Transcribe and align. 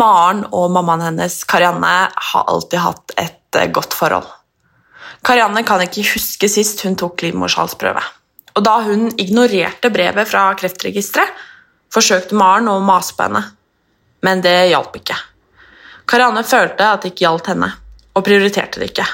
Maren 0.00 0.46
og 0.54 0.70
mammaen 0.72 1.02
hennes, 1.04 1.42
Karianne, 1.44 1.94
har 2.14 2.44
alltid 2.48 2.80
hatt 2.80 3.16
et 3.20 3.58
eh, 3.58 3.68
godt 3.74 3.96
forhold. 3.98 4.39
Karianne 5.26 5.62
kan 5.68 5.82
ikke 5.84 6.06
huske 6.14 6.48
sist 6.48 6.80
hun 6.86 6.96
tok 6.98 7.22
livmorshalsprøve. 7.26 8.02
Og 8.56 8.64
da 8.66 8.76
hun 8.86 9.08
ignorerte 9.20 9.90
brevet 9.92 10.28
fra 10.28 10.48
Kreftregisteret, 10.58 11.32
forsøkte 11.90 12.36
Maren 12.38 12.70
å 12.70 12.78
mase 12.84 13.16
på 13.16 13.26
henne. 13.26 13.42
Men 14.24 14.42
det 14.44 14.70
hjalp 14.70 14.96
ikke. 15.00 15.16
Karianne 16.10 16.44
følte 16.46 16.86
at 16.86 17.02
det 17.04 17.12
ikke 17.12 17.26
gjaldt 17.26 17.50
henne, 17.52 17.68
og 18.16 18.24
prioriterte 18.26 18.80
det 18.80 18.90
ikke. 18.90 19.06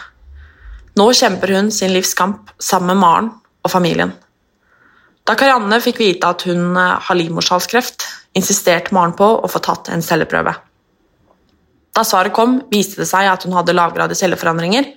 Nå 0.96 1.10
kjemper 1.12 1.52
hun 1.56 1.72
sin 1.74 1.92
livs 1.92 2.14
kamp 2.16 2.52
sammen 2.62 2.94
med 2.94 3.02
Maren 3.02 3.32
og 3.66 3.72
familien. 3.72 4.14
Da 5.26 5.34
Karianne 5.36 5.80
fikk 5.82 5.98
vite 6.00 6.28
at 6.30 6.44
hun 6.46 6.76
eh, 6.78 6.94
har 7.02 7.18
livmorshalskreft, 7.18 8.06
insisterte 8.38 8.94
Maren 8.94 9.16
på 9.18 9.26
å 9.26 9.50
få 9.50 9.60
tatt 9.64 9.90
en 9.92 10.04
celleprøve. 10.04 10.54
Da 11.96 12.04
svaret 12.04 12.34
kom, 12.36 12.60
viste 12.70 13.00
det 13.02 13.08
seg 13.10 13.28
at 13.28 13.44
hun 13.44 13.56
hadde 13.56 13.74
lavgradige 13.74 14.20
celleforandringer, 14.20 14.88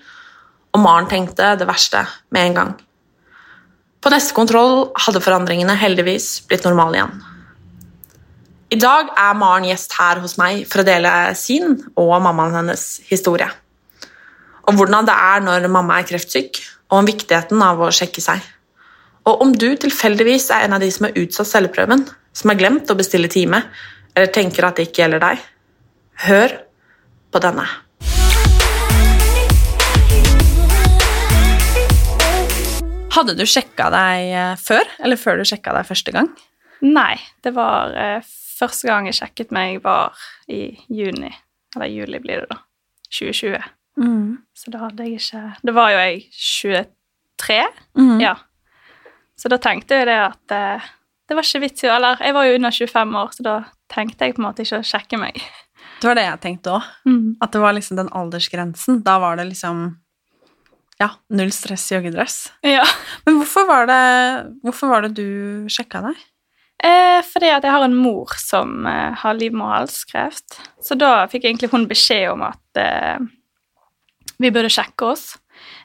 og 0.73 0.83
Maren 0.83 1.09
tenkte 1.09 1.55
det 1.59 1.67
verste 1.69 2.03
med 2.33 2.49
en 2.49 2.57
gang. 2.59 2.75
På 3.99 4.11
neste 4.13 4.35
kontroll 4.37 4.89
hadde 5.01 5.21
forandringene 5.23 5.75
heldigvis 5.75 6.29
blitt 6.47 6.67
normale 6.67 6.99
igjen. 6.99 7.17
I 8.69 8.77
dag 8.77 9.09
er 9.17 9.37
Maren 9.37 9.65
gjest 9.65 9.95
her 9.97 10.21
hos 10.21 10.37
meg 10.39 10.61
for 10.69 10.83
å 10.83 10.87
dele 10.87 11.11
sin 11.35 11.73
og 11.97 12.13
mammaen 12.21 12.59
hennes 12.59 12.85
historie. 13.09 13.49
Om 14.69 14.77
hvordan 14.77 15.09
det 15.09 15.15
er 15.17 15.41
når 15.41 15.65
mamma 15.73 15.97
er 15.97 16.07
kreftsyk, 16.07 16.61
og 16.89 17.01
om 17.01 17.09
viktigheten 17.09 17.61
av 17.65 17.81
å 17.81 17.89
sjekke 17.93 18.21
seg. 18.21 18.41
Og 19.29 19.41
om 19.43 19.51
du 19.53 19.67
tilfeldigvis 19.77 20.47
er 20.53 20.65
en 20.65 20.77
av 20.77 20.83
de 20.83 20.89
som 20.93 21.07
har 21.07 21.17
utsatt 21.17 21.49
celleprøven, 21.49 22.05
som 22.33 22.53
har 22.53 22.59
glemt 22.61 22.89
å 22.89 22.97
bestille 22.97 23.29
time, 23.29 23.63
eller 24.13 24.31
tenker 24.33 24.65
at 24.65 24.77
det 24.77 24.89
ikke 24.89 25.03
gjelder 25.03 25.25
deg, 25.25 25.43
hør 26.29 26.55
på 27.33 27.41
denne. 27.41 27.65
Hadde 33.09 33.33
du 33.37 33.45
sjekka 33.49 33.89
deg 33.93 34.29
eh, 34.37 34.53
før, 34.61 34.85
eller 35.01 35.19
før 35.19 35.39
du 35.39 35.47
sjekka 35.47 35.73
deg 35.75 35.87
første 35.87 36.13
gang? 36.13 36.29
Nei, 36.85 37.15
det 37.43 37.55
var 37.57 37.95
eh, 37.97 38.35
Første 38.59 38.89
gang 38.89 39.05
jeg 39.07 39.15
sjekket 39.15 39.53
meg, 39.55 39.77
var 39.85 40.19
i 40.51 40.73
juni. 40.91 41.29
Eller 41.77 41.87
juli 41.93 42.19
blir 42.19 42.41
det, 42.41 42.49
da. 42.49 42.57
2020. 43.15 43.69
Mm. 43.99 44.33
Så 44.51 44.73
da 44.73 44.81
hadde 44.83 45.05
jeg 45.07 45.21
ikke 45.21 45.43
Da 45.63 45.73
var 45.77 45.93
jo 45.93 46.01
jeg 46.01 46.25
23. 46.35 47.59
Mm. 47.95 48.17
Ja. 48.19 48.33
Så 49.39 49.47
da 49.51 49.61
tenkte 49.63 50.01
jeg 50.01 50.09
det 50.09 50.17
at 50.25 50.55
eh, 50.57 50.89
det 51.29 51.37
var 51.37 51.47
ikke 51.47 51.63
vits 51.63 51.85
i 51.85 51.91
Eller 51.93 52.19
jeg 52.25 52.35
var 52.35 52.49
jo 52.49 52.59
under 52.59 52.75
25 52.75 53.15
år, 53.21 53.31
så 53.37 53.47
da 53.47 53.55
tenkte 53.95 54.27
jeg 54.27 54.35
på 54.35 54.43
en 54.43 54.47
måte 54.49 54.65
ikke 54.65 54.81
å 54.81 54.89
sjekke 54.91 55.21
meg. 55.21 55.39
Det 55.99 56.07
var 56.11 56.19
det 56.19 56.27
jeg 56.27 56.43
tenkte 56.43 56.75
òg. 56.75 56.91
Mm. 57.07 57.25
At 57.39 57.55
det 57.55 57.63
var 57.63 57.75
liksom 57.79 57.99
den 57.99 58.11
aldersgrensen. 58.15 59.01
Da 59.07 59.17
var 59.23 59.39
det 59.39 59.47
liksom 59.53 59.87
Ja, 60.99 61.13
null 61.31 61.51
stress 61.55 61.85
joggedress. 61.93 62.49
Ja. 62.65 62.83
Men 63.25 63.39
hvorfor 63.39 63.67
var 63.69 63.87
det, 63.87 64.03
hvorfor 64.65 64.91
var 64.91 65.05
det 65.05 65.13
du 65.15 65.69
sjekka 65.71 66.03
deg? 66.09 66.19
Eh, 66.83 67.19
fordi 67.27 67.49
at 67.51 67.63
jeg 67.63 67.75
har 67.75 67.83
en 67.83 67.95
mor 67.95 68.31
som 68.39 68.85
eh, 68.87 69.15
har 69.21 69.35
livmorhalskreft. 69.35 70.59
Så 70.83 70.95
da 70.99 71.27
fikk 71.31 71.47
egentlig 71.47 71.71
hun 71.71 71.87
beskjed 71.87 72.29
om 72.33 72.43
at 72.47 72.79
eh, 72.79 73.19
vi 74.39 74.51
burde 74.55 74.71
sjekke 74.71 75.13
oss. 75.13 75.33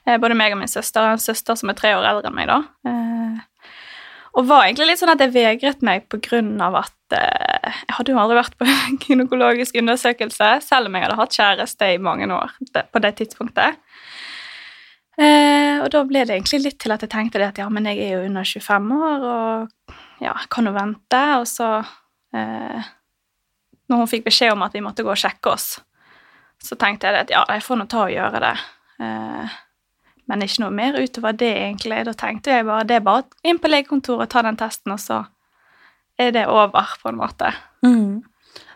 Eh, 0.06 0.18
både 0.22 0.36
meg 0.38 0.54
og 0.54 0.60
min 0.60 0.70
søster. 0.70 1.06
En 1.06 1.22
søster 1.22 1.58
som 1.58 1.70
er 1.70 1.78
tre 1.78 1.94
år 1.98 2.06
eldre 2.10 2.30
enn 2.30 2.38
meg, 2.38 2.50
da. 2.50 2.60
Eh, 2.90 3.70
og 4.34 4.46
var 4.50 4.66
egentlig 4.66 4.90
litt 4.90 5.02
sånn 5.02 5.14
at 5.14 5.22
jeg 5.22 5.34
vegret 5.34 5.82
meg 5.86 6.08
på 6.10 6.18
grunn 6.22 6.56
av 6.62 6.80
at 6.82 7.14
eh, 7.18 7.70
jeg 7.86 7.98
hadde 7.98 8.14
jo 8.14 8.20
aldri 8.22 8.38
vært 8.40 8.58
på 8.58 8.70
gynekologisk 9.06 9.78
undersøkelse, 9.78 10.56
selv 10.66 10.90
om 10.90 10.98
jeg 10.98 11.06
hadde 11.06 11.18
hatt 11.22 11.38
kjæreste 11.38 11.90
i 11.94 12.02
mange 12.02 12.30
år 12.34 12.54
på 12.74 13.02
det 13.02 13.14
tidspunktet. 13.22 13.78
Eh, 15.14 15.78
og 15.78 15.90
da 15.94 16.02
ble 16.08 16.24
det 16.26 16.34
egentlig 16.34 16.62
litt 16.64 16.78
til 16.82 16.94
at 16.94 17.04
jeg 17.04 17.12
tenkte 17.12 17.38
det 17.38 17.52
at 17.52 17.60
ja, 17.62 17.68
men 17.70 17.86
jeg 17.86 18.00
er 18.02 18.16
jo 18.16 18.28
under 18.28 18.46
25 18.48 18.94
år, 18.96 19.26
og 19.30 19.94
ja, 20.24 20.34
kan 20.50 20.66
jo 20.66 20.74
vente. 20.74 21.22
Og 21.38 21.46
så, 21.50 21.70
eh, 22.34 22.88
når 23.90 24.02
hun 24.02 24.10
fikk 24.10 24.26
beskjed 24.28 24.54
om 24.54 24.64
at 24.66 24.74
vi 24.74 24.82
måtte 24.84 25.06
gå 25.06 25.12
og 25.14 25.20
sjekke 25.20 25.54
oss, 25.54 25.68
så 26.64 26.78
tenkte 26.80 27.10
jeg 27.10 27.26
at 27.26 27.32
ja, 27.34 27.44
jeg 27.52 27.62
får 27.66 27.80
nå 27.80 27.86
ta 27.90 28.06
og 28.06 28.14
gjøre 28.14 28.42
det. 28.42 28.56
Eh, 29.04 29.56
men 30.30 30.44
ikke 30.44 30.64
noe 30.64 30.72
mer 30.72 30.96
utover 30.96 31.36
det, 31.36 31.52
egentlig. 31.66 32.02
Da 32.08 32.14
tenkte 32.16 32.54
jeg 32.54 32.66
bare 32.66 32.86
det 32.88 32.98
er 32.98 33.04
bare 33.04 33.26
inn 33.44 33.60
på 33.60 33.70
legekontoret, 33.70 34.30
ta 34.32 34.42
den 34.46 34.58
testen, 34.58 34.94
og 34.96 35.02
så 35.02 35.24
er 36.18 36.30
det 36.34 36.46
over, 36.48 36.94
på 37.02 37.10
en 37.10 37.18
måte. 37.20 37.50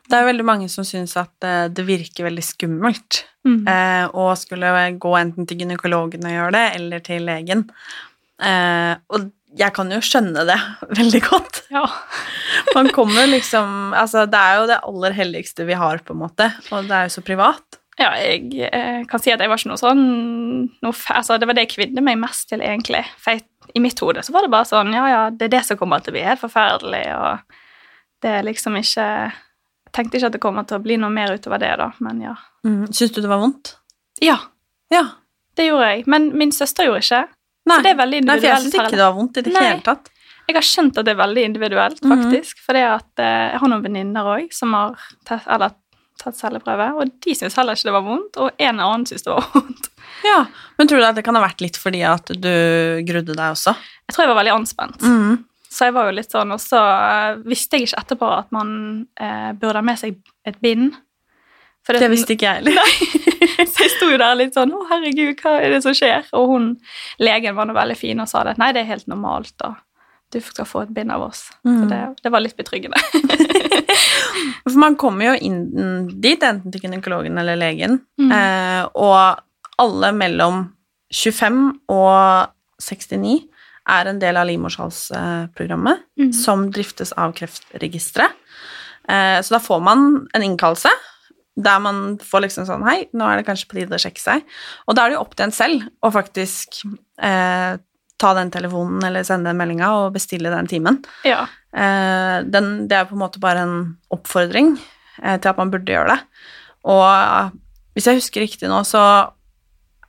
Det 0.08 0.16
er 0.16 0.28
veldig 0.28 0.44
mange 0.48 0.68
som 0.72 0.86
syns 0.88 1.16
at 1.20 1.44
eh, 1.44 1.66
det 1.68 1.84
virker 1.88 2.28
veldig 2.30 2.44
skummelt 2.44 3.24
Mm. 3.48 3.62
eh, 3.70 4.04
å 4.12 4.34
skulle 4.36 4.68
gå 5.00 5.10
enten 5.16 5.46
til 5.48 5.62
gynekologen 5.62 6.24
og 6.26 6.32
gjøre 6.34 6.52
det, 6.52 6.64
eller 6.76 7.00
til 7.06 7.22
legen. 7.24 7.62
Eh, 8.44 8.94
og 9.14 9.30
jeg 9.56 9.72
kan 9.72 9.88
jo 9.94 10.00
skjønne 10.04 10.42
det 10.44 10.56
veldig 10.98 11.20
godt. 11.24 11.62
Ja. 11.72 11.84
Man 12.76 12.90
kommer 12.92 13.26
liksom 13.30 13.94
Altså, 13.96 14.26
det 14.28 14.36
er 14.42 14.58
jo 14.60 14.66
det 14.68 14.80
aller 14.90 15.16
helligste 15.16 15.64
vi 15.68 15.78
har, 15.80 16.02
på 16.04 16.12
en 16.12 16.20
måte, 16.26 16.50
og 16.74 16.90
det 16.90 16.98
er 16.98 17.08
jo 17.08 17.14
så 17.16 17.24
privat. 17.24 17.78
Ja, 17.98 18.12
jeg 18.20 18.52
eh, 18.68 19.00
kan 19.10 19.18
si 19.22 19.32
at 19.32 19.40
jeg 19.42 19.50
var 19.50 19.58
ikke 19.58 19.72
noe 19.72 19.80
sånn 19.80 20.04
noe, 20.84 20.92
altså, 21.14 21.38
Det 21.40 21.48
var 21.48 21.56
det 21.56 21.64
jeg 21.66 21.72
kvidde 21.78 22.04
meg 22.04 22.20
mest 22.20 22.50
til, 22.52 22.60
egentlig. 22.62 23.02
For 23.18 23.34
jeg, 23.38 23.46
i 23.74 23.80
mitt 23.82 23.98
hode 24.04 24.22
så 24.26 24.34
var 24.36 24.44
det 24.44 24.52
bare 24.52 24.68
sånn 24.68 24.92
Ja, 24.94 25.06
ja, 25.10 25.24
det 25.34 25.48
er 25.48 25.56
det 25.56 25.64
som 25.66 25.80
kommer 25.80 26.04
til 26.04 26.12
å 26.12 26.18
bli 26.18 26.26
helt 26.28 26.42
forferdelig, 26.42 27.06
og 27.16 27.58
det 28.22 28.36
er 28.36 28.46
liksom 28.46 28.76
ikke 28.78 29.08
tenkte 29.98 30.18
ikke 30.20 30.30
at 30.30 30.36
det 30.38 30.42
kommer 30.42 30.66
til 30.68 30.78
å 30.78 30.82
bli 30.84 30.96
noe 31.00 31.10
mer 31.12 31.34
utover 31.36 31.60
det, 31.62 31.72
da, 31.80 31.90
men 32.04 32.20
ja. 32.24 32.34
Mm. 32.66 32.84
Syns 32.94 33.12
du 33.16 33.20
det 33.24 33.30
var 33.30 33.42
vondt? 33.42 33.74
Ja, 34.24 34.38
Ja. 34.94 35.04
det 35.58 35.66
gjorde 35.68 35.88
jeg. 35.92 36.06
Men 36.06 36.30
min 36.38 36.52
søster 36.54 36.86
gjorde 36.88 37.02
ikke. 37.04 37.24
Nei, 37.68 37.76
Så 37.76 37.82
det 37.84 37.90
er 37.92 37.98
veldig 37.98 38.20
Nei 38.24 38.36
for 38.38 38.46
jeg 38.46 38.54
individuelt. 38.56 38.72
syns 38.72 38.86
ikke 38.88 38.96
det 38.96 39.04
var 39.04 39.16
vondt 39.18 39.36
i 39.36 39.42
det 39.44 39.52
hele 39.58 39.82
tatt. 39.84 40.08
Jeg 40.48 40.56
har 40.56 40.64
skjønt 40.64 40.96
at 40.96 41.04
det 41.04 41.12
er 41.12 41.18
veldig 41.20 41.42
individuelt, 41.44 41.98
faktisk. 42.00 42.30
faktisk. 42.30 42.60
For 42.64 42.72
det 42.78 42.84
at 42.88 43.20
eh, 43.20 43.50
jeg 43.52 43.58
har 43.60 43.68
noen 43.68 43.82
venninner 43.84 44.30
òg 44.32 44.54
som 44.56 44.72
har 44.72 44.94
tatt, 45.28 45.44
eller, 45.46 45.74
tatt 46.22 46.38
celleprøve, 46.40 46.86
og 47.02 47.10
de 47.26 47.34
syns 47.36 47.54
heller 47.60 47.76
ikke 47.76 47.90
det 47.90 47.92
var 47.98 48.06
vondt, 48.06 48.38
og 48.40 48.50
en 48.64 48.80
annen 48.80 49.04
syns 49.06 49.26
det 49.26 49.34
var 49.34 49.44
vondt. 49.52 49.90
Ja, 50.24 50.38
Men 50.78 50.88
tror 50.88 50.98
du 50.98 51.04
at 51.04 51.14
det 51.20 51.22
kan 51.26 51.36
ha 51.36 51.42
vært 51.44 51.60
litt 51.60 51.76
fordi 51.76 52.00
at 52.08 52.32
du 52.32 52.48
grudde 53.06 53.36
deg 53.36 53.52
også? 53.52 53.74
Jeg 54.08 54.14
tror 54.16 54.24
jeg 54.24 54.32
var 54.32 54.40
veldig 54.40 54.54
anspent. 54.56 55.04
Mm. 55.04 55.44
Så 55.78 55.86
jeg 55.86 55.94
var 55.94 56.08
jo 56.08 56.14
litt 56.16 56.32
sånn, 56.34 56.50
og 56.50 56.58
så 56.58 56.78
eh, 56.82 57.36
visste 57.46 57.78
jeg 57.78 57.86
ikke 57.86 58.00
etterpå 58.02 58.28
at 58.34 58.48
man 58.54 58.70
eh, 59.20 59.52
burde 59.54 59.78
ha 59.78 59.84
med 59.86 59.98
seg 60.00 60.16
et 60.48 60.56
bind. 60.64 60.96
For 61.86 61.94
Det 61.94 62.08
visste 62.10 62.34
ikke 62.34 62.48
jeg 62.50 62.64
heller. 62.64 62.94
så 63.72 63.84
jeg 63.84 63.92
sto 63.94 64.08
jo 64.10 64.18
der 64.20 64.34
litt 64.40 64.56
sånn 64.58 64.72
'Å, 64.74 64.80
herregud, 64.90 65.38
hva 65.40 65.52
er 65.62 65.70
det 65.76 65.82
som 65.84 65.94
skjer?' 65.96 66.26
Og 66.36 66.48
hun, 66.50 66.66
legen 67.22 67.54
var 67.56 67.68
nå 67.70 67.76
veldig 67.76 67.96
fin 67.96 68.18
og 68.20 68.28
sa 68.28 68.42
det. 68.44 68.56
'Nei, 68.58 68.72
det 68.74 68.82
er 68.82 68.90
helt 68.90 69.06
normalt, 69.08 69.54
og 69.64 69.76
du 70.34 70.40
skal 70.44 70.66
få 70.68 70.82
et 70.82 70.92
bind 70.98 71.12
av 71.14 71.22
oss.' 71.30 71.46
Så 71.62 71.70
Mm. 71.70 71.88
det, 71.88 72.02
det 72.24 72.32
var 72.34 72.40
litt 72.44 72.56
betryggende. 72.58 72.98
For 74.68 74.76
man 74.82 74.96
kommer 75.00 75.30
jo 75.30 75.34
inn 75.46 76.08
dit, 76.20 76.42
enten 76.42 76.72
til 76.72 76.80
gynekologen 76.84 77.38
eller 77.40 77.56
legen, 77.56 78.00
Mm. 78.20 78.32
eh, 78.32 78.84
og 78.94 79.38
alle 79.78 80.12
mellom 80.12 80.72
25 81.14 81.80
og 81.88 82.50
69 82.82 83.46
er 83.88 84.10
en 84.10 84.18
del 84.20 84.36
av 84.36 84.46
livmorshalsprogrammet, 84.50 85.98
Mm. 86.18 86.32
som 86.32 86.70
driftes 86.70 87.12
av 87.12 87.32
Kreftregisteret. 87.32 88.30
Eh, 89.08 89.40
så 89.40 89.54
da 89.54 89.58
får 89.60 89.80
man 89.82 90.28
en 90.34 90.42
innkallelse 90.42 90.90
der 91.56 91.78
man 91.80 92.18
får 92.18 92.42
liksom 92.44 92.66
sånn 92.68 92.84
Hei, 92.86 93.06
nå 93.14 93.24
er 93.26 93.36
det 93.40 93.46
kanskje 93.46 93.66
på 93.68 93.74
tide 93.78 93.96
å 93.96 93.98
sjekke 93.98 94.20
seg. 94.20 94.42
Og 94.86 94.94
da 94.94 95.04
er 95.04 95.08
det 95.10 95.14
jo 95.16 95.22
opp 95.24 95.34
til 95.34 95.46
en 95.48 95.50
selv 95.56 95.88
å 96.04 96.10
faktisk 96.12 96.84
eh, 97.18 97.78
ta 98.18 98.34
den 98.34 98.50
telefonen 98.50 99.02
eller 99.04 99.22
sende 99.26 99.50
den 99.50 99.56
meldinga 99.58 99.88
og 100.04 100.12
bestille 100.14 100.50
den 100.50 100.66
timen. 100.70 101.04
ja. 101.24 101.46
Eh, 101.74 102.42
den, 102.48 102.88
det 102.88 102.96
er 102.96 103.04
på 103.04 103.12
en 103.12 103.20
måte 103.20 103.38
bare 103.40 103.60
en 103.66 103.98
oppfordring 104.10 104.70
eh, 105.22 105.36
til 105.38 105.48
at 105.50 105.56
man 105.58 105.70
burde 105.70 105.92
gjøre 105.92 106.14
det. 106.14 106.20
Og 106.88 107.04
eh, 107.04 107.50
hvis 107.94 108.06
jeg 108.08 108.16
husker 108.22 108.40
riktig 108.40 108.68
nå, 108.70 108.78
så 108.88 109.02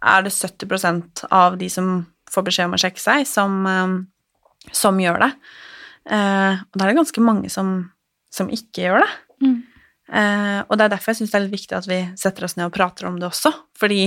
er 0.01 0.21
det 0.23 0.31
70% 0.31 1.25
av 1.31 1.57
de 1.59 1.67
som 1.69 2.05
får 2.33 2.45
beskjed 2.47 2.69
om 2.69 2.77
å 2.77 2.81
sjekke 2.81 3.01
seg, 3.01 3.25
som, 3.29 3.59
eh, 3.69 4.71
som 4.75 4.99
gjør 5.01 5.25
det. 5.25 5.31
Eh, 6.09 6.61
og 6.61 6.77
da 6.77 6.85
er 6.85 6.91
det 6.91 6.99
ganske 7.01 7.23
mange 7.23 7.51
som, 7.53 7.73
som 8.33 8.49
ikke 8.53 8.87
gjør 8.87 9.03
det. 9.03 9.11
Mm. 9.45 9.57
Eh, 10.09 10.59
og 10.65 10.77
det 10.77 10.87
er 10.87 10.93
derfor 10.95 11.13
jeg 11.13 11.21
syns 11.21 11.33
det 11.33 11.39
er 11.39 11.45
litt 11.45 11.57
viktig 11.57 11.77
at 11.77 11.89
vi 11.89 11.99
setter 12.17 12.47
oss 12.47 12.57
ned 12.57 12.69
og 12.69 12.75
prater 12.75 13.09
om 13.09 13.19
det 13.21 13.29
også. 13.29 13.53
Fordi 13.77 14.03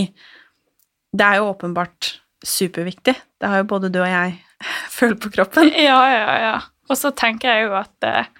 det 1.12 1.26
er 1.26 1.40
jo 1.40 1.50
åpenbart 1.52 2.16
superviktig. 2.42 3.14
Det 3.38 3.50
har 3.50 3.62
jo 3.62 3.70
både 3.70 3.92
du 3.92 4.00
og 4.02 4.10
jeg 4.10 4.38
følt 4.98 5.20
på 5.22 5.32
kroppen. 5.36 5.70
Ja, 5.76 6.00
ja, 6.10 6.38
ja. 6.42 6.54
Og 6.90 6.98
så 6.98 7.12
tenker 7.16 7.52
jeg 7.52 7.68
jo 7.68 7.76
at 7.78 8.08
eh, 8.08 8.30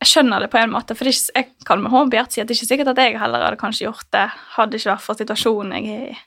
jeg 0.00 0.14
skjønner 0.14 0.40
det 0.40 0.48
på 0.52 0.56
en 0.56 0.72
måte, 0.72 0.96
for 0.96 1.10
ikke, 1.10 1.34
jeg 1.36 1.66
kan 1.68 1.82
med 1.82 1.92
hånd 1.92 2.12
på 2.12 2.22
si 2.32 2.40
at 2.40 2.48
det 2.48 2.54
er 2.54 2.62
ikke 2.62 2.70
sikkert 2.70 2.92
at 2.94 3.02
jeg 3.02 3.18
heller 3.20 3.44
hadde 3.44 3.60
kanskje 3.60 3.84
gjort 3.84 4.08
det, 4.16 4.26
hadde 4.56 4.78
ikke 4.78 4.94
vært 4.94 5.04
for 5.04 5.20
situasjonen 5.20 5.76
jeg 5.76 5.98
er 5.98 6.06
i. 6.14 6.20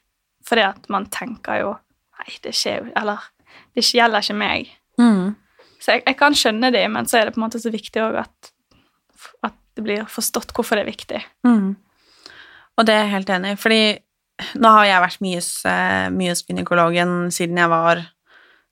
Fordi 0.46 0.66
at 0.68 0.86
man 0.94 1.08
tenker 1.10 1.64
jo 1.64 1.72
Nei, 2.24 2.38
det 2.44 2.54
skjer 2.56 2.82
jo 2.82 2.92
Eller 3.00 3.30
det 3.74 3.84
gjelder 3.86 4.24
ikke 4.24 4.38
meg. 4.38 4.70
Mm. 5.02 5.34
Så 5.82 5.96
jeg, 5.96 6.04
jeg 6.06 6.18
kan 6.20 6.36
skjønne 6.38 6.70
det, 6.74 6.84
men 6.94 7.10
så 7.10 7.20
er 7.20 7.28
det 7.28 7.36
på 7.36 7.42
en 7.42 7.46
måte 7.48 7.62
så 7.62 7.72
viktig 7.74 8.02
òg 8.02 8.20
at, 8.22 8.52
at 9.46 9.58
det 9.76 9.86
blir 9.86 10.06
forstått 10.10 10.54
hvorfor 10.56 10.78
det 10.78 10.86
er 10.86 10.92
viktig. 10.92 11.22
Mm. 11.48 11.74
Og 12.78 12.88
det 12.88 12.96
er 12.96 13.06
jeg 13.06 13.14
helt 13.16 13.32
enig 13.34 13.54
i, 13.54 13.60
fordi 13.60 13.84
nå 14.62 14.72
har 14.78 14.88
jeg 14.88 15.04
vært 15.04 15.24
mye, 15.26 15.40
hos, 15.42 15.52
eh, 15.70 16.08
hos 16.30 16.46
gynekologen 16.48 17.16
siden 17.34 17.60
jeg 17.62 17.72
var 17.74 18.02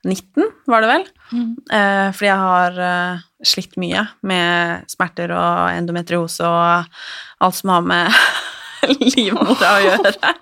19, 0.08 0.48
var 0.72 0.82
det 0.82 0.90
vel? 0.90 1.04
Eh, 1.38 2.08
fordi 2.16 2.30
jeg 2.30 2.42
har 2.42 2.80
eh, 2.82 3.26
slitt 3.46 3.78
mye 3.82 4.06
med 4.26 4.90
smerter 4.90 5.34
og 5.36 5.76
endometriose 5.76 6.48
og 6.48 7.46
alt 7.46 7.60
som 7.60 7.74
har 7.76 7.86
med 7.86 8.10
livmora 9.16 9.72
å 9.78 9.82
gjøre. 9.86 10.34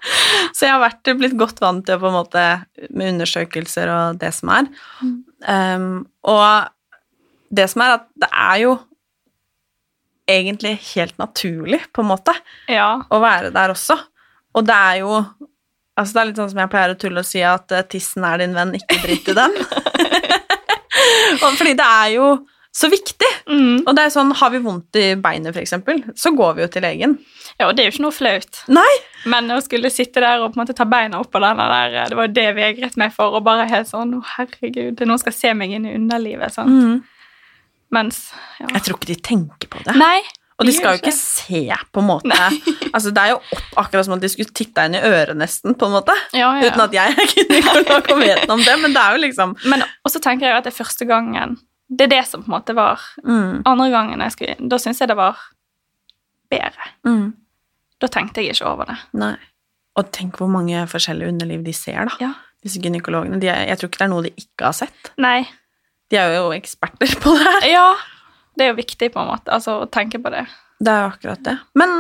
Så 0.56 0.68
jeg 0.68 0.74
har 0.74 0.84
vært, 0.84 1.12
blitt 1.20 1.38
godt 1.40 1.62
vant 1.64 1.86
til 1.88 2.00
på 2.02 2.10
en 2.10 2.18
måte 2.18 2.44
med 2.90 3.16
undersøkelser 3.16 3.92
og 3.94 4.20
det 4.22 4.32
som 4.36 4.52
er. 4.56 4.70
Um, 5.48 5.90
og 6.28 6.70
det 7.56 7.66
som 7.72 7.84
er 7.86 7.98
at 7.98 8.08
det 8.20 8.30
er 8.30 8.64
jo 8.66 8.78
egentlig 10.30 10.76
helt 10.92 11.16
naturlig, 11.18 11.82
på 11.94 12.04
en 12.04 12.12
måte, 12.12 12.36
Ja. 12.70 13.02
å 13.10 13.18
være 13.24 13.50
der 13.56 13.74
også. 13.74 13.98
Og 14.54 14.66
det 14.66 14.76
er 14.76 15.04
jo 15.04 15.24
Altså, 16.00 16.14
det 16.14 16.20
er 16.22 16.28
litt 16.30 16.38
sånn 16.40 16.52
som 16.54 16.60
jeg 16.62 16.70
pleier 16.72 16.92
å 16.94 16.96
tulle 16.96 17.20
og 17.20 17.28
si 17.28 17.42
at 17.44 17.74
eh, 17.76 17.82
tissen 17.92 18.24
er 18.24 18.38
din 18.40 18.54
venn, 18.56 18.70
ikke 18.78 19.02
drit 19.04 19.26
i 19.28 19.34
den. 19.36 19.52
fordi 21.60 21.74
det 21.76 21.88
er 21.88 22.14
jo 22.14 22.28
så 22.76 22.90
viktig. 22.92 23.30
Mm. 23.50 23.82
Og 23.88 23.92
det 23.98 24.06
er 24.06 24.14
sånn, 24.14 24.32
har 24.38 24.52
vi 24.54 24.62
vondt 24.64 24.98
i 25.00 25.08
beinet, 25.20 25.58
eksempel, 25.58 26.04
så 26.18 26.32
går 26.38 26.58
vi 26.58 26.64
jo 26.64 26.70
til 26.76 26.86
legen. 26.86 27.16
ja, 27.58 27.68
og 27.68 27.76
det 27.76 27.84
er 27.84 27.90
jo 27.90 27.96
ikke 27.96 28.06
noe 28.06 28.16
flaut. 28.16 28.62
Nei! 28.72 28.90
Men 29.30 29.50
å 29.52 29.60
skulle 29.66 29.92
sitte 29.92 30.22
der 30.24 30.44
og 30.44 30.54
på 30.54 30.60
en 30.60 30.64
måte 30.64 30.78
ta 30.78 30.86
beina 30.88 31.20
opp 31.20 31.32
på 31.34 31.42
denne 31.44 31.66
der, 31.74 31.98
det 32.12 32.18
var 32.18 32.30
jo 32.30 32.36
det 32.38 32.46
jeg 32.46 32.58
vegret 32.60 33.00
meg 33.02 33.16
for, 33.16 33.36
og 33.36 33.44
bare 33.48 33.68
helt 33.68 33.90
sånn 33.90 34.14
Å, 34.20 34.22
herregud, 34.38 35.02
er 35.02 35.10
noen 35.10 35.22
skal 35.22 35.36
se 35.36 35.54
meg 35.58 35.74
inn 35.76 35.90
i 35.90 35.96
underlivet. 35.98 36.54
sant? 36.56 36.70
Mm. 36.70 37.02
Mens 37.96 38.28
ja. 38.62 38.70
Jeg 38.76 38.86
tror 38.86 39.00
ikke 39.00 39.10
de 39.10 39.18
tenker 39.26 39.72
på 39.74 39.82
det. 39.88 39.96
Nei. 39.98 40.22
Og 40.60 40.68
de 40.68 40.74
skal 40.76 40.94
jo 40.94 41.00
ikke 41.00 41.16
se, 41.16 41.62
på 41.96 42.02
en 42.04 42.10
måte. 42.10 42.36
Altså, 42.90 43.12
det 43.14 43.22
er 43.22 43.30
jo 43.30 43.36
opp 43.54 43.76
akkurat 43.84 44.08
som 44.08 44.16
at 44.16 44.24
de 44.24 44.30
skulle 44.34 44.50
titta 44.58 44.88
inn 44.88 44.96
i 44.98 45.02
øret, 45.06 45.38
nesten, 45.38 45.76
på 45.78 45.86
en 45.86 45.94
måte. 45.94 46.16
Ja, 46.34 46.56
ja. 46.58 46.72
Uten 46.72 46.82
at 46.88 46.96
jeg 46.98 47.14
er 47.14 47.34
gynekolog 47.36 48.08
og 48.16 48.22
vet 48.24 48.48
noe 48.50 48.56
om 48.58 48.64
det, 48.66 48.74
men 48.82 48.96
det 48.96 49.04
er 49.04 49.14
jo 49.14 49.22
liksom 49.28 49.54
Men 49.70 49.84
også 50.10 50.22
tenker 50.24 50.50
jeg 50.50 50.58
at 50.58 50.66
det 50.66 50.72
er 50.74 50.80
første 50.80 51.06
gangen 51.06 51.54
Det 51.90 52.06
er 52.06 52.12
det 52.12 52.22
som 52.30 52.44
på 52.46 52.52
en 52.52 52.54
måte 52.54 52.74
var 52.78 53.02
mm, 53.26 53.64
Andre 53.66 53.88
gangen 53.90 54.22
jeg 54.22 54.34
skulle 54.36 54.68
Da 54.70 54.78
syntes 54.78 55.00
jeg 55.02 55.10
det 55.10 55.16
var 55.18 55.40
bedre. 56.52 56.90
mm, 57.06 57.32
Da 58.02 58.08
tenkte 58.14 58.44
jeg 58.44 58.54
ikke 58.56 58.70
over 58.70 58.86
det. 58.92 58.98
Nei. 59.18 59.34
Og 59.98 60.12
tenk 60.16 60.38
hvor 60.40 60.48
mange 60.54 60.86
forskjellige 60.88 61.34
underliv 61.34 61.64
de 61.66 61.74
ser, 61.76 62.06
da. 62.08 62.14
Ja. 62.22 62.30
Disse 62.64 62.80
gynekologene. 62.84 63.40
De 63.42 63.50
er, 63.52 63.66
jeg 63.72 63.80
tror 63.82 63.90
ikke 63.90 64.00
det 64.02 64.06
er 64.06 64.12
noe 64.14 64.24
de 64.28 64.32
ikke 64.38 64.66
har 64.70 64.76
sett. 64.78 65.12
Nei. 65.20 65.42
De 66.10 66.18
er 66.20 66.34
jo 66.38 66.48
eksperter 66.56 67.12
på 67.22 67.34
det 67.38 67.46
her. 67.48 67.68
Ja. 67.74 67.88
Det 68.58 68.66
er 68.66 68.72
jo 68.74 68.78
viktig, 68.80 69.12
på 69.14 69.20
en 69.22 69.30
måte, 69.30 69.52
altså 69.56 69.78
å 69.84 69.90
tenke 69.92 70.20
på 70.24 70.32
det. 70.34 70.46
Det 70.80 70.92
er 70.94 71.04
jo 71.04 71.10
akkurat 71.12 71.44
det. 71.46 71.54
Men 71.80 71.94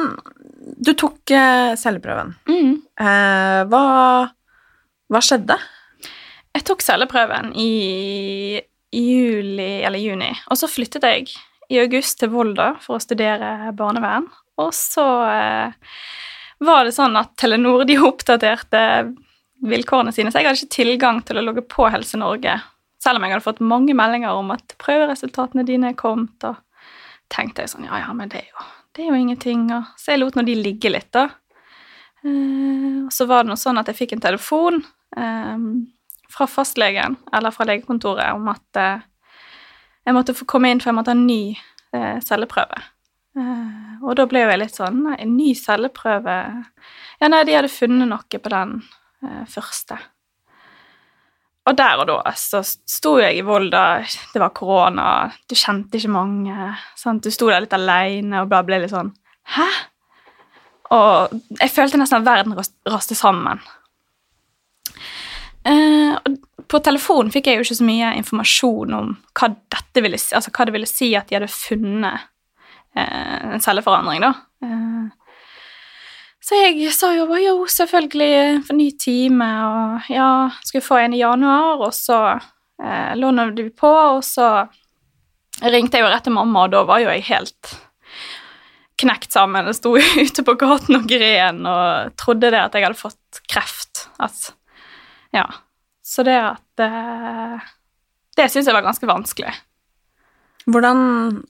du 0.79 0.93
tok 0.97 1.31
eh, 1.35 1.73
celleprøven. 1.79 2.33
Mm. 2.49 2.73
Eh, 2.99 3.59
hva, 3.71 3.83
hva 5.11 5.21
skjedde? 5.23 5.55
Jeg 6.55 6.65
tok 6.67 6.81
celleprøven 6.83 7.51
i, 7.59 7.69
i 8.91 9.01
juli 9.03 9.83
eller 9.85 10.01
juni, 10.01 10.31
og 10.49 10.57
så 10.57 10.69
flyttet 10.69 11.05
jeg 11.05 11.29
i 11.69 11.77
august 11.81 12.19
til 12.19 12.31
Volda 12.33 12.71
for 12.81 12.97
å 12.97 13.03
studere 13.03 13.71
barnevern. 13.77 14.25
Og 14.59 14.71
så 14.75 15.05
eh, 15.29 15.75
var 16.65 16.85
det 16.85 16.95
sånn 16.95 17.17
at 17.19 17.35
Telenor 17.39 17.85
de 17.87 17.99
oppdaterte 18.09 18.81
vilkårene 19.69 20.13
sine, 20.15 20.31
så 20.31 20.39
jeg 20.39 20.49
hadde 20.49 20.61
ikke 20.61 20.77
tilgang 20.79 21.21
til 21.27 21.39
å 21.39 21.43
logge 21.45 21.63
på 21.67 21.87
Helse 21.91 22.19
Norge, 22.19 22.57
selv 23.03 23.19
om 23.19 23.25
jeg 23.25 23.35
hadde 23.35 23.45
fått 23.45 23.61
mange 23.63 23.95
meldinger 23.95 24.35
om 24.35 24.51
at 24.55 24.75
prøveresultatene 24.81 25.65
dine 25.67 25.91
er 25.91 25.99
kommet, 25.99 26.47
og 26.47 26.59
tenkte 27.31 27.63
jeg 27.63 27.73
sånn, 27.73 27.87
ja, 27.87 28.01
ja, 28.01 28.13
men 28.15 28.31
det 28.31 28.41
er 28.41 28.49
jo, 28.49 28.65
det 28.95 29.03
er 29.03 29.11
jo 29.11 29.19
ingenting, 29.19 29.67
og 29.75 29.91
så 29.99 30.15
jeg 30.15 30.23
lot 30.23 30.39
nå 30.39 30.45
de 30.47 30.57
ligge 30.59 30.91
litt 30.91 31.11
da. 31.15 31.27
Eh, 32.23 33.05
og 33.05 33.13
så 33.15 33.27
var 33.29 33.43
det 33.43 33.53
noe 33.53 33.59
sånn 33.59 33.79
at 33.79 33.91
jeg 33.91 33.99
fikk 33.99 34.17
en 34.17 34.25
telefon 34.25 34.81
eh, 35.15 35.67
fra 36.29 36.47
fastlegen, 36.47 37.17
eller 37.33 37.51
fra 37.51 37.65
legekontoret, 37.69 38.33
om 38.33 38.47
at 38.51 38.79
eh, 38.79 39.01
jeg 40.05 40.15
måtte 40.15 40.37
få 40.37 40.47
komme 40.49 40.71
inn 40.71 40.81
for 40.81 40.91
jeg 40.91 40.99
måtte 40.99 41.13
ha 41.13 41.17
en 41.17 41.27
ny 41.27 41.43
eh, 41.95 42.19
celleprøve. 42.25 42.83
Eh, 43.39 44.05
og 44.05 44.15
da 44.17 44.25
ble 44.29 44.45
jeg 44.45 44.61
litt 44.61 44.77
sånn 44.77 45.03
Nei, 45.05 45.17
en 45.21 45.35
ny 45.37 45.51
celleprøve 45.57 46.37
Ja, 47.19 47.27
nei, 47.29 47.43
de 47.45 47.53
hadde 47.53 47.69
funnet 47.69 48.09
noe 48.09 48.39
på 48.41 48.51
den 48.51 48.79
første. 49.51 49.97
Og 51.67 51.75
der 51.77 51.99
og 52.01 52.07
da 52.07 52.31
så 52.39 52.61
sto 52.63 53.17
jeg 53.19 53.37
i 53.37 53.43
Volda, 53.45 53.99
det 54.33 54.41
var 54.41 54.53
korona, 54.55 55.07
du 55.45 55.53
kjente 55.59 55.99
ikke 55.99 56.13
mange, 56.15 56.71
sant? 56.97 57.21
du 57.21 57.35
sto 57.35 57.49
der 57.51 57.65
litt 57.65 57.75
alene 57.75 58.41
og 58.41 58.49
bare 58.49 58.65
ble 58.65 58.79
litt 58.81 58.93
sånn 58.95 59.11
Hæ? 59.53 59.67
Og 60.95 61.35
jeg 61.59 61.73
følte 61.73 61.99
nesten 62.01 62.23
at 62.23 62.25
verden 62.25 62.55
raste 62.89 63.17
sammen. 63.17 63.61
Eh, 65.69 66.35
på 66.69 66.81
telefonen 66.85 67.31
fikk 67.33 67.49
jeg 67.49 67.59
jo 67.59 67.65
ikke 67.65 67.79
så 67.79 67.87
mye 67.87 68.11
informasjon 68.19 68.97
om 68.97 69.13
hva, 69.37 69.51
dette 69.73 70.03
ville, 70.05 70.17
altså 70.17 70.53
hva 70.53 70.67
det 70.67 70.75
ville 70.75 70.89
si 70.89 71.11
at 71.17 71.29
de 71.29 71.37
hadde 71.37 71.51
funnet 71.51 72.27
eh, 72.97 73.55
en 73.55 73.63
celleforandring, 73.63 74.25
da. 74.25 74.33
Eh, 74.65 75.09
så 76.49 76.57
jeg 76.57 76.93
sa 76.95 77.11
jo 77.13 77.27
bare 77.29 77.43
jo, 77.43 77.65
selvfølgelig, 77.69 78.63
for 78.65 78.77
ny 78.77 78.87
time, 78.97 79.49
og 79.69 80.09
ja, 80.09 80.29
skulle 80.65 80.85
få 80.85 81.01
en 81.03 81.13
i 81.13 81.21
januar, 81.21 81.83
og 81.83 81.93
så 81.93 82.19
eh, 82.31 83.11
låner 83.19 83.51
vi 83.57 83.67
på, 83.69 83.91
og 83.91 84.23
så 84.25 84.49
ringte 85.61 85.99
jeg 85.99 86.05
jo 86.05 86.09
rett 86.09 86.25
til 86.25 86.33
mamma, 86.33 86.65
og 86.65 86.73
da 86.73 86.85
var 86.87 87.03
jo 87.03 87.11
jeg 87.11 87.27
helt 87.29 87.75
knekt 88.99 89.35
sammen. 89.35 89.67
Jeg 89.69 89.79
sto 89.79 89.93
ute 90.25 90.45
på 90.47 90.55
gaten 90.59 90.99
og 90.99 91.07
gren 91.09 91.61
og 91.69 92.15
trodde 92.19 92.51
det 92.51 92.61
at 92.61 92.75
jeg 92.75 92.87
hadde 92.87 92.99
fått 92.99 93.43
kreft. 93.51 94.07
At, 94.19 94.53
ja. 95.35 95.45
Så 96.03 96.23
det 96.25 96.37
at 96.37 96.83
eh, 96.83 97.65
Det 98.37 98.47
syns 98.49 98.69
jeg 98.69 98.75
var 98.75 98.85
ganske 98.85 99.09
vanskelig. 99.09 99.51
Hvordan 100.69 100.99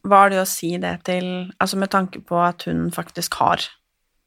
var 0.07 0.31
det 0.31 0.39
å 0.41 0.47
si 0.47 0.75
det 0.81 0.99
til 1.07 1.27
Altså 1.59 1.79
med 1.79 1.91
tanke 1.91 2.21
på 2.23 2.39
at 2.43 2.65
hun 2.69 2.89
faktisk 2.91 3.39
har 3.41 3.63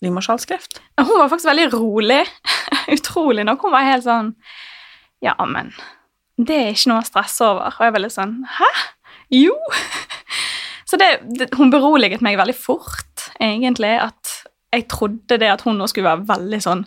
livmorhalskreft? 0.02 0.80
Hun 1.00 1.18
var 1.18 1.30
faktisk 1.30 1.50
veldig 1.50 1.68
rolig. 1.74 2.22
Utrolig 2.96 3.46
nok. 3.46 3.62
Hun 3.66 3.74
var 3.74 3.88
helt 3.88 4.06
sånn 4.06 4.34
Ja, 5.22 5.36
men 5.46 5.72
det 6.40 6.56
er 6.58 6.72
ikke 6.72 6.90
noe 6.90 7.02
å 7.02 7.06
stresse 7.06 7.46
over. 7.46 7.76
Og 7.76 7.86
jeg 7.86 7.94
var 7.94 8.04
litt 8.04 8.16
sånn 8.16 8.38
Hæ? 8.58 8.70
Jo! 9.32 9.56
Så 10.88 10.98
det, 11.00 11.08
det, 11.38 11.48
hun 11.56 11.70
beroliget 11.72 12.20
meg 12.20 12.36
veldig 12.36 12.56
fort, 12.58 13.30
egentlig. 13.40 13.94
At 13.96 14.42
jeg 14.74 14.84
trodde 14.92 15.38
det 15.40 15.48
at 15.48 15.62
hun 15.64 15.78
nå 15.80 15.86
skulle 15.88 16.10
være 16.10 16.28
veldig 16.28 16.58
sånn 16.60 16.82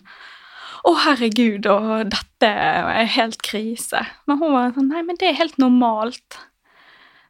Å, 0.86 0.92
herregud, 1.02 1.66
og 1.66 2.10
dette 2.12 2.46
er 2.46 3.08
helt 3.16 3.40
krise. 3.42 4.04
Men 4.28 4.38
hun 4.38 4.52
var 4.54 4.74
sånn 4.76 4.90
Nei, 4.92 5.02
men 5.02 5.16
det 5.18 5.32
er 5.32 5.40
helt 5.40 5.56
normalt. 5.58 6.36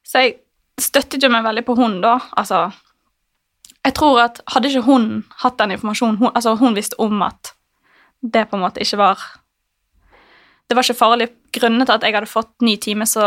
Så 0.05 0.21
jeg 0.27 0.35
støttet 0.81 1.23
jo 1.25 1.31
meg 1.33 1.45
veldig 1.47 1.65
på 1.65 1.77
hun, 1.79 2.01
da. 2.05 2.19
Altså 2.37 2.67
jeg 3.87 3.95
tror 3.95 4.19
at 4.19 4.41
hadde 4.51 4.67
ikke 4.73 4.83
hun 4.89 5.05
hatt 5.45 5.59
den 5.61 5.71
informasjonen 5.77 6.17
hun, 6.19 6.33
Altså, 6.35 6.57
hun 6.59 6.75
visste 6.75 6.97
om 6.99 7.21
at 7.23 7.53
det 8.21 8.49
på 8.51 8.57
en 8.59 8.65
måte 8.65 8.83
ikke 8.83 8.99
var 8.99 9.21
Det 10.67 10.75
var 10.75 10.83
ikke 10.83 10.99
farlig. 10.99 11.29
grunnet 11.55 11.87
til 11.87 11.95
at 11.95 12.03
jeg 12.03 12.15
hadde 12.17 12.27
fått 12.27 12.51
ny 12.67 12.75
time, 12.83 13.07
så 13.07 13.23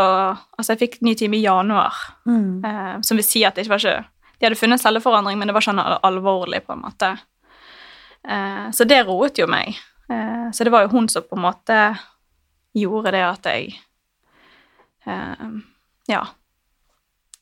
Altså, 0.60 0.74
jeg 0.76 0.80
fikk 0.84 0.98
ny 1.02 1.14
time 1.16 1.38
i 1.38 1.42
januar, 1.46 1.96
Mm. 2.28 2.66
eh, 2.66 3.02
som 3.02 3.16
vil 3.18 3.24
si 3.24 3.46
at 3.46 3.56
det 3.56 3.66
ikke 3.66 3.70
var 3.78 3.80
ikke 3.80 4.06
De 4.40 4.46
hadde 4.46 4.60
funnet 4.60 4.82
celleforandring, 4.82 5.38
men 5.40 5.48
det 5.48 5.54
var 5.56 5.62
ikke 5.62 6.00
alvorlig, 6.04 6.62
på 6.66 6.74
en 6.74 6.82
måte. 6.84 7.18
Eh, 8.28 8.70
så 8.72 8.86
det 8.88 9.06
roet 9.08 9.38
jo 9.40 9.48
meg. 9.48 9.76
Eh, 10.10 10.48
så 10.52 10.64
det 10.66 10.72
var 10.74 10.86
jo 10.88 10.94
hun 10.96 11.08
som 11.12 11.24
på 11.24 11.38
en 11.38 11.44
måte 11.46 11.80
gjorde 12.78 13.12
det 13.14 13.22
at 13.26 13.46
jeg 13.52 13.76
eh, 15.06 15.50
Ja. 16.10 16.24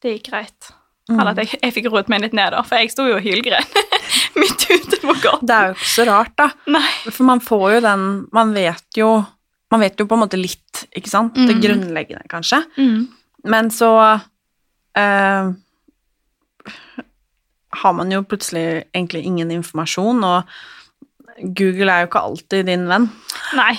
Det 0.01 0.11
gikk 0.17 0.27
greit. 0.31 0.71
Mm. 1.09 1.19
Eller 1.19 1.31
at 1.31 1.37
jeg, 1.41 1.59
jeg 1.63 1.73
fikk 1.73 1.87
roet 1.93 2.09
meg 2.11 2.21
litt 2.25 2.33
ned, 2.35 2.51
da, 2.53 2.61
for 2.67 2.77
jeg 2.77 2.91
sto 2.91 3.05
jo 3.07 3.15
og 3.17 3.23
hylgren 3.25 3.63
midt 4.41 4.65
ute 4.69 4.99
på 5.01 5.15
gaten. 5.23 5.47
Det 5.47 5.55
er 5.55 5.69
jo 5.71 5.77
ikke 5.77 5.89
så 5.93 6.05
rart, 6.09 6.33
da. 6.37 6.49
Nei. 6.75 6.83
For 7.07 7.23
man 7.29 7.39
får 7.41 7.77
jo 7.77 7.79
den 7.87 8.03
Man 8.35 8.51
vet 8.53 8.99
jo 8.99 9.07
Man 9.71 9.81
vet 9.83 9.99
jo 9.99 10.05
på 10.07 10.15
en 10.15 10.21
måte 10.25 10.37
litt, 10.39 10.83
ikke 10.95 11.09
sant? 11.11 11.33
Det 11.39 11.55
Mm. 11.57 11.61
grunnleggende, 11.63 12.27
kanskje. 12.31 12.59
Mm. 12.77 13.07
Men 13.51 13.71
så 13.71 13.89
eh, 14.95 15.49
har 17.81 17.93
man 17.93 18.11
jo 18.11 18.21
plutselig 18.23 18.83
egentlig 18.95 19.23
ingen 19.27 19.51
informasjon, 19.51 20.23
og 20.23 20.43
Google 21.41 21.91
er 21.93 22.03
jo 22.03 22.09
ikke 22.09 22.23
alltid 22.29 22.65
din 22.69 22.87
venn. 22.89 23.09
Nei, 23.57 23.73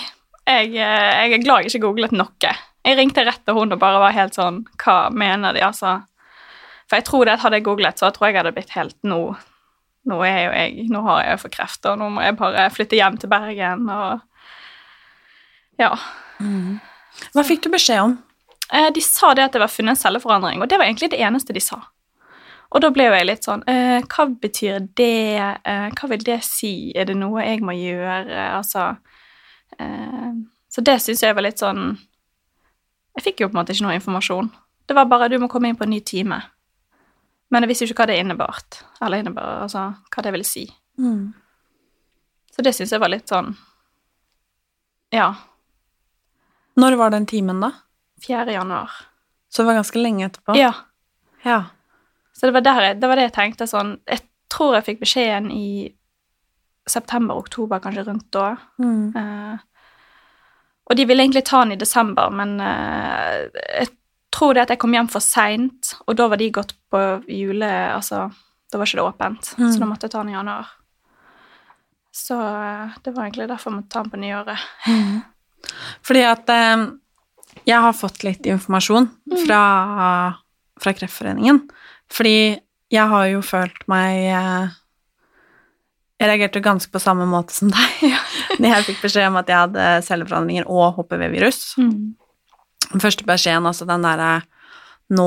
jeg, 0.46 0.70
eh, 0.76 1.08
jeg 1.28 1.32
er 1.34 1.42
glad 1.42 1.64
jeg 1.64 1.72
ikke 1.72 1.84
googlet 1.88 2.12
noe. 2.16 2.52
Jeg 2.86 2.96
ringte 2.96 3.24
rett 3.26 3.42
til 3.44 3.56
hun 3.58 3.74
og 3.74 3.80
bare 3.82 3.98
var 4.00 4.14
helt 4.16 4.36
sånn 4.38 4.62
Hva 4.80 5.10
mener 5.12 5.52
de, 5.52 5.60
altså? 5.66 5.96
For 6.88 6.96
jeg 6.96 7.04
tror 7.04 7.26
det 7.26 7.34
at 7.34 7.42
hadde 7.42 7.58
jeg 7.58 7.66
googlet, 7.66 7.98
så 8.00 8.08
tror 8.14 8.28
jeg 8.28 8.36
jeg 8.36 8.40
hadde 8.44 8.54
blitt 8.56 8.70
helt 8.76 8.96
nå 9.04 9.18
Nå 10.08 10.20
er 10.24 10.38
jo 10.46 10.52
jeg 10.54 10.86
Nå 10.94 11.02
har 11.04 11.18
jeg 11.24 11.34
jo 11.34 11.40
for 11.42 11.52
kreft, 11.52 11.84
og 11.90 11.98
nå 12.00 12.08
må 12.14 12.22
jeg 12.24 12.38
bare 12.38 12.68
flytte 12.72 12.96
hjem 12.96 13.18
til 13.20 13.28
Bergen 13.32 13.90
og 13.92 14.22
Ja. 15.82 15.90
Hva 17.34 17.44
fikk 17.44 17.66
du 17.66 17.70
beskjed 17.74 18.00
om? 18.06 18.16
Eh, 18.72 18.88
De 18.94 19.02
sa 19.04 19.34
det 19.34 19.44
at 19.48 19.52
det 19.52 19.60
var 19.60 19.70
funnet 19.72 19.96
en 19.96 20.00
celleforandring, 20.00 20.62
og 20.62 20.70
det 20.70 20.78
var 20.78 20.86
egentlig 20.88 21.10
det 21.12 21.20
eneste 21.20 21.52
de 21.52 21.60
sa. 21.60 21.82
Og 22.68 22.82
da 22.84 22.90
ble 22.92 23.06
jo 23.08 23.14
jeg 23.16 23.26
litt 23.28 23.46
sånn 23.46 23.62
eh, 23.70 24.02
Hva 24.04 24.26
betyr 24.42 24.88
det? 24.98 25.38
Eh, 25.64 25.86
hva 25.96 26.08
vil 26.10 26.24
det 26.26 26.42
si? 26.44 26.92
Er 26.92 27.08
det 27.08 27.16
noe 27.16 27.40
jeg 27.46 27.62
må 27.64 27.72
gjøre? 27.72 28.26
Altså 28.58 28.90
eh, 29.78 30.34
Så 30.68 30.84
det 30.84 30.98
syns 31.00 31.22
jeg 31.24 31.36
var 31.38 31.46
litt 31.46 31.62
sånn 31.62 31.94
Jeg 33.16 33.24
fikk 33.24 33.40
jo 33.40 33.48
på 33.48 33.56
en 33.56 33.62
måte 33.62 33.72
ikke 33.72 33.86
noe 33.86 33.96
informasjon. 33.96 34.50
Det 34.88 34.94
var 34.96 35.08
bare 35.10 35.28
'du 35.28 35.38
må 35.40 35.48
komme 35.48 35.68
inn 35.68 35.76
på 35.76 35.84
en 35.84 35.90
ny 35.90 36.00
time'. 36.00 36.42
Men 37.50 37.62
jeg 37.64 37.68
visste 37.68 37.84
jo 37.84 37.92
ikke 37.92 38.04
hva 38.04 38.06
det 38.12 38.18
innebart. 38.20 38.78
Eller 39.02 39.18
innebar, 39.18 39.62
altså 39.64 39.82
hva 40.14 40.22
det 40.22 40.32
ville 40.32 40.44
si. 40.46 40.66
Så 42.52 42.62
det 42.62 42.72
syns 42.76 42.92
jeg 42.92 43.00
var 43.00 43.08
litt 43.08 43.28
sånn 43.28 43.56
Ja. 45.12 45.34
Når 46.76 46.96
var 46.96 47.10
den 47.10 47.26
timen, 47.26 47.60
da? 47.60 47.72
4. 48.26 48.52
januar. 48.52 48.90
Så 49.48 49.62
det 49.62 49.66
var 49.66 49.74
ganske 49.80 49.98
lenge 49.98 50.26
etterpå? 50.28 50.56
Ja. 50.56 50.72
Ja. 51.42 51.64
Så 52.38 52.46
det 52.46 52.54
var, 52.54 52.62
der 52.66 52.94
det 52.94 53.08
var 53.10 53.18
det 53.18 53.28
jeg 53.28 53.34
tenkte 53.34 53.66
sånn 53.66 53.96
Jeg 54.06 54.22
tror 54.48 54.76
jeg 54.78 54.86
fikk 54.86 55.00
beskjeden 55.02 55.50
i 55.52 55.90
september-oktober, 56.88 57.82
kanskje 57.84 58.06
rundt 58.06 58.28
da. 58.32 58.54
Mm. 58.80 59.10
Uh, 59.12 59.58
og 60.88 60.96
de 60.96 61.04
ville 61.04 61.20
egentlig 61.26 61.44
ta 61.44 61.60
den 61.64 61.74
i 61.74 61.80
desember, 61.80 62.30
men 62.32 62.54
uh, 62.62 63.44
jeg 63.74 63.90
tror 64.32 64.54
det 64.56 64.62
at 64.62 64.72
jeg 64.72 64.80
kom 64.80 64.94
hjem 64.96 65.10
for 65.12 65.20
seint, 65.24 65.92
og 66.06 66.16
da 66.16 66.28
var 66.32 66.40
de 66.40 66.48
gått 66.54 66.72
på 66.92 67.02
jule... 67.28 67.68
Altså, 67.92 68.28
da 68.72 68.78
var 68.80 68.88
ikke 68.88 68.98
det 69.00 69.04
åpent, 69.08 69.50
Mm. 69.58 69.68
så 69.72 69.80
da 69.80 69.86
måtte 69.88 70.06
jeg 70.08 70.12
ta 70.12 70.22
den 70.22 70.32
i 70.32 70.36
januar. 70.36 70.66
Så 72.12 72.36
eh, 72.40 72.96
det 73.04 73.12
var 73.14 73.24
egentlig 73.24 73.46
derfor 73.48 73.70
jeg 73.70 73.76
måtte 73.78 73.92
ta 73.94 74.02
den 74.02 74.10
på 74.12 74.20
nyåret. 74.20 74.58
Fordi 76.04 76.24
at 76.28 76.50
eh, 76.52 76.82
jeg 77.68 77.80
har 77.84 77.96
fått 77.96 78.24
litt 78.26 78.46
informasjon 78.48 79.08
fra, 79.46 79.60
fra 80.80 80.94
Kreftforeningen. 80.98 81.62
Fordi 82.14 82.36
jeg 82.92 83.04
har 83.12 83.26
jo 83.28 83.40
følt 83.44 83.82
meg 83.90 84.22
eh, 84.32 84.76
Jeg 86.18 86.30
reagerte 86.30 86.62
ganske 86.64 86.90
på 86.94 87.02
samme 87.02 87.26
måte 87.28 87.52
som 87.54 87.68
deg 87.74 88.06
når 88.58 88.72
jeg 88.72 88.86
fikk 88.88 89.02
beskjed 89.04 89.28
om 89.28 89.36
at 89.38 89.50
jeg 89.52 89.60
hadde 89.60 89.84
celleforandringer 90.06 90.64
og 90.72 90.96
HPV-virus. 90.96 91.58
Den 91.78 93.02
første 93.04 93.26
beskjeden, 93.28 93.68
altså 93.68 93.86
den 93.86 94.02
derre 94.06 94.40
Nå 95.14 95.26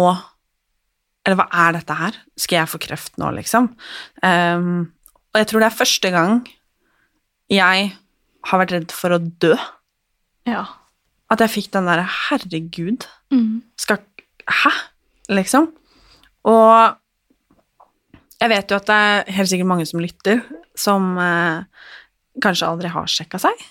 Eller 1.25 1.37
hva 1.39 1.45
er 1.67 1.77
dette 1.77 1.95
her? 1.95 2.17
Skal 2.37 2.59
jeg 2.63 2.71
få 2.73 2.79
kreft 2.81 3.15
nå, 3.21 3.29
liksom? 3.37 3.69
Um, 4.25 4.91
og 5.31 5.39
jeg 5.39 5.47
tror 5.51 5.61
det 5.63 5.67
er 5.69 5.77
første 5.79 6.11
gang 6.11 6.41
jeg 7.51 7.89
har 8.47 8.59
vært 8.61 8.71
redd 8.73 8.93
for 8.95 9.11
å 9.15 9.19
dø. 9.19 9.53
Ja. 10.47 10.63
At 11.31 11.41
jeg 11.43 11.51
fikk 11.51 11.69
den 11.75 11.87
derre 11.89 12.07
Herregud, 12.07 13.05
Mm. 13.31 13.61
skal 13.79 13.99
Hæ? 14.47 14.71
Liksom. 15.31 15.69
Og 16.49 16.97
jeg 18.41 18.49
vet 18.49 18.71
jo 18.71 18.79
at 18.79 18.89
det 18.89 18.97
er 18.97 19.31
helt 19.37 19.51
sikkert 19.51 19.69
mange 19.69 19.85
som 19.89 20.01
lytter, 20.01 20.41
som 20.77 21.13
eh, 21.21 21.61
kanskje 22.41 22.69
aldri 22.69 22.91
har 22.93 23.09
sjekka 23.11 23.41
seg, 23.43 23.65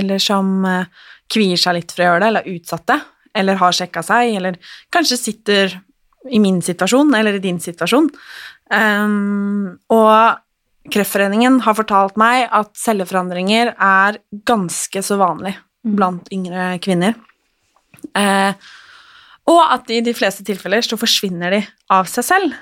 eller 0.00 0.22
som 0.22 0.64
eh, 0.66 0.90
kvier 1.30 1.60
seg 1.60 1.78
litt 1.78 1.94
for 1.94 2.02
å 2.02 2.08
gjøre 2.08 2.22
det, 2.24 2.30
eller 2.32 2.48
er 2.48 2.58
utsatte, 2.58 2.98
eller 3.38 3.60
har 3.60 3.76
sjekka 3.76 4.02
seg, 4.02 4.34
eller 4.40 4.58
kanskje 4.90 5.20
sitter 5.20 5.76
i 6.30 6.40
min 6.42 6.58
situasjon, 6.64 7.14
eller 7.16 7.38
i 7.38 7.42
din 7.42 7.60
situasjon. 7.62 8.10
Um, 8.70 9.78
og 9.94 10.40
Kreftforeningen 10.90 11.60
har 11.66 11.76
fortalt 11.76 12.16
meg 12.18 12.46
at 12.56 12.72
celleforandringer 12.78 13.74
er 13.76 14.18
ganske 14.48 15.02
så 15.04 15.18
vanlig 15.20 15.52
blant 15.84 16.28
yngre 16.32 16.72
kvinner. 16.82 17.14
Eh, 18.16 18.56
og 19.50 19.60
at 19.66 19.90
i 19.90 20.00
de 20.04 20.14
fleste 20.14 20.44
tilfeller 20.46 20.84
så 20.86 20.98
forsvinner 21.00 21.56
de 21.56 21.60
av 21.92 22.08
seg 22.10 22.26
selv. 22.26 22.56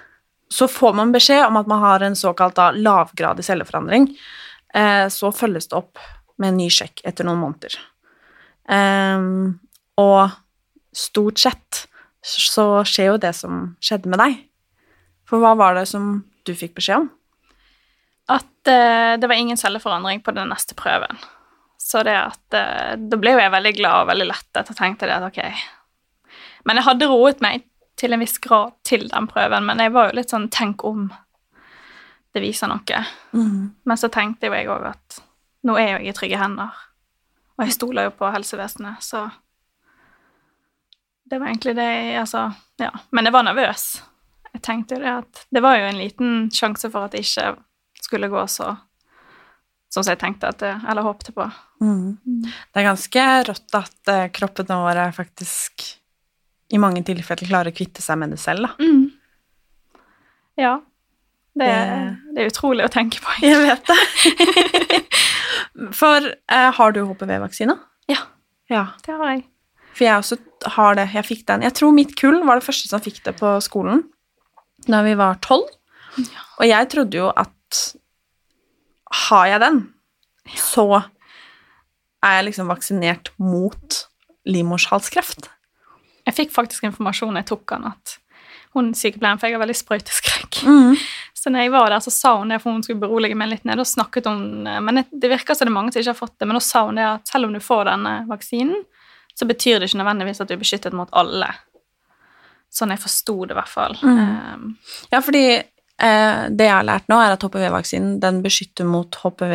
Så 0.49 0.68
får 0.71 0.95
man 0.97 1.12
beskjed 1.12 1.45
om 1.45 1.59
at 1.61 1.68
man 1.68 1.83
har 1.83 2.04
en 2.04 2.16
såkalt 2.16 2.57
da, 2.57 2.71
lavgradig 2.73 3.45
celleforandring. 3.45 4.09
Eh, 4.75 5.07
så 5.12 5.33
følges 5.35 5.68
det 5.68 5.76
opp 5.76 6.00
med 6.40 6.52
en 6.52 6.61
ny 6.62 6.68
sjekk 6.73 7.02
etter 7.09 7.26
noen 7.28 7.42
måneder. 7.42 7.76
Ehm, 8.73 9.59
og 10.00 10.30
stort 10.97 11.40
sett 11.42 11.85
så 12.25 12.85
skjer 12.88 13.12
jo 13.12 13.23
det 13.23 13.35
som 13.37 13.62
skjedde 13.85 14.12
med 14.12 14.23
deg. 14.23 14.37
For 15.28 15.42
hva 15.42 15.54
var 15.59 15.76
det 15.76 15.87
som 15.90 16.23
du 16.49 16.54
fikk 16.57 16.76
beskjed 16.78 17.04
om? 17.04 17.11
At 18.33 18.71
eh, 18.71 19.16
det 19.21 19.28
var 19.28 19.37
ingen 19.37 19.61
celleforandring 19.61 20.23
på 20.25 20.33
den 20.37 20.52
neste 20.52 20.76
prøven. 20.78 21.21
Så 21.80 22.02
det 22.04 22.16
at 22.18 22.57
eh, 22.57 22.97
Da 23.00 23.16
ble 23.21 23.35
jo 23.37 23.42
jeg 23.42 23.54
veldig 23.54 23.75
glad 23.78 24.04
og 24.04 24.11
veldig 24.12 24.28
lettet 24.28 24.73
og 24.73 24.78
tenkte 24.78 25.09
det 25.09 25.16
at 25.16 25.28
ok. 25.28 25.42
Men 26.65 26.77
jeg 26.81 26.85
hadde 26.88 27.09
roet 27.11 27.41
meg 27.45 27.65
til 27.99 28.12
en 28.15 28.21
viss 28.23 28.38
grad 28.38 28.75
til 28.87 29.09
den 29.11 29.27
prøven, 29.31 29.67
men 29.67 29.79
jeg 29.83 29.93
var 29.93 30.11
jo 30.11 30.19
litt 30.19 30.31
sånn 30.31 30.49
Tenk 30.55 30.85
om 30.87 31.09
det 32.35 32.43
viser 32.45 32.69
noe. 32.71 33.05
Men 33.85 33.97
så 33.99 34.09
tenkte 34.12 34.47
jo 34.47 34.55
jeg 34.55 34.69
òg 34.71 34.85
at 34.93 35.21
nå 35.67 35.75
er 35.81 35.88
jo 35.97 35.99
jeg 36.05 36.12
i 36.12 36.17
trygge 36.17 36.38
hender. 36.38 36.75
Og 37.59 37.65
jeg 37.67 37.75
stoler 37.75 38.07
jo 38.07 38.15
på 38.15 38.31
helsevesenet, 38.31 39.03
så 39.03 39.31
Det 41.29 41.38
var 41.38 41.49
egentlig 41.50 41.75
det 41.77 41.85
jeg 41.85 42.21
Altså, 42.21 42.53
ja. 42.79 42.91
Men 43.11 43.25
jeg 43.25 43.33
var 43.33 43.43
nervøs. 43.43 44.03
Jeg 44.55 44.62
tenkte 44.62 44.95
jo 44.95 45.00
det 45.03 45.11
at 45.12 45.47
Det 45.50 45.62
var 45.62 45.77
jo 45.77 45.87
en 45.87 45.99
liten 45.99 46.50
sjanse 46.50 46.91
for 46.91 47.05
at 47.05 47.12
det 47.12 47.25
ikke 47.27 47.57
skulle 48.00 48.29
gå 48.29 48.47
så 48.47 48.77
Sånn 49.88 50.05
som 50.05 50.12
jeg 50.12 50.21
tenkte 50.21 50.49
at 50.49 50.59
det, 50.61 50.75
Eller 50.88 51.03
håpte 51.03 51.33
på. 51.33 51.50
Det 51.81 52.81
er 52.81 52.88
ganske 52.91 53.25
rått 53.49 53.75
at 53.75 54.09
eh, 54.12 54.29
kroppene 54.31 54.77
våre 54.85 55.12
faktisk 55.17 55.98
i 56.71 56.79
mange 56.79 57.03
tilfeller 57.07 57.49
klarer 57.49 57.73
å 57.73 57.77
kvitte 57.77 58.03
seg 58.05 58.19
med 58.21 58.31
det 58.35 58.39
selv, 58.43 58.67
da. 58.69 58.89
Ja. 60.59 60.75
Det, 61.59 61.67
Det- 61.67 62.35
det 62.35 62.43
er 62.45 62.51
utrolig 62.51 62.85
å 62.85 62.91
tenke 62.93 63.21
på. 63.25 63.33
Jeg 63.43 63.59
vet 63.65 63.85
det. 63.87 65.03
For 66.01 66.27
eh, 66.51 66.71
har 66.75 66.93
du 66.93 67.01
HPV-vaksina? 67.07 67.77
Ja, 68.11 68.19
Ja. 68.71 68.87
det 69.07 69.15
har 69.17 69.31
jeg. 69.33 69.45
For 69.95 70.05
jeg 70.05 70.19
også 70.23 70.37
har 70.77 70.95
det. 70.95 71.09
Jeg 71.15 71.25
fikk 71.27 71.47
den. 71.47 71.63
Jeg 71.63 71.75
tror 71.75 71.93
mitt 71.95 72.15
kull 72.19 72.43
var 72.47 72.59
det 72.61 72.67
første 72.67 72.89
som 72.91 73.01
fikk 73.03 73.23
det 73.25 73.37
på 73.41 73.55
skolen 73.65 74.05
da 74.87 75.01
vi 75.03 75.15
var 75.19 75.35
tolv. 75.43 75.67
Og 76.61 76.67
jeg 76.67 76.89
trodde 76.91 77.19
jo 77.19 77.29
at 77.37 77.95
har 79.29 79.47
jeg 79.47 79.61
den, 79.61 79.81
så 80.55 80.85
er 82.23 82.37
jeg 82.39 82.45
liksom 82.51 82.69
vaksinert 82.71 83.31
mot 83.39 84.05
livmorshalskreft. 84.47 85.49
Jeg 86.28 86.37
fikk 86.37 86.52
faktisk 86.54 86.85
informasjon 86.88 87.38
jeg 87.40 87.47
tok 87.49 87.73
han 87.76 87.88
at 87.94 88.18
hun 88.76 88.90
sykepleieren, 88.94 89.38
for 89.40 89.49
jeg 89.49 89.56
har 89.56 89.62
veldig 89.64 89.76
sprøyteskrekk. 89.78 90.58
Så 91.38 91.50
når 91.54 91.62
jeg 91.64 91.70
var 91.73 91.88
der, 91.94 92.02
så 92.04 92.11
sa 92.12 92.32
hun 92.37 92.50
det, 92.52 92.58
for 92.61 92.75
hun 92.75 92.82
skulle 92.85 93.00
berolige 93.00 93.37
meg 93.38 93.49
litt 93.52 93.64
ned. 93.64 93.78
Og 93.80 93.87
snakket 93.88 94.26
hun, 94.28 94.66
men 94.85 94.99
det- 95.08 95.30
virker 95.30 95.54
som 95.56 95.64
det 95.64 95.70
er 95.70 95.76
mange 95.76 95.92
som 95.94 96.02
ikke 96.02 96.11
har 96.12 96.18
fått 96.18 96.35
det, 96.42 96.49
men 96.50 96.58
da 96.58 96.61
sa 96.66 96.82
hun 96.85 96.99
det 96.99 97.04
at 97.06 97.30
selv 97.30 97.47
om 97.49 97.54
du 97.54 97.61
får 97.64 97.85
denne 97.88 98.12
vaksinen, 98.28 98.82
så 99.38 99.47
betyr 99.49 99.78
det 99.80 99.88
ikke 99.88 100.00
nødvendigvis 100.02 100.40
at 100.42 100.50
du 100.50 100.54
er 100.56 100.61
beskyttet 100.61 100.97
mot 100.99 101.08
alle. 101.16 101.49
Sånn 102.75 102.90
jeg 102.92 103.00
forsto 103.00 103.37
det, 103.47 103.54
i 103.54 103.58
hvert 103.61 103.70
fall. 103.73 103.97
Um, 104.02 104.66
Ja, 105.14 105.20
fordi 105.25 105.44
eh, 105.54 106.42
det 106.50 106.66
jeg 106.66 106.75
har 106.75 106.85
lært 106.90 107.08
nå, 107.08 107.16
er 107.23 107.37
at 107.38 107.47
HPV-vaksinen 107.47 108.18
den 108.20 108.42
beskytter 108.44 108.85
mot 108.85 109.14
HPV 109.23 109.54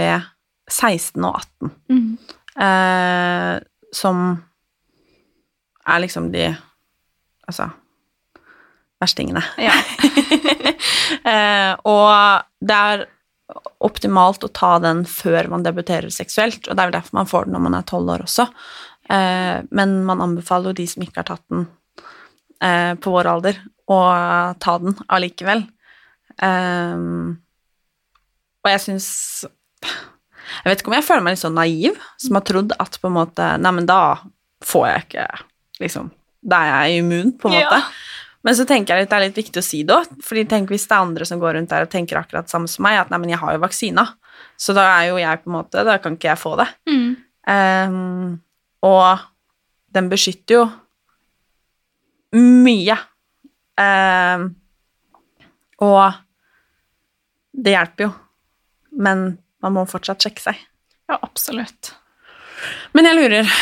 16 0.71 1.27
og 1.29 1.35
18. 1.43 2.17
eh, 2.63 3.59
som 3.93 4.23
er 5.87 6.03
liksom 6.03 6.31
de 6.33 6.53
Altså 7.43 7.69
verstingene. 9.03 9.43
ja. 9.59 9.75
Eh, 11.23 11.73
og 11.87 12.43
det 12.63 12.75
er 12.75 13.03
optimalt 13.85 14.43
å 14.43 14.49
ta 14.51 14.73
den 14.81 15.03
før 15.07 15.47
man 15.51 15.63
debuterer 15.63 16.11
seksuelt, 16.11 16.65
og 16.65 16.75
det 16.75 16.81
er 16.81 16.89
vel 16.89 16.95
derfor 16.95 17.17
man 17.19 17.29
får 17.29 17.45
den 17.45 17.55
når 17.55 17.63
man 17.63 17.75
er 17.77 17.85
tolv 17.87 18.11
år 18.15 18.23
også. 18.25 18.45
Eh, 19.13 19.59
men 19.71 19.93
man 20.07 20.23
anbefaler 20.25 20.71
jo 20.71 20.79
de 20.81 20.87
som 20.89 21.05
ikke 21.05 21.21
har 21.21 21.27
tatt 21.29 21.43
den 21.53 21.67
eh, 22.63 22.95
på 22.99 23.13
vår 23.13 23.29
alder, 23.35 23.61
å 23.87 23.99
ta 24.63 24.75
den 24.83 24.97
allikevel. 25.07 25.63
Eh, 26.43 27.07
og 28.63 28.71
jeg 28.71 28.83
syns 28.87 29.09
Jeg 29.83 30.67
vet 30.71 30.81
ikke 30.81 30.91
om 30.91 30.97
jeg 30.97 31.07
føler 31.07 31.23
meg 31.23 31.35
litt 31.35 31.43
sånn 31.43 31.59
naiv, 31.59 31.99
som 32.19 32.39
har 32.39 32.47
trodd 32.47 32.75
at 32.79 32.99
på 32.99 33.11
en 33.11 33.17
måte 33.21 33.53
Nei, 33.61 33.75
men 33.79 33.87
da 33.87 34.01
får 34.65 34.87
jeg 34.89 35.07
ikke 35.07 35.27
liksom 35.81 36.11
Da 36.43 36.59
er 36.59 36.89
jeg 36.89 37.03
immun, 37.03 37.37
på 37.39 37.47
en 37.47 37.61
Ja. 37.61 37.81
Men 38.43 38.55
så 38.55 38.65
tenker 38.67 38.97
jeg 38.97 39.05
at 39.05 39.11
det 39.13 39.15
er 39.15 39.23
litt 39.23 39.37
viktig 39.39 39.61
å 39.61 39.63
si 39.63 39.83
det 39.87 39.95
òg, 39.95 40.17
fordi 40.19 40.43
tenk 40.51 40.71
hvis 40.73 40.83
det 40.89 40.97
er 40.97 41.05
andre 41.05 41.25
som 41.25 41.39
går 41.39 41.55
rundt 41.55 41.71
der 41.71 41.85
og 41.85 41.91
tenker 41.93 42.19
akkurat 42.19 42.51
samme 42.51 42.67
som 42.67 42.83
meg, 42.83 42.97
at 42.99 43.13
nei, 43.13 43.19
men 43.23 43.31
jeg 43.31 43.39
har 43.39 43.55
jo 43.55 43.61
vaksina, 43.63 44.07
Så 44.57 44.73
da 44.75 44.83
er 44.99 45.07
jo 45.09 45.17
jeg 45.17 45.43
på 45.43 45.49
en 45.49 45.55
måte 45.55 45.83
Da 45.85 45.97
kan 45.97 46.17
ikke 46.17 46.27
jeg 46.31 46.41
få 46.41 46.57
det. 46.57 46.67
Mm. 46.89 47.15
Um, 47.47 48.41
og 48.83 49.19
den 49.93 50.09
beskytter 50.09 50.55
jo 50.55 50.65
mye. 52.33 52.97
Um, 53.77 54.55
og 55.79 56.13
det 57.53 57.75
hjelper 57.75 58.07
jo, 58.07 58.13
men 58.97 59.25
man 59.61 59.75
må 59.75 59.85
fortsatt 59.89 60.23
sjekke 60.25 60.41
seg. 60.41 60.61
Ja, 61.09 61.19
absolutt. 61.21 61.93
Men 62.93 63.05
jeg 63.09 63.19
lurer 63.19 63.53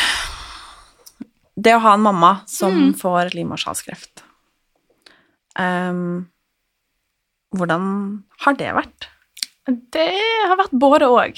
Det 1.56 1.74
å 1.76 1.82
ha 1.84 1.94
en 1.94 2.04
mamma 2.04 2.32
som 2.48 2.72
Mm. 2.72 2.92
får 2.96 3.34
livmorhalskreft 3.36 4.22
um, 5.58 6.26
Hvordan 7.52 7.84
har 8.46 8.54
det 8.56 8.70
vært? 8.72 9.08
Det 9.92 10.08
har 10.48 10.56
vært 10.56 10.72
både 10.72 11.08
og. 11.12 11.36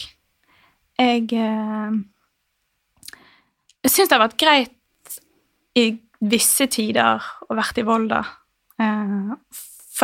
Jeg 0.96 1.26
eh, 1.34 1.96
syns 3.84 4.08
det 4.08 4.14
har 4.14 4.22
vært 4.22 4.38
greit 4.38 5.18
i 5.74 5.98
visse 6.22 6.68
tider 6.70 7.18
å 7.50 7.56
vært 7.58 7.82
i 7.82 7.84
Volda. 7.84 8.22
Eh, 8.78 9.34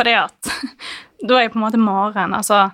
det 0.09 0.17
at 0.19 0.51
da 1.25 1.37
er 1.39 1.45
jeg 1.47 1.53
på 1.55 1.61
en 1.61 1.65
måte 1.65 1.79
Maren. 1.79 2.35
Altså 2.35 2.67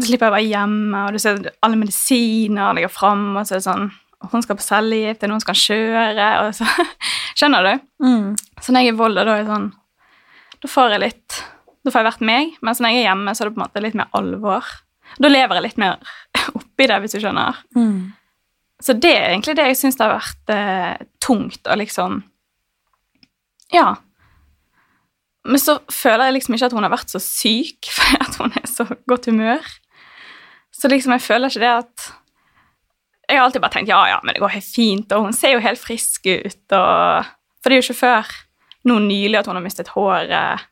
slipper 0.00 0.26
jeg 0.26 0.32
å 0.32 0.34
være 0.34 0.48
hjemme, 0.50 1.06
og 1.06 1.14
du 1.14 1.22
ser 1.22 1.40
alle 1.62 1.78
medisiner 1.78 2.74
ligger 2.76 2.92
fram, 2.92 3.36
og 3.36 3.46
så 3.46 3.54
er 3.54 3.60
det 3.62 3.66
sånn 3.68 3.90
Hun 4.30 4.42
skal 4.44 4.56
på 4.58 4.62
cellegift, 4.66 5.20
det 5.22 5.26
er 5.26 5.30
noen 5.32 5.40
som 5.40 5.48
kan 5.52 5.60
kjøre, 5.60 6.26
og 6.44 6.50
så 6.58 6.66
Skjønner 7.40 7.64
du? 7.64 7.86
Så 8.60 8.72
når 8.74 8.84
jeg 8.84 8.90
er 8.90 8.94
i 8.94 8.98
Volda, 8.98 9.24
da 9.24 9.36
er 9.38 9.46
det 9.46 9.52
sånn 9.54 9.68
Da 10.60 10.68
får 10.68 10.90
jeg 10.96 11.00
litt 11.06 11.38
Da 11.86 11.90
får 11.94 12.02
jeg 12.02 12.08
vært 12.10 12.24
meg, 12.28 12.50
mens 12.66 12.80
når 12.82 12.92
jeg 12.92 13.00
er 13.00 13.06
hjemme, 13.08 13.32
så 13.34 13.42
er 13.44 13.48
det 13.48 13.54
på 13.56 13.60
en 13.62 13.64
måte 13.64 13.82
litt 13.84 13.96
mer 13.96 14.10
alvor. 14.18 14.66
Da 15.18 15.30
lever 15.30 15.56
jeg 15.56 15.64
litt 15.70 15.80
mer 15.80 15.96
oppi 16.58 16.86
det, 16.90 16.98
hvis 17.00 17.16
du 17.16 17.20
skjønner. 17.22 17.62
Så 18.80 18.92
det 18.96 19.10
er 19.16 19.30
egentlig 19.30 19.56
det 19.58 19.66
jeg 19.70 19.76
syns 19.80 19.98
har 20.00 20.12
vært 20.18 20.52
eh, 20.54 21.00
tungt 21.24 21.66
å 21.68 21.74
liksom 21.80 22.20
Ja. 23.72 23.94
Men 25.48 25.58
så 25.62 25.78
føler 25.88 26.28
jeg 26.28 26.34
liksom 26.36 26.54
ikke 26.58 26.68
at 26.68 26.76
hun 26.76 26.84
har 26.84 26.92
vært 26.92 27.12
så 27.12 27.20
syk, 27.24 27.88
fordi 27.96 28.20
at 28.20 28.36
hun 28.40 28.52
er 28.60 28.68
så 28.68 28.84
godt 29.08 29.30
humør. 29.32 29.64
Så 30.76 30.88
liksom 30.92 31.12
jeg 31.16 31.24
føler 31.24 31.48
ikke 31.48 31.64
det 31.64 31.72
at 31.80 32.10
Jeg 33.30 33.38
har 33.38 33.46
alltid 33.46 33.62
bare 33.62 33.74
tenkt 33.76 33.92
ja, 33.92 34.00
ja, 34.10 34.18
men 34.24 34.34
det 34.34 34.42
går 34.42 34.56
helt 34.56 34.66
fint, 34.66 35.12
og 35.14 35.28
hun 35.28 35.36
ser 35.36 35.54
jo 35.54 35.62
helt 35.62 35.80
frisk 35.80 36.26
ut, 36.26 36.64
og 36.74 37.28
For 37.60 37.70
det 37.70 37.76
er 37.76 37.82
jo 37.82 37.86
ikke 37.90 38.00
før 38.00 38.30
nå 38.88 38.96
nylig 39.04 39.38
at 39.38 39.46
hun 39.46 39.58
har 39.58 39.64
mistet 39.64 39.92
håret, 39.92 40.66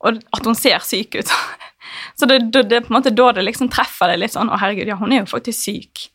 og 0.00 0.20
at 0.34 0.48
hun 0.48 0.56
ser 0.56 0.80
syk 0.84 1.18
ut. 1.20 1.32
Så 2.18 2.26
det, 2.26 2.40
det, 2.52 2.64
det 2.70 2.78
er 2.78 2.84
på 2.86 2.90
en 2.90 2.98
måte 2.98 3.12
da 3.14 3.28
det 3.36 3.44
liksom 3.44 3.68
treffer 3.72 4.10
det 4.10 4.18
litt 4.18 4.34
sånn 4.34 4.50
Å, 4.50 4.58
herregud, 4.60 4.88
ja, 4.88 4.96
hun 4.98 5.12
er 5.12 5.22
jo 5.22 5.30
faktisk 5.30 5.68
syk. 5.68 6.06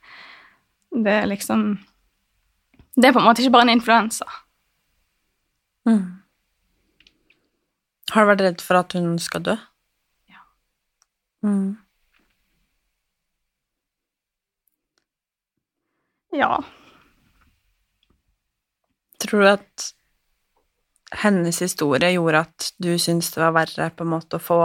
Det 0.92 1.14
er 1.22 1.30
liksom 1.32 1.78
Det 2.98 3.08
er 3.08 3.14
på 3.16 3.22
en 3.22 3.30
måte 3.30 3.44
ikke 3.44 3.54
bare 3.56 3.70
en 3.70 3.76
influensa. 3.78 4.28
Har 8.12 8.26
du 8.26 8.32
vært 8.34 8.44
redd 8.44 8.64
for 8.66 8.82
at 8.82 8.98
hun 8.98 9.16
skal 9.24 9.46
dø? 9.46 9.56
Ja. 10.30 10.44
Mm. 11.48 11.78
Ja. 16.32 16.64
Tror 19.22 19.42
du 19.42 19.50
at 19.50 19.92
hennes 21.12 21.60
historie 21.62 22.14
gjorde 22.16 22.46
at 22.46 22.72
du 22.80 22.94
syntes 23.00 23.34
det 23.34 23.42
var 23.44 23.56
verre 23.56 23.90
på 23.92 24.06
en 24.06 24.14
måte 24.14 24.40
å 24.40 24.44
få 24.44 24.60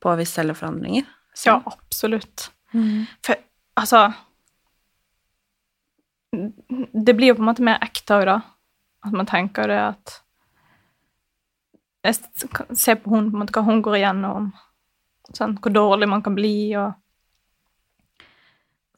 påvist 0.00 0.38
celleforandringer? 0.38 1.04
Ja, 1.44 1.60
absolutt. 1.66 2.50
Mm. 2.72 3.04
For 3.26 3.36
altså 3.80 4.12
Det 6.30 7.14
blir 7.16 7.32
jo 7.32 7.34
på 7.34 7.42
en 7.42 7.48
måte 7.48 7.64
mer 7.66 7.80
ekte 7.82 8.20
òg, 8.20 8.26
da. 8.28 8.36
At 9.02 9.14
man 9.16 9.26
tenker 9.26 9.66
det 9.66 9.78
at 9.82 10.12
Jeg 12.06 12.14
ser 12.78 13.00
på 13.02 13.10
hun, 13.10 13.30
på 13.30 13.36
en 13.36 13.42
måte, 13.42 13.52
hva 13.56 13.66
hun 13.66 13.82
går 13.84 13.98
igjennom. 13.98 14.52
Sånn, 15.36 15.58
hvor 15.60 15.74
dårlig 15.74 16.08
man 16.08 16.22
kan 16.24 16.34
bli, 16.38 16.72
og 16.80 16.94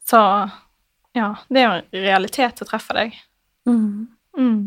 Så 0.07 0.19
ja, 1.17 1.33
det 1.49 1.61
er 1.61 1.67
jo 1.67 1.73
en 1.79 2.05
realitet 2.05 2.59
som 2.59 2.69
treffer 2.69 2.97
deg. 2.97 3.17
Mm. 3.69 4.07
Mm. 4.37 4.61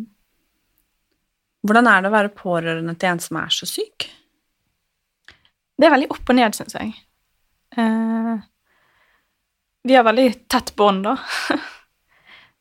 Hvordan 1.67 1.89
er 1.91 2.03
det 2.03 2.11
å 2.11 2.15
være 2.15 2.35
pårørende 2.37 2.95
til 2.95 3.11
en 3.11 3.23
som 3.23 3.41
er 3.41 3.55
så 3.55 3.67
syk? 3.69 4.07
Det 5.77 5.89
er 5.89 5.93
veldig 5.93 6.13
opp 6.15 6.31
og 6.31 6.39
ned, 6.39 6.55
syns 6.57 6.77
jeg. 6.79 6.93
Eh, 7.77 8.37
vi 9.87 9.95
har 9.95 10.07
veldig 10.07 10.29
tett 10.51 10.73
bånd, 10.79 11.05
da. 11.07 11.17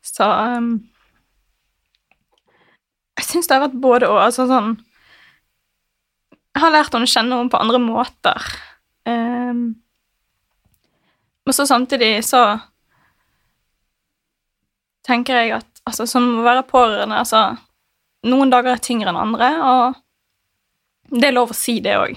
Så 0.06 0.26
um, 0.26 0.68
Jeg 3.18 3.26
syns 3.26 3.48
det 3.48 3.56
har 3.56 3.64
vært 3.64 3.80
både 3.82 4.06
og. 4.06 4.20
Altså 4.22 4.46
sånn 4.46 4.76
Jeg 6.30 6.62
har 6.62 6.70
lært 6.70 6.94
henne 6.94 7.08
å 7.08 7.10
kjenne 7.10 7.40
henne 7.40 7.52
på 7.52 7.58
andre 7.58 7.80
måter. 7.82 8.46
Um, 9.06 9.64
men 11.46 11.54
så 11.54 11.66
samtidig 11.68 12.24
så 12.26 12.42
tenker 15.06 15.38
jeg 15.40 15.54
at 15.60 15.82
altså, 15.86 16.06
som 16.10 16.26
å 16.40 16.44
være 16.46 16.66
pårørende 16.68 17.22
altså, 17.22 17.48
Noen 18.26 18.50
dager 18.50 18.72
er 18.74 18.80
tyngre 18.82 19.12
enn 19.12 19.18
andre, 19.20 19.48
og 19.62 21.18
det 21.20 21.28
er 21.28 21.34
lov 21.36 21.52
å 21.52 21.54
si 21.54 21.76
det 21.84 21.92
òg. 21.94 22.16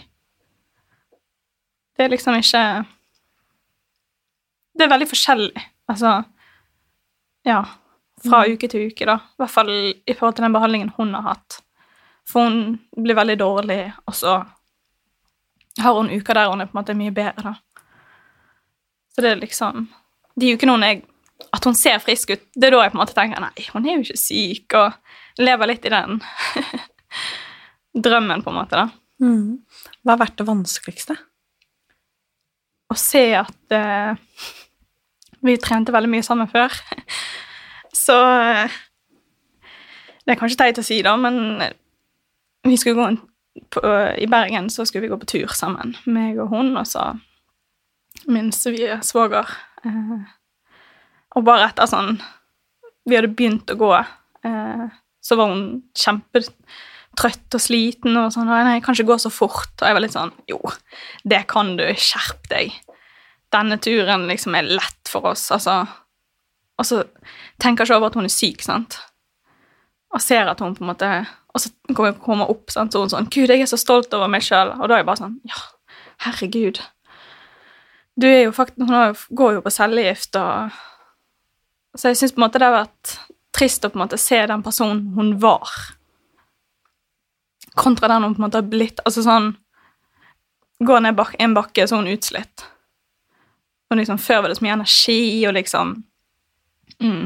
Det 1.93 2.05
er 2.05 2.09
liksom 2.09 2.37
ikke 2.39 2.61
Det 4.73 4.85
er 4.85 4.93
veldig 4.93 5.09
forskjellig. 5.11 5.65
Altså 5.91 6.23
Ja. 7.45 7.63
Fra 8.23 8.41
uke 8.47 8.67
til 8.67 8.89
uke, 8.89 9.05
da. 9.05 9.15
I 9.15 9.43
hvert 9.43 9.53
fall 9.53 9.69
i 9.69 10.13
forhold 10.15 10.35
til 10.35 10.47
den 10.47 10.55
behandlingen 10.55 10.89
hun 10.97 11.13
har 11.13 11.27
hatt. 11.27 11.59
For 12.27 12.49
hun 12.49 12.79
blir 12.97 13.15
veldig 13.15 13.37
dårlig, 13.39 13.93
og 14.07 14.15
så 14.15 14.33
har 15.79 15.93
hun 15.95 16.09
uker 16.09 16.33
der 16.35 16.49
hun 16.49 16.61
er 16.61 16.67
på 16.67 16.75
en 16.75 16.81
måte 16.81 16.97
mye 16.97 17.13
bedre, 17.15 17.53
da. 17.53 17.83
Så 19.13 19.21
det 19.21 19.31
er 19.31 19.39
liksom 19.43 19.87
De 20.39 20.53
ukene 20.55 20.71
hun 20.71 20.83
er 20.83 21.01
At 21.55 21.65
hun 21.65 21.77
ser 21.77 22.01
frisk 22.03 22.33
ut, 22.35 22.43
det 22.55 22.67
er 22.67 22.75
da 22.75 22.83
jeg 22.83 22.93
på 22.93 22.99
en 22.99 23.03
måte 23.03 23.15
tenker 23.17 23.41
nei, 23.41 23.67
hun 23.73 23.87
er 23.87 23.97
jo 23.97 24.05
ikke 24.05 24.19
syk, 24.19 24.75
og 24.77 25.41
lever 25.41 25.71
litt 25.71 25.87
i 25.87 25.93
den 25.93 26.19
drømmen, 28.05 28.43
på 28.45 28.51
en 28.51 28.59
måte, 28.59 28.83
da. 28.83 28.89
Mm. 29.23 29.59
Hva 30.03 30.15
har 30.15 30.23
vært 30.25 30.37
det 30.39 30.47
vanskeligste? 30.47 31.17
å 32.89 32.97
se 32.97 33.23
at 33.37 33.75
uh, 33.75 34.17
vi 35.45 35.57
trente 35.61 35.93
veldig 35.93 36.11
mye 36.11 36.25
sammen 36.25 36.49
før. 36.51 36.73
Så 38.05 38.17
uh, 38.17 38.79
Det 40.23 40.35
er 40.35 40.39
kanskje 40.39 40.59
teit 40.61 40.81
å 40.81 40.85
si, 40.85 40.99
da, 41.05 41.15
men 41.17 41.61
vi 42.67 42.77
skulle 42.77 42.99
gå 42.99 43.07
en, 43.11 43.21
på, 43.73 43.81
I 44.21 44.27
Bergen 44.29 44.67
så 44.69 44.85
skulle 44.85 45.07
vi 45.07 45.13
gå 45.13 45.17
på 45.21 45.29
tur 45.29 45.53
sammen, 45.57 45.95
meg 46.05 46.37
og 46.41 46.51
hun, 46.53 46.75
og 46.77 46.85
så 46.85 47.15
min 48.29 48.51
svoger. 48.53 49.49
Eh, 49.87 50.11
og 51.37 51.45
bare 51.45 51.69
etter 51.69 51.89
sånn 51.89 52.17
Vi 53.07 53.17
hadde 53.17 53.31
begynt 53.33 53.69
å 53.73 53.77
gå, 53.79 53.91
eh, 54.45 54.85
så 55.21 55.37
var 55.37 55.51
hun 55.51 55.63
kjempetrøtt 55.97 57.57
og 57.57 57.63
sliten 57.63 58.17
og 58.19 58.33
sånn. 58.33 58.49
Nei, 58.49 58.75
jeg 58.77 58.83
kan 58.85 58.97
ikke 58.97 59.11
gå 59.11 59.17
så 59.23 59.31
fort. 59.33 59.73
Og 59.79 59.85
jeg 59.87 59.97
var 59.97 60.03
litt 60.03 60.15
sånn 60.15 60.33
Jo, 60.51 60.59
det 61.25 61.43
kan 61.49 61.75
du. 61.79 61.85
Skjerp 61.97 62.49
deg. 62.51 62.75
Denne 63.53 63.79
turen 63.81 64.27
liksom 64.29 64.57
er 64.57 64.69
lett 64.69 65.09
for 65.09 65.31
oss, 65.31 65.47
altså. 65.55 65.81
Og 66.79 66.85
så 66.87 67.01
tenker 67.59 67.83
jeg 67.83 67.89
ikke 67.89 67.97
over 67.97 68.11
at 68.11 68.19
hun 68.19 68.29
er 68.29 68.33
syk, 68.33 68.61
sant. 68.63 68.99
Og 70.13 70.21
ser 70.23 70.49
at 70.49 70.61
hun 70.63 70.77
på 70.77 70.85
en 70.85 70.91
måte 70.93 71.09
Og 71.53 71.61
så 71.61 71.69
kommer 71.93 72.13
hun 72.25 72.45
opp, 72.45 72.69
sant, 72.73 72.93
så 72.93 73.03
hun 73.03 73.11
sånn 73.11 73.27
Gud, 73.29 73.49
jeg 73.49 73.61
er 73.65 73.69
så 73.69 73.77
stolt 73.79 74.13
over 74.13 74.29
meg 74.31 74.45
sjøl. 74.45 74.75
Og 74.77 74.87
da 74.87 74.97
er 74.97 75.03
jeg 75.03 75.09
bare 75.09 75.23
sånn 75.23 75.39
Ja, 75.49 75.59
herregud. 76.27 76.81
Du 78.19 78.27
er 78.29 78.45
jo 78.47 78.53
faktisk 78.55 78.85
Hun 78.85 79.15
går 79.37 79.57
jo 79.57 79.65
på 79.65 79.73
cellegift, 79.73 80.37
og 80.39 80.77
Så 81.99 82.11
jeg 82.11 82.19
syns 82.19 82.31
på 82.31 82.39
en 82.39 82.45
måte 82.45 82.61
det 82.61 82.69
har 82.69 82.77
vært 82.85 83.15
trist 83.55 83.83
å 83.83 83.91
på 83.91 83.99
en 83.99 84.05
måte 84.05 84.19
se 84.21 84.37
den 84.47 84.63
personen 84.63 85.01
hun 85.17 85.33
var, 85.43 85.67
kontra 87.75 88.07
den 88.11 88.23
hun 88.23 88.35
på 88.37 88.39
en 88.39 88.45
måte 88.47 88.61
har 88.61 88.69
blitt. 88.71 89.03
Altså 89.05 89.25
sånn 89.25 89.55
Går 90.79 91.01
ned 91.03 91.17
bak 91.17 91.33
en 91.43 91.51
bakke, 91.51 91.83
så 91.83 91.97
er 91.97 92.05
hun 92.05 92.13
utslitt. 92.13 92.61
Og 93.91 93.97
liksom 93.99 94.19
Før 94.21 94.45
var 94.45 94.51
det 94.51 94.55
så 94.59 94.63
mye 94.63 94.77
energi, 94.77 95.23
og 95.43 95.57
liksom 95.57 95.91
mm. 97.03 97.25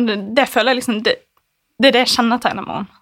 Og 0.00 0.06
det, 0.08 0.16
det 0.38 0.46
føler 0.48 0.72
jeg 0.72 0.78
liksom 0.80 1.02
Det, 1.04 1.14
det 1.76 1.90
er 1.90 1.98
det 1.98 2.06
kjennetegner 2.14 2.64
med 2.64 2.78
henne. 2.78 2.96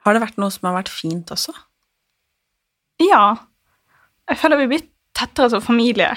Har 0.00 0.16
det 0.16 0.24
vært 0.24 0.40
noe 0.40 0.50
som 0.50 0.66
har 0.66 0.78
vært 0.80 0.90
fint 0.90 1.30
også? 1.30 1.54
Ja. 3.04 3.36
Jeg 4.26 4.40
føler 4.40 4.58
vi 4.58 4.66
har 4.66 4.72
blitt 4.72 4.90
tettere 5.14 5.52
som 5.52 5.62
familie. 5.62 6.08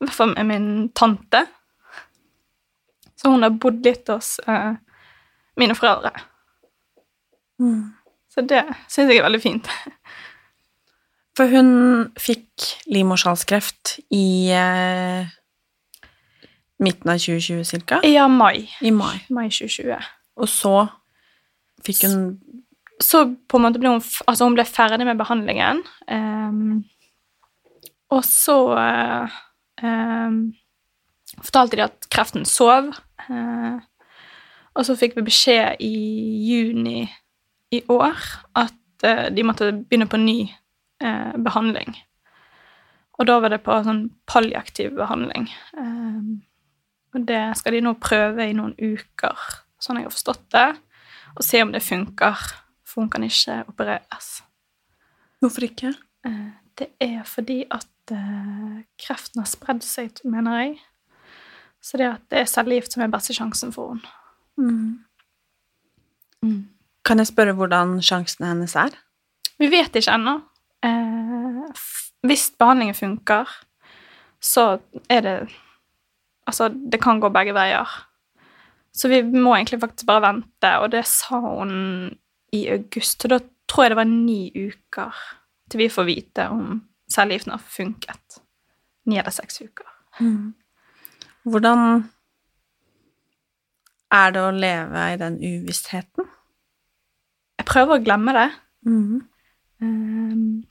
I 0.00 0.06
hvert 0.06 0.16
fall 0.16 0.34
med 0.34 0.48
min 0.48 0.68
tante. 0.96 1.44
Så 3.20 3.28
hun 3.28 3.44
har 3.44 3.52
bodd 3.60 3.84
litt 3.84 4.08
hos 4.08 4.38
eh, 4.48 4.72
mine 5.60 5.76
foreldre. 5.76 6.14
Så 8.30 8.44
det 8.48 8.62
syns 8.88 9.10
jeg 9.10 9.20
er 9.20 9.26
veldig 9.26 9.42
fint. 9.42 9.68
For 11.36 11.50
hun 11.52 11.72
fikk 12.20 12.70
livmorhalskreft 12.90 13.98
i 14.16 14.50
eh, 14.56 15.28
midten 16.80 17.12
av 17.12 17.20
2020 17.20 17.66
cirka. 17.68 18.00
Ja, 18.08 18.26
mai. 18.28 18.70
I 18.80 18.92
mai. 18.94 19.20
Mai 19.28 19.48
2020. 19.52 20.08
Og 20.40 20.48
så 20.48 20.74
fikk 21.84 22.06
hun 22.06 22.22
Så 23.00 23.22
på 23.48 23.56
en 23.56 23.64
måte 23.64 23.80
ble 23.80 23.94
hun, 23.94 24.02
altså 24.28 24.44
hun 24.44 24.56
ble 24.58 24.64
ferdig 24.68 25.06
med 25.08 25.16
behandlingen. 25.16 25.78
um, 26.12 26.82
og 28.10 28.24
så 28.26 28.56
ehm, 28.76 29.30
fortalte 31.40 31.76
de 31.78 31.84
at 31.86 32.08
kreften 32.12 32.44
sov. 32.44 32.92
eh, 33.28 33.78
og 34.74 34.86
så 34.86 34.94
fikk 34.96 35.16
vi 35.18 35.26
beskjed 35.26 35.80
i 35.82 35.94
juni 36.46 37.08
i 37.74 37.82
år 37.90 38.16
at 38.56 39.04
eh, 39.04 39.26
de 39.34 39.42
måtte 39.46 39.72
begynne 39.72 40.08
på 40.10 40.20
ny 40.20 40.38
eh, 41.02 41.32
behandling. 41.42 41.96
Og 43.18 43.26
da 43.28 43.36
var 43.42 43.52
det 43.52 43.62
på 43.66 43.74
sånn 43.84 44.06
palliaktiv 44.30 44.94
behandling. 44.96 45.50
Ehm, 45.76 46.38
og 47.12 47.26
det 47.28 47.42
skal 47.58 47.74
de 47.76 47.82
nå 47.84 47.92
prøve 48.00 48.46
i 48.48 48.54
noen 48.56 48.72
uker, 48.78 49.36
sånn 49.82 49.98
jeg 50.00 50.06
har 50.06 50.14
forstått 50.14 50.46
det, 50.54 50.68
og 51.36 51.44
se 51.44 51.60
om 51.62 51.72
det 51.74 51.82
funker. 51.84 52.46
For 52.88 53.02
hun 53.04 53.10
kan 53.12 53.22
ikke 53.26 53.60
opereres. 53.70 54.30
Hvorfor 55.42 55.66
ikke? 55.68 55.92
Eh, 56.26 56.48
Det 56.80 56.88
er 57.00 57.24
fordi 57.28 57.64
at 57.70 57.86
eh, 58.14 58.80
kreften 59.00 59.42
har 59.42 59.50
spredd 59.50 59.84
seg, 59.86 60.20
mener 60.24 60.60
jeg. 60.60 60.74
Så 61.80 62.00
det 62.00 62.10
at 62.10 62.26
det 62.32 62.42
er 62.42 62.50
cellegift 62.50 62.92
som 62.92 63.04
er 63.04 63.12
beste 63.12 63.36
sjansen 63.36 63.72
for 63.72 63.94
henne. 63.94 64.16
Mm. 64.60 65.06
Kan 67.06 67.20
jeg 67.20 67.30
spørre 67.30 67.56
hvordan 67.56 67.98
sjansene 68.04 68.52
hennes 68.52 68.76
er? 68.76 68.92
Vi 69.60 69.70
vet 69.72 69.94
ikke 69.96 70.16
ennå. 70.16 70.36
Eh, 70.84 71.84
hvis 72.26 72.50
behandlingen 72.60 72.96
funker, 72.96 73.48
så 74.40 74.78
er 75.08 75.26
det 75.26 75.40
Altså, 76.48 76.68
det 76.68 76.98
kan 76.98 77.20
gå 77.20 77.28
begge 77.30 77.52
veier. 77.54 77.86
Så 78.92 79.08
vi 79.08 79.20
må 79.22 79.52
egentlig 79.54 79.78
faktisk 79.80 80.06
bare 80.08 80.24
vente, 80.24 80.70
og 80.82 80.90
det 80.90 81.04
sa 81.06 81.38
hun 81.38 82.10
i 82.56 82.64
august. 82.72 83.24
Og 83.24 83.30
da 83.30 83.38
tror 83.70 83.84
jeg 83.84 83.92
det 83.92 83.98
var 84.00 84.08
ni 84.08 84.40
uker 84.50 85.20
til 85.70 85.82
vi 85.84 85.88
får 85.92 86.08
vite 86.08 86.48
om 86.50 86.80
cellegiften 87.12 87.52
har 87.54 87.58
funket. 87.58 88.40
Ni 89.06 89.18
eller 89.18 89.30
seks 89.34 89.60
uker. 89.60 89.86
Hvordan 91.44 92.04
er 94.12 94.32
det 94.34 94.42
å 94.42 94.50
leve 94.54 95.06
i 95.12 95.18
den 95.20 95.38
uvisstheten? 95.40 96.28
Jeg 97.60 97.66
prøver 97.68 97.96
å 97.98 98.04
glemme 98.04 98.34
det. 98.36 98.48
Ehm, 99.82 100.64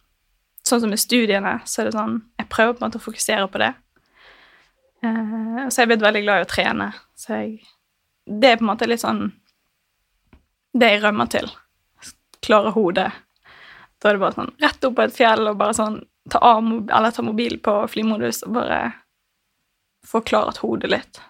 sånn 0.66 0.82
som 0.84 0.90
med 0.92 1.00
studiene, 1.02 1.60
så 1.66 1.82
er 1.82 1.90
det 1.90 1.94
sånn 1.98 2.18
Jeg 2.38 2.50
prøver 2.50 2.74
på 2.74 2.84
en 2.84 2.90
måte 2.90 3.00
å 3.00 3.06
fokusere 3.06 3.48
på 3.50 3.62
det. 3.62 3.74
Eh, 5.04 5.68
så 5.70 5.80
jeg 5.80 5.86
er 5.86 5.92
blitt 5.94 6.02
veldig 6.06 6.24
glad 6.24 6.42
i 6.42 6.46
å 6.46 6.50
trene. 6.54 6.94
Så 7.16 7.28
jeg 7.38 7.60
Det 8.26 8.52
er 8.52 8.58
på 8.58 8.64
en 8.64 8.72
måte 8.76 8.88
litt 8.88 9.02
sånn 9.02 9.32
Det 10.74 10.92
jeg 10.92 11.02
rømmer 11.04 11.30
til. 11.30 11.50
Klare 12.42 12.72
hodet. 12.72 13.12
Da 14.00 14.10
er 14.10 14.14
det 14.14 14.20
bare 14.22 14.36
sånn 14.36 14.54
rett 14.62 14.84
opp 14.84 14.96
på 14.96 15.04
et 15.04 15.16
fjell 15.16 15.48
og 15.48 15.58
bare 15.58 15.74
sånn 15.74 16.06
ta 16.32 16.42
av 16.44 17.14
ta 17.14 17.26
mobilen 17.26 17.60
på 17.64 17.76
flymodus 17.92 18.44
og 18.48 18.56
bare 18.60 18.80
få 20.06 20.22
klarhet 20.26 20.62
hodet 20.64 20.92
litt. 20.92 21.22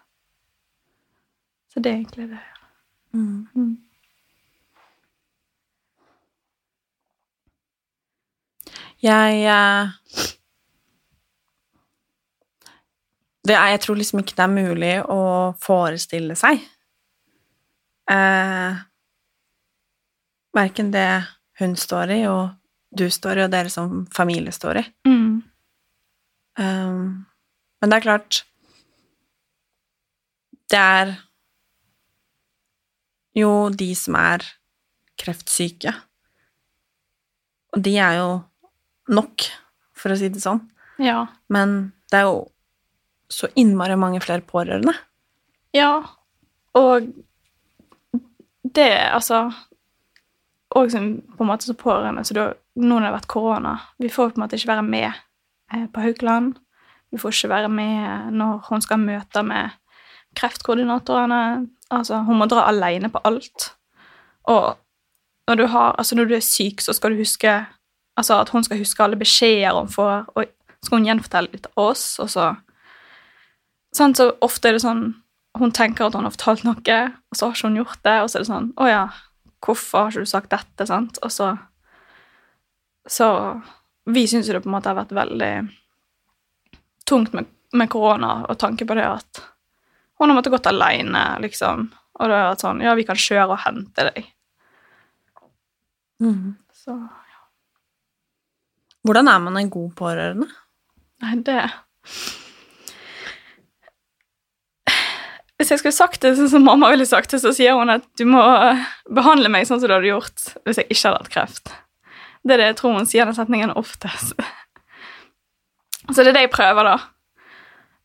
Så 1.74 1.80
det 1.80 1.92
er 1.92 2.02
egentlig 2.02 2.30
det. 2.32 2.42
Mm. 3.14 3.78
Jeg 9.02 9.44
eh, 9.48 9.90
det 13.48 13.56
er, 13.56 13.68
Jeg 13.68 13.80
tror 13.80 13.96
liksom 13.96 14.20
ikke 14.20 14.36
det 14.38 14.46
er 14.46 14.54
mulig 14.54 14.94
å 15.10 15.22
forestille 15.62 16.36
seg 16.38 16.60
eh, 18.12 18.82
Verken 20.54 20.92
det 20.94 21.10
hun 21.60 21.76
står 21.76 22.12
i, 22.16 22.22
og 22.28 22.59
du 22.90 23.06
står 23.14 23.40
i, 23.40 23.46
og 23.46 23.54
dere 23.54 23.72
som 23.72 24.04
familie 24.14 24.54
står 24.56 24.82
i. 24.82 24.86
Mm. 25.08 25.42
Um, 26.60 27.26
men 27.80 27.92
det 27.92 28.00
er 28.00 28.04
klart 28.04 28.42
Det 30.70 30.80
er 30.80 31.14
jo 33.40 33.70
de 33.72 33.88
som 33.96 34.18
er 34.20 34.44
kreftsyke. 35.20 35.94
Og 37.74 37.82
de 37.86 37.96
er 38.02 38.18
jo 38.20 38.30
nok, 39.16 39.46
for 39.98 40.14
å 40.14 40.18
si 40.20 40.30
det 40.30 40.44
sånn. 40.44 40.62
Ja. 41.02 41.24
Men 41.50 41.94
det 42.12 42.22
er 42.22 42.28
jo 42.28 42.44
så 43.30 43.50
innmari 43.58 43.98
mange 44.00 44.22
flere 44.22 44.46
pårørende. 44.46 44.94
Ja, 45.74 46.02
og 46.78 47.10
det, 48.64 48.90
altså 49.10 49.48
Og 50.78 50.92
som 50.94 51.08
på 51.38 51.44
en 51.44 51.50
måte 51.50 51.66
så 51.66 51.74
pårørende, 51.74 52.24
så 52.28 52.36
da, 52.38 52.50
nå 52.78 52.88
når 52.92 53.00
det 53.00 53.08
har 53.08 53.16
vært 53.16 53.32
korona 53.32 53.72
Vi 53.98 54.10
får 54.14 54.30
på 54.30 54.38
en 54.38 54.44
måte 54.44 54.60
ikke 54.60 54.70
være 54.70 54.86
med 54.86 55.08
eh, 55.74 55.88
på 55.90 56.04
Haukeland. 56.04 56.54
Vi 57.12 57.18
får 57.18 57.34
ikke 57.34 57.50
være 57.50 57.72
med 57.74 58.36
når 58.38 58.68
hun 58.70 58.86
skal 58.86 59.00
ha 59.00 59.06
møter 59.06 59.42
med 59.42 59.80
kreftkoordinatorene. 60.38 61.42
Altså, 61.90 62.22
hun 62.28 62.38
må 62.38 62.46
dra 62.46 62.68
alene 62.70 63.10
på 63.10 63.22
alt. 63.26 63.72
Og 64.46 64.78
når 65.50 65.56
du, 65.56 65.66
har, 65.74 65.96
altså 65.98 66.16
når 66.16 66.30
du 66.30 66.36
er 66.38 66.46
syk, 66.46 66.82
så 66.82 66.94
skal 66.94 67.12
du 67.12 67.22
huske 67.24 67.66
altså 68.20 68.38
at 68.38 68.50
hun 68.54 68.64
skal 68.64 68.78
huske 68.78 69.04
alle 69.04 69.18
beskjeder 69.18 69.80
hun 69.80 69.90
får, 69.90 70.28
og 70.36 70.46
skal 70.84 71.00
hun 71.00 71.08
gjenfortelle 71.08 71.56
litt 71.56 71.70
av 71.72 71.92
oss, 71.92 72.12
og 72.20 72.30
så 72.30 72.56
Sånn, 73.96 74.14
så 74.14 74.28
ofte 74.46 74.70
er 74.70 74.76
det 74.76 74.84
sånn 74.84 75.00
Hun 75.58 75.72
tenker 75.74 76.06
at 76.06 76.14
hun 76.14 76.28
har 76.28 76.34
fortalt 76.36 76.62
noe, 76.62 76.98
og 77.10 77.38
så 77.38 77.48
har 77.48 77.56
ikke 77.56 77.70
hun 77.72 77.80
gjort 77.80 78.04
det, 78.06 78.18
og 78.22 78.28
så 78.30 78.38
er 78.38 78.44
det 78.44 78.50
sånn 78.52 78.68
Å 78.78 78.86
ja, 78.86 79.00
hvorfor 79.66 80.06
har 80.06 80.14
ikke 80.14 80.26
du 80.26 80.32
sagt 80.32 80.52
dette? 80.54 80.88
Sant? 80.88 81.20
Og 81.26 81.32
så 81.34 81.58
Så 83.10 83.28
vi 84.06 84.28
syns 84.28 84.48
jo 84.48 84.54
det 84.54 84.62
på 84.62 84.70
en 84.70 84.76
måte 84.76 84.90
har 84.92 84.98
vært 85.00 85.14
veldig 85.16 85.54
tungt 87.10 87.34
med, 87.34 87.48
med 87.74 87.90
korona, 87.90 88.46
og 88.46 88.58
tanke 88.62 88.86
på 88.86 88.94
det 88.98 89.06
at 89.06 89.42
hun 90.20 90.30
har 90.30 90.36
måttet 90.38 90.54
gått 90.54 90.68
alene, 90.70 91.24
liksom. 91.42 91.88
Og 92.20 92.28
det 92.28 92.36
har 92.36 92.50
vært 92.52 92.66
sånn 92.66 92.84
Ja, 92.84 92.94
vi 92.98 93.06
kan 93.08 93.18
kjøre 93.18 93.56
og 93.56 93.62
hente 93.64 94.06
deg. 94.12 94.28
Så 96.76 96.98
Hvordan 99.08 99.30
er 99.32 99.40
man 99.40 99.58
en 99.58 99.70
god 99.72 99.94
pårørende? 99.96 100.50
Nei, 101.24 101.38
det 101.48 101.62
Hvis 105.60 105.74
jeg 105.74 105.82
skulle 105.82 105.96
sagt 105.96 106.24
det 106.24 106.38
sånn 106.38 106.52
som 106.54 106.64
mamma 106.64 106.88
ville 106.94 107.06
sagt 107.08 107.34
det, 107.34 107.42
så 107.44 107.52
sier 107.56 107.76
hun 107.76 107.92
at 107.92 108.06
du 108.18 108.24
må 108.30 108.40
behandle 109.12 109.52
meg 109.52 109.68
sånn 109.68 109.82
som 109.82 109.92
du 109.92 109.96
hadde 109.98 110.08
gjort 110.08 110.54
hvis 110.64 110.80
jeg 110.80 110.88
ikke 110.88 111.10
hadde 111.10 111.20
hatt 111.20 111.34
kreft. 111.34 111.74
Det 112.48 112.56
er 112.56 112.62
det 112.62 112.70
jeg 112.70 112.78
tror 112.80 112.96
hun 112.96 113.10
sier 113.10 113.28
den 113.28 113.36
setningen 113.36 113.76
oftest. 113.76 114.40
Så 116.10 116.24
det 116.24 116.32
er 116.32 116.38
det 116.38 116.46
jeg 116.48 116.54
prøver, 116.54 116.88
da. 116.88 116.96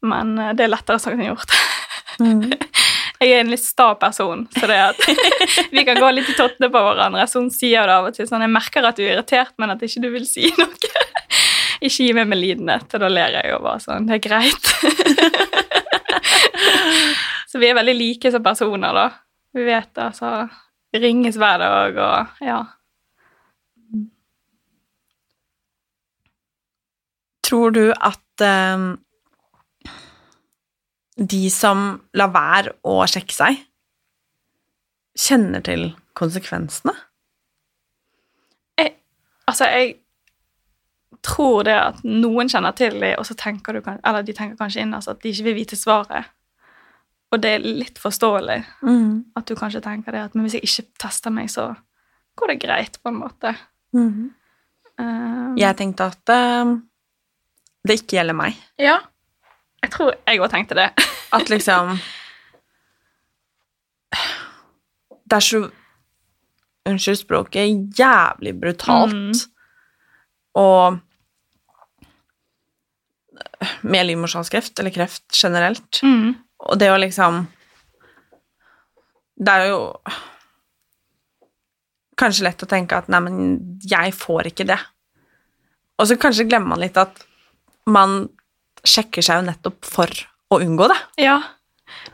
Men 0.05 0.35
eh, 0.37 0.53
det 0.59 0.67
er 0.67 0.75
lettere 0.75 1.01
sagt 1.01 1.17
enn 1.17 1.31
gjort. 1.31 1.55
Jeg 3.25 3.31
er 3.31 3.41
en 3.41 3.49
litt 3.49 3.63
sta 3.63 3.87
person, 3.97 4.43
så 4.53 4.67
det 4.69 4.75
er 4.77 4.91
at 4.91 4.99
vi 5.73 5.85
kan 5.87 5.97
gå 5.97 6.11
litt 6.13 6.29
i 6.29 6.35
tottene 6.37 6.69
på 6.69 6.81
hverandre. 6.83 7.25
Så 7.31 7.41
hun 7.41 7.49
sier 7.55 7.87
det 7.89 7.95
av 7.95 8.09
og 8.11 8.17
til 8.17 8.27
sånn 8.29 8.43
Jeg 8.45 8.53
merker 8.53 8.85
at 8.85 8.99
du 8.99 9.05
er 9.05 9.15
irritert, 9.15 9.55
men 9.63 9.73
at 9.73 9.81
ikke 9.87 10.03
du 10.03 10.11
vil 10.13 10.27
si 10.29 10.51
noe. 10.59 10.91
Ikke 11.79 12.05
gi 12.05 12.11
meg 12.17 12.29
medlidenhet. 12.29 12.91
Og 12.91 13.01
da 13.01 13.09
ler 13.09 13.39
jeg 13.39 13.55
jo 13.55 13.63
bare 13.65 13.81
sånn 13.87 14.11
Det 14.11 14.19
er 14.19 14.25
greit. 14.27 15.54
Så 17.55 17.61
vi 17.63 17.69
er 17.71 17.77
veldig 17.79 17.93
like 17.95 18.31
som 18.35 18.43
personer, 18.43 18.97
da. 18.97 19.03
Vi 19.55 19.63
vet 19.63 19.93
det, 19.95 20.09
altså. 20.09 20.49
Ringes 20.99 21.37
hver 21.39 21.61
dag, 21.63 22.01
og 22.03 22.43
ja. 22.43 22.57
Tror 27.47 27.71
du 27.71 27.85
at 27.95 28.43
um, 28.75 28.89
de 31.15 31.43
som 31.55 31.87
lar 32.19 32.35
være 32.35 32.75
å 32.83 32.99
sjekke 33.07 33.39
seg, 33.39 33.63
kjenner 35.15 35.63
til 35.63 35.93
konsekvensene? 36.19 36.99
Jeg, 38.83 38.97
altså, 39.47 39.71
jeg 39.71 40.01
tror 41.23 41.63
det 41.71 41.79
at 41.79 42.03
noen 42.03 42.51
kjenner 42.51 42.75
til 42.75 42.99
det, 42.99 43.15
og 43.23 43.31
så 43.31 43.39
tenker 43.39 43.79
du 43.79 43.85
Eller 43.95 44.27
de 44.27 44.35
tenker 44.35 44.59
kanskje 44.59 44.83
inn 44.83 44.99
altså, 44.99 45.15
at 45.15 45.23
de 45.23 45.31
ikke 45.31 45.53
vil 45.53 45.63
vite 45.63 45.79
svaret. 45.79 46.35
Og 47.33 47.41
det 47.43 47.51
er 47.57 47.65
litt 47.65 47.99
forståelig 47.99 48.61
at 49.37 49.47
du 49.49 49.55
kanskje 49.59 49.81
tenker 49.83 50.13
det 50.13 50.21
at 50.29 50.35
men 50.35 50.45
hvis 50.45 50.55
jeg 50.59 50.63
ikke 50.69 50.85
tester 51.07 51.31
meg, 51.35 51.49
så 51.51 51.75
går 52.39 52.53
det 52.53 52.61
greit, 52.63 52.99
på 53.03 53.09
en 53.11 53.19
måte. 53.21 53.55
Eh, 53.95 55.55
Jeg 55.59 55.77
tenkte 55.77 56.05
at 56.13 56.31
uh, 56.31 56.77
det 57.87 58.01
ikke 58.01 58.17
gjelder 58.19 58.35
meg. 58.39 58.55
ja. 58.79 59.01
Jeg 59.85 59.91
tror 59.93 60.15
jeg 60.27 60.41
òg 60.41 60.49
tenkte 60.49 60.75
det. 60.79 60.87
At 61.37 61.51
liksom 61.53 61.99
Det 65.29 65.37
er 65.37 65.45
så 65.45 65.71
Unnskyld 66.89 67.17
språket 67.17 67.99
jævlig 67.99 68.55
brutalt. 68.61 69.13
Mm. 69.13 69.33
Og 70.55 70.99
med 73.83 74.05
livmorhalskreft, 74.07 74.79
eller 74.79 74.93
kreft 74.93 75.25
generelt. 75.33 76.01
Mm. 76.05 76.35
Og 76.65 76.79
det 76.81 76.91
å 76.93 77.01
liksom 77.01 77.47
Det 79.35 79.51
er 79.51 79.67
jo 79.73 79.81
kanskje 82.21 82.45
lett 82.47 82.63
å 82.63 82.69
tenke 82.71 82.97
at 82.97 83.09
nei, 83.11 83.21
men 83.25 83.79
jeg 83.83 84.13
får 84.15 84.53
ikke 84.53 84.67
det. 84.69 84.79
Og 85.99 86.07
så 86.07 86.17
kanskje 86.21 86.47
glemmer 86.47 86.75
man 86.77 86.83
litt 86.85 86.97
at 87.01 87.25
man 87.91 88.29
sjekker 88.87 89.25
seg 89.25 89.41
jo 89.41 89.49
nettopp 89.49 89.89
for 89.89 90.07
å 90.55 90.61
unngå 90.63 90.87
det. 90.93 91.01
Ja. 91.25 91.41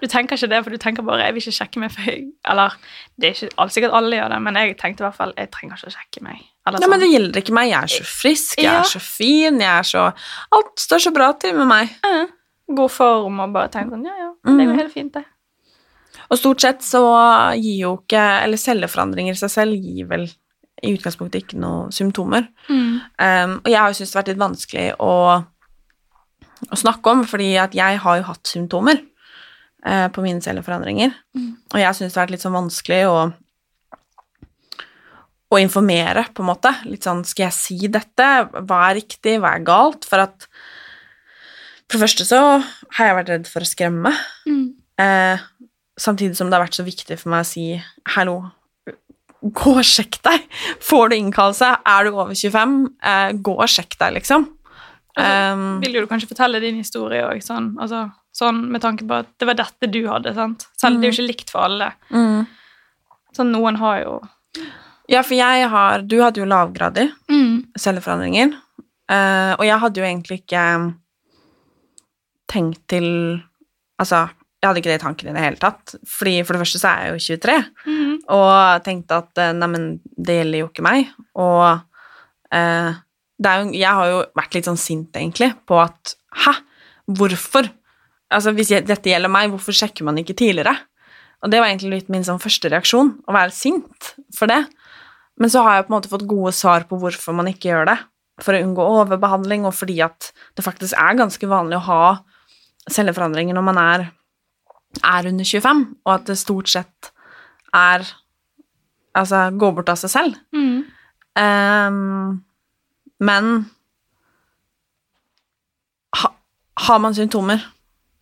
Du 0.00 0.06
tenker 0.10 0.36
ikke 0.36 0.48
det, 0.50 0.62
for 0.64 0.72
du 0.72 0.78
tenker 0.80 1.04
bare 1.06 1.24
'jeg 1.26 1.34
vil 1.34 1.42
ikke 1.42 1.58
sjekke 1.58 1.80
meg', 1.80 1.92
for 1.92 2.02
jeg 2.02 2.32
Eller 2.44 2.74
det 3.18 3.28
er 3.28 3.46
ikke 3.48 3.68
sikkert 3.70 3.92
alle 3.92 4.16
gjør 4.16 4.28
det, 4.30 4.40
men 4.42 4.54
jeg 4.54 4.78
tenkte 4.78 5.00
i 5.04 5.06
hvert 5.08 5.16
fall 5.16 5.32
'jeg 5.36 5.50
trenger 5.50 5.76
ikke 5.76 5.88
å 5.92 5.96
sjekke 5.96 6.22
meg'. 6.22 6.42
Eller 6.66 6.78
Nei, 6.80 6.88
men 6.88 7.00
sånn. 7.00 7.04
det 7.04 7.20
gjelder 7.20 7.40
ikke 7.40 7.54
meg. 7.54 7.70
Jeg 7.70 7.82
er 7.82 7.86
så 7.86 8.04
frisk, 8.04 8.56
jeg 8.56 8.64
Ja. 8.64 8.80
er 8.80 8.84
så 8.84 9.00
fin, 9.00 9.60
jeg 9.60 9.78
er 9.78 9.82
så 9.82 10.14
Alt 10.52 10.76
står 10.76 10.98
så 10.98 11.12
bra 11.12 11.32
til 11.32 11.54
med 11.54 11.66
meg. 11.68 11.90
Ja. 12.04 12.26
God 12.76 12.90
form 12.94 13.40
og 13.40 13.52
bare 13.52 13.68
tenke 13.72 13.90
sånn 13.94 14.04
'ja, 14.06 14.16
ja, 14.18 14.30
det 14.44 14.52
er 14.60 14.64
jo 14.66 14.72
Mhm. 14.72 14.78
helt 14.78 14.94
fint', 14.94 15.12
det'. 15.12 15.24
Og 16.30 16.38
stort 16.38 16.60
sett 16.60 16.80
så 16.82 17.02
gir 17.60 17.78
jo 17.80 17.96
ikke 17.98 18.42
Eller 18.44 18.56
celleforandringer 18.56 19.32
i 19.32 19.36
seg 19.36 19.50
selv 19.50 19.72
gir 19.74 20.06
vel 20.06 20.28
i 20.82 20.94
utgangspunktet 20.96 21.42
ikke 21.44 21.58
noen 21.60 21.90
symptomer. 21.92 22.48
Mm. 22.68 23.00
Um, 23.18 23.60
og 23.64 23.66
jeg 23.66 23.76
har 23.78 23.88
jo 23.90 23.94
syntes 23.94 24.12
det 24.12 24.14
har 24.14 24.22
vært 24.22 24.28
litt 24.28 24.38
vanskelig 24.38 24.96
å, 24.98 25.44
å 26.70 26.76
snakke 26.76 27.10
om, 27.10 27.24
fordi 27.24 27.56
at 27.58 27.72
jeg 27.74 27.98
har 27.98 28.16
jo 28.16 28.22
hatt 28.22 28.44
symptomer 28.44 29.00
uh, 29.86 30.08
på 30.08 30.22
mine 30.22 30.40
celleforandringer. 30.40 31.12
Mm. 31.36 31.56
Og 31.74 31.78
jeg 31.80 31.94
syns 31.94 32.12
det 32.12 32.16
har 32.16 32.26
vært 32.26 32.30
litt 32.30 32.40
sånn 32.46 32.56
vanskelig 32.56 33.02
å, 33.10 33.32
å 35.50 35.58
informere, 35.60 36.24
på 36.32 36.42
en 36.44 36.50
måte. 36.52 36.72
Litt 36.86 37.02
sånn 37.06 37.24
Skal 37.26 37.48
jeg 37.48 37.56
si 37.56 37.78
dette? 37.88 38.26
Hva 38.64 38.90
er 38.90 39.00
riktig? 39.00 39.38
Hva 39.42 39.56
er 39.56 39.64
galt? 39.66 40.04
For 40.08 40.22
at 40.22 40.46
For 41.90 41.98
det 41.98 42.04
første 42.04 42.26
så 42.28 42.40
har 42.96 43.08
jeg 43.08 43.18
vært 43.18 43.32
redd 43.34 43.50
for 43.50 43.66
å 43.66 43.68
skremme. 43.68 44.12
Mm. 44.46 44.62
Eh, 45.02 45.42
samtidig 45.98 46.38
som 46.38 46.50
det 46.50 46.54
har 46.56 46.62
vært 46.68 46.78
så 46.78 46.86
viktig 46.86 47.18
for 47.18 47.32
meg 47.34 47.42
å 47.42 47.48
si 47.50 47.64
hallo, 48.14 48.36
gå 49.42 49.74
og 49.74 49.86
sjekk 49.86 50.20
deg. 50.22 50.46
Får 50.84 51.10
du 51.10 51.16
innkallelse, 51.16 51.72
er 51.88 52.06
du 52.06 52.12
over 52.12 52.36
25, 52.36 52.78
eh, 53.02 53.32
gå 53.42 53.54
og 53.56 53.70
sjekk 53.70 53.98
deg, 53.98 54.20
liksom. 54.20 54.46
Altså, 55.18 55.36
Um, 55.52 55.80
Vil 55.82 55.96
du 55.98 56.06
kanskje 56.06 56.28
fortelle 56.30 56.60
din 56.62 56.76
historie 56.78 57.24
òg, 57.26 57.40
sånn, 57.42 57.72
altså, 57.82 58.04
sånn 58.32 58.60
med 58.70 58.80
tanke 58.80 59.02
på 59.04 59.16
at 59.18 59.26
det 59.42 59.48
var 59.48 59.56
dette 59.58 59.88
du 59.90 60.04
hadde, 60.06 60.30
sant? 60.36 60.68
Selv 60.78 61.00
det 61.00 61.08
er 61.08 61.10
jo 61.10 61.16
ikke 61.18 61.32
likt 61.32 61.50
for 61.50 61.66
alle. 61.66 61.88
mm. 62.14 62.46
Sånn, 63.36 63.50
noen 63.50 63.76
har 63.82 63.98
jo 64.04 64.14
Ja, 65.10 65.20
for 65.22 65.34
jeg 65.34 65.66
har 65.70 66.02
Du 66.02 66.16
hadde 66.22 66.40
jo 66.40 66.46
lavgradig 66.50 67.08
mm. 67.30 67.74
celleforandringer, 67.78 68.54
eh, 69.10 69.52
og 69.58 69.66
jeg 69.66 69.82
hadde 69.82 70.00
jo 70.00 70.06
egentlig 70.06 70.40
ikke 70.44 70.62
tenkt 72.50 72.82
til 72.90 73.08
Altså, 74.00 74.30
jeg 74.60 74.64
hadde 74.64 74.80
ikke 74.80 74.88
det 74.88 74.96
i 74.96 75.02
tanken 75.02 75.28
i 75.28 75.32
det 75.36 75.42
hele 75.44 75.60
tatt, 75.60 75.94
fordi 76.08 76.38
for 76.40 76.56
det 76.56 76.62
første 76.62 76.78
så 76.80 76.88
er 76.88 77.02
jeg 77.04 77.12
jo 77.12 77.36
23. 77.36 77.56
Mm. 77.84 78.14
og 78.32 78.84
tenkte 78.86 79.18
at 79.20 79.40
eh, 79.40 79.52
neimen, 79.56 79.86
det 80.16 80.38
gjelder 80.38 80.62
jo 80.62 80.68
ikke 80.70 80.84
meg. 80.86 81.10
Og 81.36 81.66
eh, 82.56 82.98
det 83.40 83.50
er 83.50 83.60
jo, 83.60 83.70
jeg 83.76 83.98
har 83.98 84.10
jo 84.10 84.22
vært 84.40 84.56
litt 84.56 84.68
sånn 84.68 84.80
sint, 84.80 85.16
egentlig, 85.16 85.52
på 85.68 85.80
at 85.82 86.16
Hæ? 86.44 86.52
Hvorfor? 87.10 87.66
Altså, 88.30 88.52
Hvis 88.54 88.70
jeg, 88.70 88.86
dette 88.86 89.10
gjelder 89.10 89.32
meg, 89.32 89.50
hvorfor 89.50 89.74
sjekker 89.74 90.06
man 90.06 90.20
ikke 90.20 90.36
tidligere? 90.38 90.76
Og 91.42 91.50
det 91.50 91.58
var 91.58 91.70
egentlig 91.70 91.96
litt 91.96 92.12
min 92.12 92.26
sånn 92.26 92.40
første 92.40 92.70
reaksjon, 92.70 93.14
å 93.26 93.34
være 93.34 93.54
sint 93.56 94.12
for 94.36 94.50
det. 94.50 94.60
Men 95.40 95.50
så 95.50 95.64
har 95.64 95.78
jeg 95.78 95.88
på 95.88 95.92
en 95.92 95.96
måte 95.96 96.12
fått 96.12 96.28
gode 96.30 96.52
svar 96.54 96.84
på 96.86 97.00
hvorfor 97.00 97.34
man 97.34 97.48
ikke 97.50 97.72
gjør 97.72 97.88
det. 97.90 97.96
For 98.44 98.54
å 98.54 98.60
unngå 98.62 98.84
overbehandling, 99.00 99.64
og 99.68 99.74
fordi 99.76 99.98
at 100.04 100.30
det 100.56 100.64
faktisk 100.64 100.94
er 101.00 101.18
ganske 101.18 101.50
vanlig 101.50 101.80
å 101.80 101.86
ha 101.88 102.04
celleforandringer 102.94 103.56
når 103.56 103.66
man 103.66 103.80
er, 103.80 104.06
er 105.00 105.28
under 105.30 105.46
25, 105.46 105.84
og 106.04 106.14
at 106.14 106.26
det 106.30 106.38
stort 106.40 106.72
sett 106.72 107.12
er 107.76 108.08
Altså 109.10 109.48
går 109.58 109.72
bort 109.74 109.88
av 109.90 109.96
seg 109.98 110.10
selv. 110.12 110.36
Mm. 110.54 110.84
Um, 111.34 112.36
men 113.26 113.48
ha, 116.14 116.30
har 116.86 117.00
man 117.02 117.16
symptomer, 117.18 117.64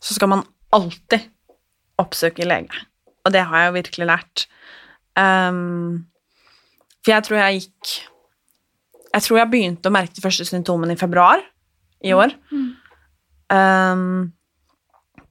så 0.01 0.17
skal 0.17 0.33
man 0.33 0.47
alltid 0.73 1.27
oppsøke 2.01 2.49
lege. 2.49 2.73
Og 3.21 3.35
det 3.37 3.45
har 3.51 3.61
jeg 3.61 3.69
jo 3.69 3.77
virkelig 3.77 4.09
lært. 4.09 4.47
Um, 5.13 6.09
for 7.03 7.13
jeg 7.13 7.27
tror 7.27 7.39
jeg 7.43 7.61
gikk 7.61 7.93
Jeg 9.15 9.25
tror 9.25 9.39
jeg 9.41 9.51
begynte 9.51 9.89
å 9.91 9.93
merke 9.93 10.17
de 10.17 10.23
første 10.25 10.45
symptomene 10.49 10.97
i 10.97 11.01
februar 11.01 11.45
i 12.05 12.17
år. 12.17 12.33
Mm. 12.49 12.67
Ehm, 13.53 14.33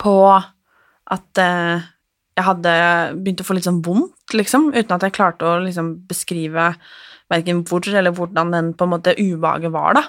på 0.02 0.18
at 0.38 1.42
eh, 1.42 1.86
jeg 2.38 2.46
hadde 2.46 2.74
begynt 3.18 3.42
å 3.42 3.48
få 3.48 3.58
litt 3.58 3.68
sånn 3.68 3.84
vondt, 3.86 4.36
liksom, 4.38 4.70
uten 4.76 4.94
at 4.94 5.08
jeg 5.08 5.16
klarte 5.16 5.48
å 5.48 5.60
liksom 5.64 5.94
beskrive 6.10 6.72
verken 7.32 7.64
hvor 7.68 7.84
eller 7.90 8.14
hvordan 8.16 8.54
den 8.54 8.74
på 8.78 8.86
en 8.86 8.94
måte 8.94 9.16
ubehaget 9.18 9.74
var, 9.74 9.98
da. 9.98 10.04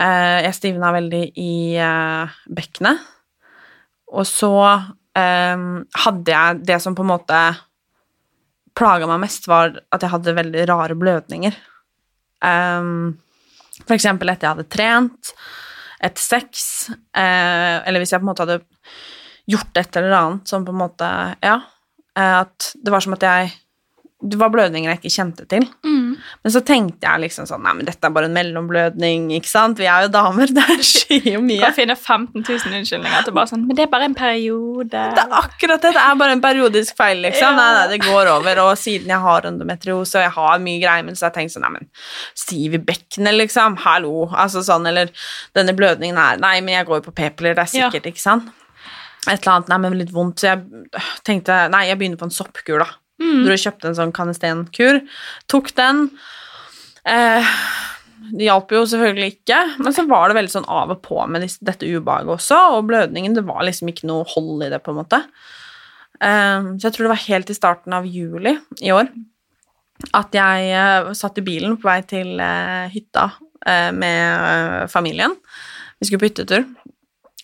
Eh, 0.00 0.38
jeg 0.46 0.56
stivna 0.56 0.92
veldig 0.94 1.24
i 1.38 1.52
eh, 1.76 2.38
bekkenet, 2.56 3.02
og 4.12 4.24
så 4.28 4.54
eh, 5.18 5.66
hadde 6.06 6.32
jeg 6.32 6.64
det 6.68 6.80
som 6.84 6.96
på 6.96 7.04
en 7.04 7.12
måte 7.12 7.42
plaga 8.76 9.08
meg 9.08 9.20
mest, 9.26 9.48
var 9.50 9.76
at 9.92 10.02
jeg 10.02 10.12
hadde 10.14 10.38
veldig 10.38 10.64
rare 10.70 10.96
blødninger. 10.96 11.56
Um, 12.42 13.20
for 13.84 13.94
eksempel 13.94 14.32
etter 14.32 14.48
jeg 14.48 14.56
hadde 14.56 14.72
trent, 14.72 15.32
etter 16.02 16.22
sex, 16.22 16.88
eh, 16.90 17.76
eller 17.86 18.02
hvis 18.02 18.12
jeg 18.14 18.22
på 18.22 18.26
en 18.26 18.30
måte 18.32 18.46
hadde 18.46 18.62
gjort 19.50 19.78
et 19.78 19.98
eller 19.98 20.16
annet 20.18 20.50
som 20.50 20.64
på 20.66 20.74
en 20.74 20.82
måte 20.82 21.10
Ja, 21.42 21.58
eh, 22.18 22.36
at 22.42 22.72
det 22.74 22.94
var 22.94 23.04
som 23.04 23.16
at 23.16 23.26
jeg 23.26 23.52
Det 24.22 24.38
var 24.38 24.50
blødninger 24.54 24.86
jeg 24.92 24.98
ikke 25.00 25.10
kjente 25.16 25.44
til. 25.50 25.64
Mm. 25.82 26.12
Men 26.44 26.52
så 26.54 26.60
tenkte 26.62 27.08
jeg 27.08 27.22
liksom 27.24 27.46
sånn 27.50 27.62
Nei, 27.64 27.72
men 27.74 27.86
dette 27.88 28.06
er 28.06 28.12
bare 28.14 28.28
en 28.28 28.34
mellomblødning, 28.36 29.24
ikke 29.34 29.50
sant? 29.50 29.80
Vi 29.82 29.88
er 29.90 30.04
jo 30.04 30.10
damer, 30.14 30.46
det 30.58 30.76
skjer 30.86 31.26
jo 31.32 31.40
mye. 31.42 31.58
kan 31.64 31.74
finne 31.74 31.96
15 31.98 32.44
000 32.46 32.76
unnskyldninger 32.78 33.26
til 33.26 33.34
bare 33.34 33.50
sånn 33.50 33.64
Men 33.66 33.78
det 33.78 33.86
er 33.86 33.90
bare 33.90 34.06
en 34.10 34.14
periode. 34.14 34.86
Det 35.16 35.24
er 35.24 35.34
akkurat 35.40 35.82
det. 35.82 35.92
Det 35.96 36.04
er 36.04 36.20
bare 36.22 36.36
en 36.36 36.44
periodisk 36.44 36.96
feil, 37.02 37.18
liksom. 37.26 37.50
Ja. 37.50 37.58
Nei, 37.58 37.68
nei, 37.80 37.84
det 37.96 38.00
går 38.06 38.30
over. 38.36 38.62
Og 38.68 38.72
siden 38.78 39.10
jeg 39.10 39.24
har 39.26 39.50
endometriose 39.50 40.20
og 40.20 40.26
jeg 40.28 40.34
har 40.38 40.62
mye 40.68 40.80
greier, 40.86 41.06
men 41.08 41.18
så 41.18 41.26
har 41.26 41.34
jeg 41.34 41.40
tenkt 41.42 41.56
sånn 41.56 41.66
Nei, 41.66 41.74
men 41.80 41.90
stiv 42.46 42.78
i 42.78 42.82
bekkenet, 42.92 43.34
liksom. 43.42 43.76
Hallo. 43.82 44.28
Altså 44.30 44.62
sånn, 44.66 44.86
eller 44.90 45.10
denne 45.58 45.74
blødningen 45.78 46.16
her 46.22 46.38
Nei, 46.42 46.56
men 46.62 46.76
jeg 46.78 46.86
går 46.88 47.02
jo 47.02 47.08
på 47.10 47.16
p-piller, 47.18 47.58
det 47.58 47.66
er 47.66 47.78
Ja. 47.78 47.90
sikkert, 47.90 48.06
ikke 48.14 48.22
sant? 48.22 48.50
Et 49.28 49.36
eller 49.38 49.52
annet, 49.56 49.68
nei, 49.70 49.76
men 49.78 49.98
litt 50.00 50.10
vondt. 50.14 50.40
Så 50.42 50.48
jeg 50.50 51.02
tenkte 51.26 51.68
Nei, 51.70 51.84
jeg 51.90 51.98
begynner 52.00 52.18
på 52.18 52.26
en 52.30 52.34
soppkur, 52.34 52.82
da. 52.82 52.88
Mm. 53.22 53.46
Dro 53.46 53.54
og 53.54 53.64
kjøpte 53.64 53.90
en 53.90 53.98
sånn 53.98 54.14
Canesten-kur. 54.16 55.00
Tok 55.52 55.72
den. 55.78 56.04
Eh, 57.08 57.56
det 58.32 58.46
hjalp 58.46 58.70
jo 58.74 58.84
selvfølgelig 58.88 59.32
ikke, 59.36 59.58
men 59.82 59.94
så 59.94 60.06
var 60.10 60.30
det 60.30 60.38
veldig 60.38 60.52
sånn 60.52 60.70
av 60.70 60.94
og 60.94 61.02
på 61.04 61.18
med 61.30 61.46
dette 61.62 61.88
ubehaget 61.88 62.36
også, 62.36 62.60
og 62.76 62.86
blødningen, 62.90 63.34
det 63.36 63.46
var 63.48 63.64
liksom 63.66 63.90
ikke 63.90 64.06
noe 64.10 64.26
hold 64.34 64.62
i 64.66 64.70
det, 64.72 64.78
på 64.84 64.94
en 64.94 65.00
måte. 65.02 65.18
Eh, 66.22 66.70
så 66.78 66.88
jeg 66.88 66.94
tror 66.94 67.08
det 67.08 67.14
var 67.16 67.26
helt 67.26 67.52
i 67.52 67.58
starten 67.58 67.98
av 67.98 68.08
juli 68.08 68.56
i 68.82 68.94
år 68.94 69.10
at 70.10 70.34
jeg 70.34 70.72
eh, 70.74 71.12
satt 71.16 71.38
i 71.38 71.44
bilen 71.46 71.76
på 71.78 71.88
vei 71.88 72.00
til 72.08 72.40
eh, 72.42 72.90
hytta 72.92 73.28
eh, 73.66 73.90
med 73.94 74.90
familien. 74.92 75.36
Vi 76.00 76.08
skulle 76.08 76.24
på 76.24 76.30
hyttetur. 76.30 76.66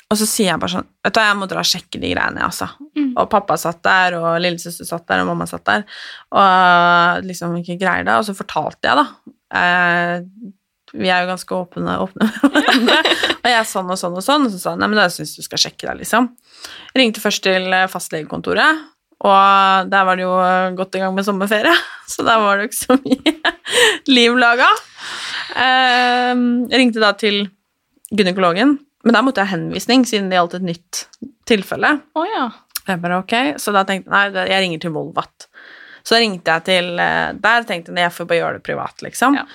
Og 0.09 0.16
så 0.16 0.25
sier 0.29 0.53
jeg 0.53 0.61
bare 0.61 0.73
sånn 0.73 0.87
Vet 1.05 1.16
du 1.16 1.21
jeg 1.21 1.37
må 1.37 1.49
dra 1.51 1.61
og 1.61 1.68
sjekke 1.68 2.01
de 2.01 2.12
greiene, 2.12 2.44
altså. 2.44 2.68
Mm. 2.97 3.11
Og 3.12 3.29
pappa 3.33 3.57
satt 3.61 3.83
der, 3.85 4.16
og 4.18 4.38
lillesøster 4.40 4.88
satt 4.88 5.07
der, 5.09 5.23
og 5.23 5.31
mamma 5.31 5.47
satt 5.49 5.66
der. 5.68 5.85
Og 6.37 7.27
liksom 7.29 7.59
ikke 7.61 7.79
greier 7.81 8.07
det. 8.09 8.16
Og 8.16 8.29
så 8.29 8.37
fortalte 8.37 8.88
jeg, 8.88 9.03
da. 9.03 9.35
Eh, 9.61 10.55
vi 10.97 11.11
er 11.12 11.25
jo 11.25 11.31
ganske 11.33 11.57
åpne, 11.59 11.97
åpne 12.05 12.29
med 12.29 12.55
hverandre. 12.57 12.99
og 13.42 13.49
jeg 13.51 13.59
er 13.59 13.68
sånn 13.68 13.92
og 13.92 14.01
sånn 14.01 14.16
og 14.16 14.25
sånn. 14.25 14.49
Og 14.49 14.55
så 14.55 14.61
sa 14.62 14.75
han 14.75 14.83
nei, 14.85 14.90
men 14.92 15.01
da 15.01 15.09
syns 15.12 15.35
du 15.37 15.44
skal 15.44 15.61
sjekke 15.64 15.90
deg, 15.90 16.01
liksom. 16.03 16.31
Jeg 16.94 17.03
ringte 17.03 17.25
først 17.25 17.44
til 17.44 17.68
fastlegekontoret, 17.92 18.83
og 19.29 19.92
der 19.92 20.05
var 20.07 20.18
det 20.18 20.25
jo 20.25 20.35
godt 20.79 20.97
i 20.97 21.03
gang 21.03 21.14
med 21.16 21.27
sommerferie. 21.27 21.77
Så 22.12 22.25
der 22.25 22.40
var 22.40 22.57
det 22.57 22.64
jo 22.64 22.71
ikke 22.71 22.81
så 22.81 22.97
mye 23.03 23.55
liv 24.16 24.37
laga. 24.40 24.68
Eh, 25.61 26.33
ringte 26.73 27.03
da 27.03 27.11
til 27.18 27.42
gynekologen, 28.09 28.79
men 29.09 29.16
der 29.16 29.25
måtte 29.25 29.40
jeg 29.40 29.49
ha 29.49 29.57
henvisning, 29.57 30.05
siden 30.05 30.29
det 30.29 30.37
gjaldt 30.37 30.59
et 30.59 30.66
nytt 30.68 31.03
tilfelle. 31.49 31.94
Oh, 32.18 32.27
ja. 32.29 32.51
Jeg 32.88 33.01
bare 33.01 33.18
okay. 33.23 33.55
så 33.61 33.73
da 33.73 33.83
tenkte 33.88 34.09
jeg 34.12 34.33
nei, 34.37 34.44
jeg 34.53 34.64
ringer 34.64 34.83
til 34.85 34.92
Volvat. 34.94 35.49
Så 36.05 36.14
da 36.14 36.21
ringte 36.23 36.55
jeg 36.59 36.64
til 36.68 37.01
eh, 37.01 37.33
der, 37.40 37.64
tenkte 37.68 37.92
jeg 37.92 38.05
jeg 38.07 38.14
får 38.16 38.29
bare 38.29 38.38
gjøre 38.42 38.61
det 38.61 38.64
privat, 38.68 39.03
liksom. 39.05 39.37
Ja. 39.40 39.49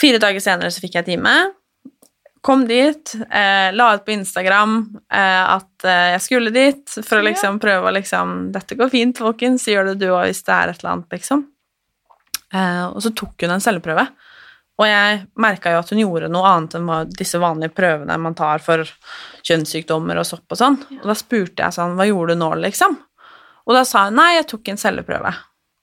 Fire 0.00 0.20
dager 0.22 0.42
senere 0.42 0.70
så 0.74 0.82
fikk 0.82 0.98
jeg 0.98 1.08
time. 1.08 1.34
Kom 2.46 2.62
dit, 2.68 3.14
eh, 3.28 3.68
la 3.76 3.88
ut 3.94 4.04
på 4.06 4.14
Instagram 4.14 4.76
eh, 5.12 5.42
at 5.56 5.84
eh, 5.84 6.06
jeg 6.14 6.22
skulle 6.24 6.52
dit, 6.54 6.84
for 7.04 7.18
å 7.18 7.24
Ja. 7.24 7.28
liksom 7.30 7.58
prøve 7.60 7.90
å 7.90 7.92
liksom 7.92 8.52
Dette 8.54 8.78
går 8.78 8.90
fint, 8.94 9.18
folkens, 9.20 9.66
gjør 9.68 9.90
det 9.92 9.98
du 10.00 10.08
òg 10.14 10.30
hvis 10.30 10.42
det 10.46 10.54
er 10.56 10.72
et 10.72 10.80
eller 10.80 10.94
annet, 10.94 11.10
liksom. 11.18 11.44
Eh, 12.54 12.86
og 12.88 13.02
så 13.04 13.12
tok 13.14 13.44
hun 13.44 13.52
en 13.58 13.62
celleprøve, 13.62 14.06
Og 14.80 14.88
jeg 14.88 15.18
merka 15.40 15.74
jo 15.74 15.82
at 15.82 15.90
hun 15.92 16.00
gjorde 16.00 16.30
noe 16.32 16.48
annet 16.48 16.78
enn 16.78 17.10
disse 17.12 17.40
vanlige 17.40 17.74
prøvene 17.76 18.16
man 18.22 18.36
tar 18.38 18.62
for 18.64 18.88
kjønnssykdommer 19.44 20.20
og 20.20 20.28
sopp 20.28 20.54
og 20.54 20.60
sånn. 20.60 20.78
Og 21.02 21.06
da 21.10 21.16
spurte 21.18 21.66
jeg 21.66 21.76
sånn 21.76 21.98
Hva 21.98 22.08
gjorde 22.08 22.36
du 22.36 22.40
nå, 22.40 22.54
liksom? 22.62 22.96
Og 23.68 23.76
da 23.76 23.84
sa 23.84 24.06
hun 24.08 24.16
nei, 24.16 24.32
jeg 24.38 24.48
tok 24.50 24.72
en 24.72 24.80
celleprøve. 24.80 25.34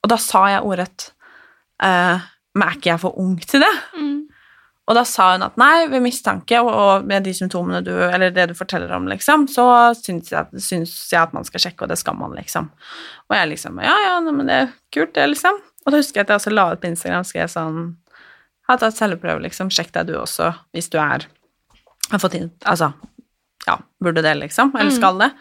Og 0.02 0.10
da 0.10 0.18
sa 0.20 0.42
jeg 0.50 0.66
ordrett 0.66 1.12
eh, 1.82 2.26
Men 2.56 2.66
er 2.66 2.78
ikke 2.78 2.90
jeg 2.90 3.02
for 3.04 3.20
ung 3.22 3.36
til 3.38 3.62
det? 3.62 3.74
Mm. 3.94 4.16
Og 4.88 4.96
da 4.96 5.04
sa 5.04 5.28
hun 5.34 5.44
at 5.44 5.58
nei, 5.60 5.86
ved 5.92 6.02
mistanke 6.02 6.58
og, 6.64 6.72
og 6.72 7.06
med 7.06 7.26
de 7.28 7.36
symptomene 7.36 7.84
du 7.84 7.92
Eller 8.08 8.34
det 8.34 8.48
du 8.50 8.56
forteller 8.58 8.90
om, 8.96 9.06
liksom, 9.10 9.46
så 9.52 9.68
syns 9.98 10.32
jeg, 10.32 10.64
syns 10.64 10.96
jeg 11.12 11.20
at 11.22 11.36
man 11.36 11.46
skal 11.46 11.62
sjekke, 11.62 11.84
og 11.84 11.92
det 11.92 12.00
skal 12.00 12.18
man, 12.18 12.34
liksom. 12.38 12.70
Og 13.28 13.38
jeg 13.38 13.52
liksom 13.54 13.78
Ja, 13.84 13.94
ja, 14.08 14.18
men 14.26 14.48
det 14.48 14.60
er 14.64 14.70
kult, 14.94 15.14
det, 15.14 15.30
liksom. 15.36 15.62
Og 15.84 15.92
da 15.92 16.00
husker 16.00 16.20
jeg 16.20 16.26
at 16.26 16.34
jeg 16.34 16.42
også 16.42 16.54
la 16.56 16.70
ut 16.72 16.82
på 16.82 16.90
Instagram 16.90 17.26
skrev 17.28 17.52
sånn 17.52 17.82
Har 18.68 18.80
tatt 18.80 18.98
celleprøve, 18.98 19.42
liksom. 19.46 19.72
Sjekk 19.72 19.94
deg 19.94 20.10
du 20.10 20.18
også, 20.20 20.52
hvis 20.76 20.90
du 20.92 20.98
er 21.00 21.26
Har 22.10 22.20
fått 22.20 22.36
inn 22.38 22.50
Altså, 22.68 22.92
ja, 23.66 23.78
burde 24.02 24.24
det, 24.24 24.34
liksom. 24.42 24.74
Eller 24.78 24.94
skal 24.94 25.20
det. 25.24 25.32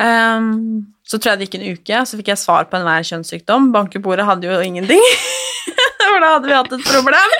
Um, 0.00 0.94
så 1.04 1.18
tror 1.18 1.32
jeg 1.32 1.40
det 1.40 1.46
gikk 1.48 1.58
en 1.58 1.68
uke, 1.76 2.02
så 2.08 2.18
fikk 2.18 2.32
jeg 2.32 2.40
svar 2.40 2.68
på 2.70 2.78
enhver 2.78 3.04
kjønnssykdom. 3.06 3.70
Bankebordet 3.74 4.26
hadde 4.26 4.48
jo 4.48 4.60
ingenting, 4.64 5.02
for 6.08 6.22
da 6.22 6.30
hadde 6.36 6.48
vi 6.48 6.56
hatt 6.56 6.72
et 6.78 6.86
problem. 6.88 7.36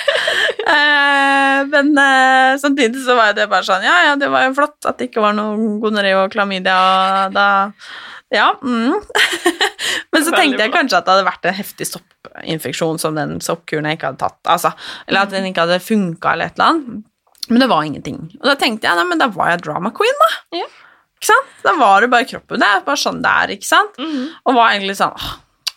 Uh, 0.62 1.60
men 1.72 1.92
uh, 1.96 2.58
samtidig 2.60 3.02
så 3.06 3.16
var 3.18 3.32
det 3.34 3.48
bare 3.50 3.66
sånn 3.66 3.82
Ja, 3.82 3.96
ja, 4.06 4.12
det 4.20 4.28
var 4.30 4.44
jo 4.46 4.52
flott 4.54 4.86
at 4.86 5.00
det 5.00 5.08
ikke 5.08 5.24
var 5.24 5.34
noe 5.34 5.56
gonoré 5.82 6.12
og 6.20 6.30
klamydia, 6.34 6.76
og 6.76 7.34
da 7.34 7.48
Ja. 8.32 8.48
Mm. 8.62 8.98
men 10.12 10.24
så 10.24 10.34
tenkte 10.34 10.64
jeg 10.64 10.72
kanskje 10.74 10.98
at 10.98 11.06
det 11.06 11.14
hadde 11.14 11.28
vært 11.28 11.48
en 11.48 11.56
heftig 11.58 11.88
soppinfeksjon 11.90 13.00
som 13.02 13.18
den 13.18 13.40
soppkuren 13.44 13.90
jeg 13.90 14.00
ikke 14.00 14.12
hadde 14.12 14.22
tatt, 14.24 14.40
altså. 14.54 14.72
Eller 15.06 15.26
at 15.26 15.34
den 15.34 15.48
ikke 15.50 15.66
hadde 15.66 15.82
funka, 15.84 16.32
eller 16.32 16.50
et 16.50 16.56
eller 16.56 16.70
annet. 16.70 17.02
Men 17.50 17.64
det 17.64 17.68
var 17.72 17.84
ingenting. 17.84 18.22
Og 18.40 18.48
da 18.48 18.56
tenkte 18.58 18.88
jeg 18.88 18.98
nei, 18.98 19.04
men 19.10 19.20
da 19.20 19.28
var 19.34 19.52
jeg 19.52 19.64
drama 19.66 19.92
queen, 19.94 20.18
da. 20.22 20.30
Ja. 20.62 20.70
Ikke 21.18 21.30
sant? 21.30 21.52
Da 21.62 21.74
var 21.78 22.02
det 22.02 22.10
bare 22.10 22.26
kroppen. 22.26 22.62
Det 22.62 22.68
er 22.68 22.84
bare 22.86 22.98
sånn 22.98 23.20
det 23.22 23.32
er, 23.44 23.54
ikke 23.58 23.68
sant? 23.68 23.98
Mm. 24.00 24.30
Og 24.46 24.56
var 24.56 24.72
egentlig 24.72 24.96
sånn 24.98 25.14
åh, 25.14 25.30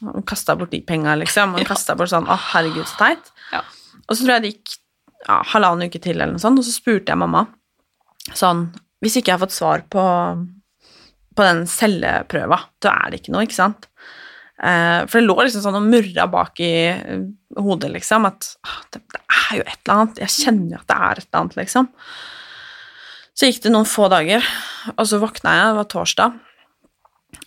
Hun 0.05 0.25
kasta 0.27 0.55
bort 0.57 0.73
de 0.73 0.81
penga, 0.85 1.13
liksom. 1.21 1.53
Hun 1.57 1.67
kastet 1.71 1.99
bort 1.99 2.13
sånn 2.13 2.29
Å, 2.29 2.37
herregud, 2.53 2.87
så 2.89 2.97
teit. 3.03 3.31
Ja. 3.51 3.61
Og 4.05 4.15
så 4.15 4.23
tror 4.23 4.35
jeg 4.37 4.45
det 4.45 4.53
gikk 4.55 4.75
ja, 5.25 5.39
halvannen 5.53 5.89
uke 5.89 6.01
til, 6.01 6.17
eller 6.19 6.35
noe 6.35 6.41
sånt, 6.41 6.61
og 6.61 6.65
så 6.67 6.73
spurte 6.73 7.13
jeg 7.13 7.17
mamma 7.21 7.47
sånn 8.37 8.67
Hvis 9.01 9.19
ikke 9.19 9.31
jeg 9.31 9.37
har 9.37 9.43
fått 9.45 9.55
svar 9.55 9.85
på, 9.89 10.03
på 11.35 11.45
den 11.45 11.65
celleprøva, 11.69 12.61
da 12.83 12.93
er 13.03 13.11
det 13.11 13.21
ikke 13.21 13.33
noe, 13.35 13.43
ikke 13.47 13.57
sant? 13.57 13.89
Eh, 14.55 15.01
for 15.09 15.19
det 15.19 15.25
lå 15.27 15.35
liksom 15.41 15.65
sånn 15.65 15.77
og 15.81 15.87
murra 15.91 16.27
bak 16.31 16.61
i 16.63 16.73
eh, 16.93 17.25
hodet, 17.59 17.91
liksom, 17.91 18.27
at 18.29 18.53
ah, 18.63 18.81
det, 18.95 19.01
er 19.27 19.59
jo 19.59 19.65
et 19.65 19.77
eller 19.81 19.95
annet. 19.97 20.21
Jeg 20.23 20.35
kjenner 20.37 20.75
jo 20.77 20.81
at 20.81 20.89
det 20.91 20.97
er 20.97 21.21
et 21.21 21.27
eller 21.27 21.41
annet, 21.41 21.57
liksom. 21.59 21.89
Så 23.35 23.49
gikk 23.49 23.63
det 23.65 23.73
noen 23.75 23.89
få 23.89 24.07
dager, 24.11 24.45
og 24.95 25.07
så 25.09 25.19
våkna 25.19 25.57
jeg, 25.57 25.71
det 25.71 25.79
var 25.81 25.89
torsdag, 25.91 26.37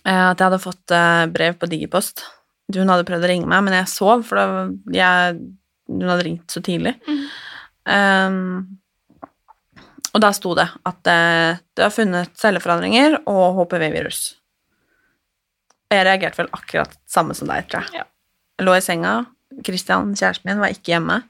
eh, 0.03 0.25
at 0.27 0.35
jeg 0.37 0.45
hadde 0.45 0.65
fått 0.65 0.97
brev 1.33 1.57
på 1.57 1.71
Digipost. 1.71 2.27
Hun 2.75 2.91
hadde 2.93 3.07
prøvd 3.07 3.25
å 3.25 3.31
ringe 3.31 3.49
meg, 3.49 3.65
men 3.65 3.79
jeg 3.79 3.89
sov, 3.89 4.21
for 4.29 4.37
det, 4.37 4.99
jeg, 4.99 5.39
hun 5.89 6.11
hadde 6.11 6.27
ringt 6.27 6.53
så 6.53 6.61
tidlig. 6.61 6.93
Mm. 7.09 7.23
Um, 7.89 8.78
og 10.13 10.21
da 10.23 10.31
sto 10.33 10.55
det 10.57 10.67
at 10.89 10.99
du 11.05 11.11
det 11.77 11.83
har 11.85 11.93
funnet 11.93 12.31
celleforandringer 12.39 13.19
og 13.29 13.59
HPV-virus. 13.59 14.35
Og 15.89 15.95
jeg 15.97 16.05
reagerte 16.05 16.41
vel 16.43 16.49
akkurat 16.53 16.95
samme 17.09 17.33
som 17.37 17.47
deg, 17.49 17.67
tror 17.69 17.85
jeg. 17.87 18.01
Ja. 18.01 18.05
Jeg 18.59 18.65
lå 18.67 18.73
i 18.77 18.81
senga, 18.83 19.13
Christian, 19.65 20.11
kjæresten 20.17 20.49
min, 20.49 20.59
var 20.61 20.73
ikke 20.75 20.91
hjemme. 20.93 21.21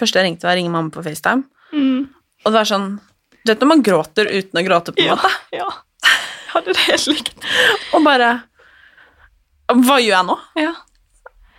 Første 0.00 0.18
jeg 0.20 0.26
ringte, 0.26 0.44
var 0.48 0.56
å 0.56 0.60
ringe 0.60 0.72
mamma 0.74 0.92
på 0.92 1.04
FaceTime. 1.06 1.44
Mm. 1.72 2.08
Og 2.44 2.50
det 2.50 2.58
var 2.58 2.68
sånn 2.68 2.88
Du 3.44 3.50
vet 3.52 3.62
når 3.62 3.68
man 3.72 3.82
gråter 3.82 4.28
uten 4.30 4.60
å 4.60 4.64
gråte, 4.66 4.92
på 4.94 5.00
en 5.02 5.08
Ja. 5.08 5.14
måte? 5.16 5.30
ja. 5.52 5.68
Jeg 6.02 6.52
hadde 6.52 6.72
det 6.76 6.82
helt 6.84 7.06
likt. 7.08 7.46
Og 7.96 8.04
bare 8.04 8.28
Hva 9.72 9.96
gjør 10.02 10.12
jeg 10.18 10.26
nå? 10.28 10.36
Ja. 10.60 10.72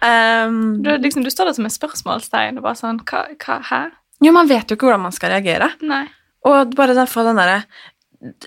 Um, 0.04 0.84
Du, 0.84 0.90
liksom, 1.02 1.24
du 1.24 1.30
står 1.34 1.50
der 1.50 1.54
som 1.58 1.66
et 1.66 1.74
spørsmålstegn 1.74 2.58
og 2.60 2.64
bare 2.68 2.76
sånn 2.78 3.00
hva, 3.08 3.24
hva, 3.40 3.58
Hæ? 3.64 3.82
jo, 4.22 4.32
man 4.36 4.48
vet 4.52 4.70
jo 4.70 4.76
ikke 4.78 4.86
hvordan 4.90 5.02
man 5.08 5.16
skal 5.16 5.32
reagere. 5.34 5.72
Nei. 5.82 6.06
Og 6.50 6.76
bare 6.76 6.96
den, 6.98 7.08
den 7.08 7.40
derre 7.40 7.60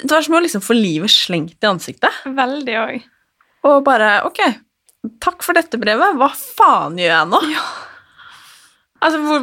Det 0.04 0.11
var 0.11 0.24
som 0.24 0.37
å 0.37 0.42
liksom 0.44 0.64
få 0.64 0.76
livet 0.76 1.12
slengt 1.12 1.64
i 1.64 1.68
ansiktet. 1.68 2.22
Veldig 2.24 2.78
òg. 2.82 3.11
Og 3.66 3.82
bare 3.87 4.20
Ok, 4.28 4.40
takk 5.22 5.44
for 5.44 5.56
dette 5.56 5.80
brevet. 5.80 6.16
Hva 6.18 6.30
faen 6.37 6.98
gjør 7.00 7.12
jeg 7.14 7.35
nå? 7.35 7.42
Ja. 7.52 7.66
Altså, 9.04 9.20
hvor, 9.20 9.42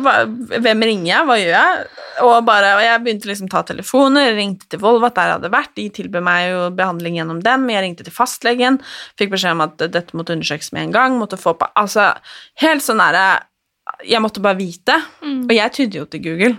Hvem 0.65 0.83
ringer 0.87 1.09
jeg? 1.11 1.25
Hva 1.27 1.35
gjør 1.37 1.53
jeg? 1.53 1.85
Og, 2.25 2.33
bare, 2.47 2.71
og 2.77 2.83
jeg 2.83 3.01
begynte 3.05 3.29
liksom 3.29 3.49
å 3.49 3.53
ta 3.53 3.61
telefoner, 3.67 4.33
ringte 4.37 4.67
til 4.69 4.81
Volvat, 4.81 5.15
der 5.17 5.29
jeg 5.29 5.37
hadde 5.37 5.53
vært. 5.53 5.73
De 5.77 5.85
tilbød 5.93 6.25
meg 6.25 6.47
jo 6.49 6.65
behandling 6.77 7.19
gjennom 7.19 7.39
dem. 7.45 7.69
Jeg 7.71 7.85
ringte 7.85 8.07
til 8.07 8.15
fastlegen, 8.15 8.79
fikk 9.19 9.35
beskjed 9.35 9.57
om 9.57 9.65
at 9.67 9.85
dette 9.93 10.17
måtte 10.17 10.35
undersøkes 10.35 10.73
med 10.75 10.87
en 10.87 10.95
gang. 10.97 11.17
måtte 11.21 11.39
få 11.39 11.55
på, 11.59 11.69
altså, 11.79 12.11
Helt 12.63 12.85
sånn 12.85 13.01
derre 13.01 13.43
Jeg 14.07 14.23
måtte 14.23 14.41
bare 14.43 14.57
vite. 14.57 14.97
Mm. 15.21 15.43
Og 15.45 15.55
jeg 15.57 15.75
tydde 15.77 16.01
jo 16.01 16.05
til 16.09 16.23
Google. 16.25 16.55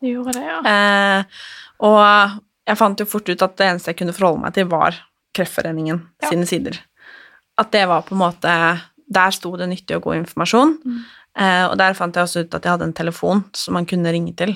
Du 0.00 0.06
gjorde 0.08 0.32
det, 0.36 0.44
ja. 0.46 0.58
Eh, 0.70 1.24
og 1.86 2.40
jeg 2.68 2.78
fant 2.78 3.00
jo 3.00 3.06
fort 3.08 3.28
ut 3.32 3.42
at 3.42 3.56
det 3.58 3.66
eneste 3.70 3.90
jeg 3.92 3.98
kunne 4.02 4.14
forholde 4.16 4.42
meg 4.44 4.54
til, 4.54 4.68
var 4.70 4.96
Kreftforeningen 5.34 6.00
Ja. 6.22 6.28
sine 6.32 6.46
sider. 6.46 6.78
At 7.58 7.70
det 7.74 7.86
var 7.90 8.02
på 8.06 8.14
en 8.14 8.22
måte 8.22 8.52
Der 9.10 9.30
sto 9.32 9.56
det 9.56 9.68
nyttig 9.70 9.96
og 9.96 10.02
god 10.04 10.16
informasjon. 10.20 10.74
Mm. 10.84 10.98
Eh, 11.38 11.64
og 11.70 11.76
der 11.80 11.94
fant 11.96 12.14
jeg 12.14 12.22
også 12.26 12.42
ut 12.44 12.54
at 12.54 12.62
jeg 12.64 12.72
hadde 12.74 12.84
en 12.84 12.92
telefon 12.92 13.44
som 13.56 13.72
man 13.74 13.86
kunne 13.88 14.10
ringe 14.12 14.34
til 14.36 14.50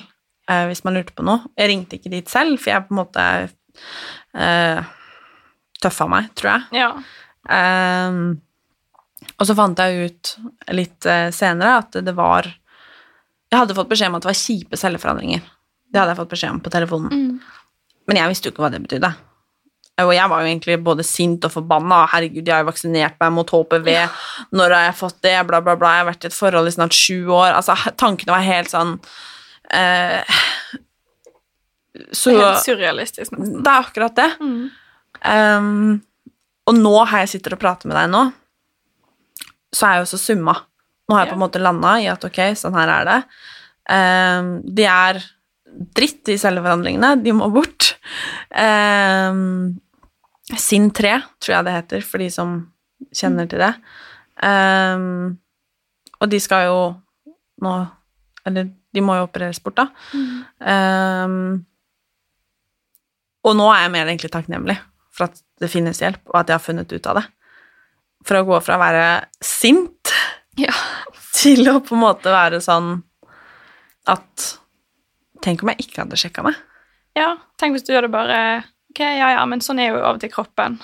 eh, 0.49 0.65
hvis 0.69 0.83
man 0.85 0.93
lurte 0.93 1.15
på 1.17 1.23
noe. 1.25 1.41
Jeg 1.57 1.69
ringte 1.71 1.97
ikke 1.97 2.11
dit 2.13 2.29
selv, 2.29 2.59
for 2.61 2.69
jeg 2.69 2.85
på 2.85 2.93
en 2.93 2.99
måte 2.99 3.23
eh, 4.35 4.83
tøffa 5.81 6.07
meg, 6.11 6.29
tror 6.37 6.51
jeg. 6.51 6.83
Ja. 6.83 6.91
Ehm, 7.49 8.41
og 9.39 9.47
så 9.49 9.55
fant 9.57 9.79
jeg 9.81 10.11
ut 10.11 10.33
litt 10.75 11.05
eh, 11.09 11.29
senere 11.33 11.79
at 11.81 11.97
det 12.05 12.13
var 12.15 12.47
Jeg 13.53 13.61
hadde 13.61 13.75
fått 13.77 13.91
beskjed 13.91 14.09
om 14.09 14.17
at 14.17 14.25
det 14.25 14.31
var 14.31 14.39
kjipe 14.39 14.77
celleforandringer. 14.81 15.43
Det 15.93 16.01
hadde 16.01 16.15
jeg 16.15 16.19
fått 16.23 16.31
beskjed 16.33 16.55
om 16.55 16.61
på 16.65 16.71
telefonen. 16.73 17.13
Mm. 17.13 17.83
Men 18.09 18.19
jeg 18.19 18.31
visste 18.31 18.49
jo 18.49 18.53
ikke 18.55 18.63
hva 18.65 18.71
det 18.73 18.81
betydde. 18.81 19.11
Og 20.01 20.09
jeg 20.15 20.29
var 20.31 20.41
jo 20.41 20.49
egentlig 20.49 20.77
både 20.81 21.03
sint 21.05 21.45
og 21.45 21.53
forbanna. 21.53 21.99
Herregud, 22.09 22.41
jeg 22.41 22.55
har 22.55 22.63
jo 22.63 22.71
vaksinert 22.71 23.19
meg 23.21 23.35
mot 23.35 23.53
HPV. 23.53 23.91
Når 24.57 24.73
har 24.73 24.87
jeg 24.87 24.95
fått 24.97 25.19
det? 25.21 25.35
Bla, 25.45 25.59
bla, 25.61 25.75
bla. 25.77 25.91
Jeg 25.93 26.01
har 26.01 26.09
vært 26.09 26.25
i 26.25 26.31
et 26.31 26.37
forhold 26.37 26.71
i 26.71 26.73
snart 26.73 26.97
sju 26.97 27.29
år. 27.29 27.51
Altså, 27.59 27.75
tankene 28.01 28.33
var 28.33 28.47
helt 28.47 28.73
sånn 28.73 28.95
eh, 29.69 30.33
Så 32.09 32.33
Helt 32.33 32.65
surrealistisk. 32.65 33.37
nesten. 33.37 33.61
det 33.61 33.69
er 33.69 33.85
akkurat 33.85 34.17
det. 34.17 34.31
Mm. 34.41 34.63
Um, 35.29 36.01
og 36.65 36.79
nå 36.79 36.95
har 37.05 37.21
jeg 37.23 37.35
sitter 37.35 37.53
og 37.53 37.61
prater 37.61 37.91
med 37.91 37.99
deg 37.99 38.09
nå, 38.09 38.23
så 39.73 39.85
er 39.85 39.99
jeg 39.99 40.07
jo 40.07 40.11
så 40.15 40.19
summa. 40.25 40.55
Nå 41.13 41.19
har 41.19 41.27
jeg 41.27 41.35
på 41.35 41.37
en 41.37 41.43
måte 41.43 41.61
landa 41.61 41.93
i 42.01 42.09
at 42.09 42.23
ok, 42.25 42.39
sånn 42.57 42.73
her 42.73 42.89
er 42.89 43.05
det. 43.05 43.17
Um, 43.93 44.47
de 44.65 44.87
er 44.89 45.19
dritt, 45.93 46.23
de 46.25 46.39
celleforandringene. 46.41 47.11
De 47.21 47.33
må 47.37 47.51
bort. 47.53 47.93
Um, 48.49 49.75
Sinn 50.57 50.89
3, 50.89 51.13
tror 51.37 51.53
jeg 51.53 51.67
det 51.67 51.75
heter, 51.77 52.05
for 52.07 52.23
de 52.23 52.31
som 52.33 52.55
kjenner 53.13 53.45
til 53.51 53.61
det. 53.61 53.73
Um, 54.41 55.35
og 56.17 56.31
de 56.31 56.39
skal 56.41 56.65
jo 56.65 56.79
nå 57.63 57.73
Eller 58.49 58.71
de 58.93 59.01
må 59.05 59.13
jo 59.15 59.27
opereres 59.27 59.61
bort, 59.63 59.77
da. 59.77 59.85
Um, 60.59 61.61
og 63.43 63.55
nå 63.55 63.69
er 63.71 63.85
jeg 63.85 63.93
mer 63.93 64.09
egentlig 64.09 64.31
takknemlig 64.33 64.75
for 65.13 65.29
at 65.29 65.39
det 65.61 65.69
finnes 65.71 66.01
hjelp, 66.01 66.19
og 66.33 66.41
at 66.41 66.51
jeg 66.51 66.57
har 66.57 66.65
funnet 66.65 66.91
ut 66.91 67.07
av 67.07 67.21
det. 67.21 67.23
For 68.27 68.39
å 68.39 68.45
gå 68.47 68.59
fra 68.65 68.75
å 68.75 68.81
være 68.81 69.05
sint 69.43 70.12
Ja. 70.59 70.73
til 71.39 71.65
å 71.71 71.79
på 71.83 71.95
en 71.97 72.03
måte 72.03 72.33
være 72.33 72.61
sånn 72.63 72.97
at 74.09 74.49
Tenk 75.43 75.59
om 75.63 75.73
jeg 75.73 75.83
ikke 75.83 76.03
hadde 76.05 76.15
sjekka 76.19 76.43
meg. 76.45 76.55
ja. 77.19 77.33
Tenk 77.59 77.75
hvis 77.75 77.83
du 77.83 77.91
gjør 77.91 78.05
det 78.07 78.13
bare 78.13 78.37
Ok, 78.93 78.99
ja, 79.01 79.33
ja, 79.33 79.41
men 79.49 79.59
sånn 79.63 79.81
er 79.81 79.89
jo 79.91 79.97
av 79.99 80.15
og 80.15 80.21
til 80.21 80.31
kroppen. 80.31 80.77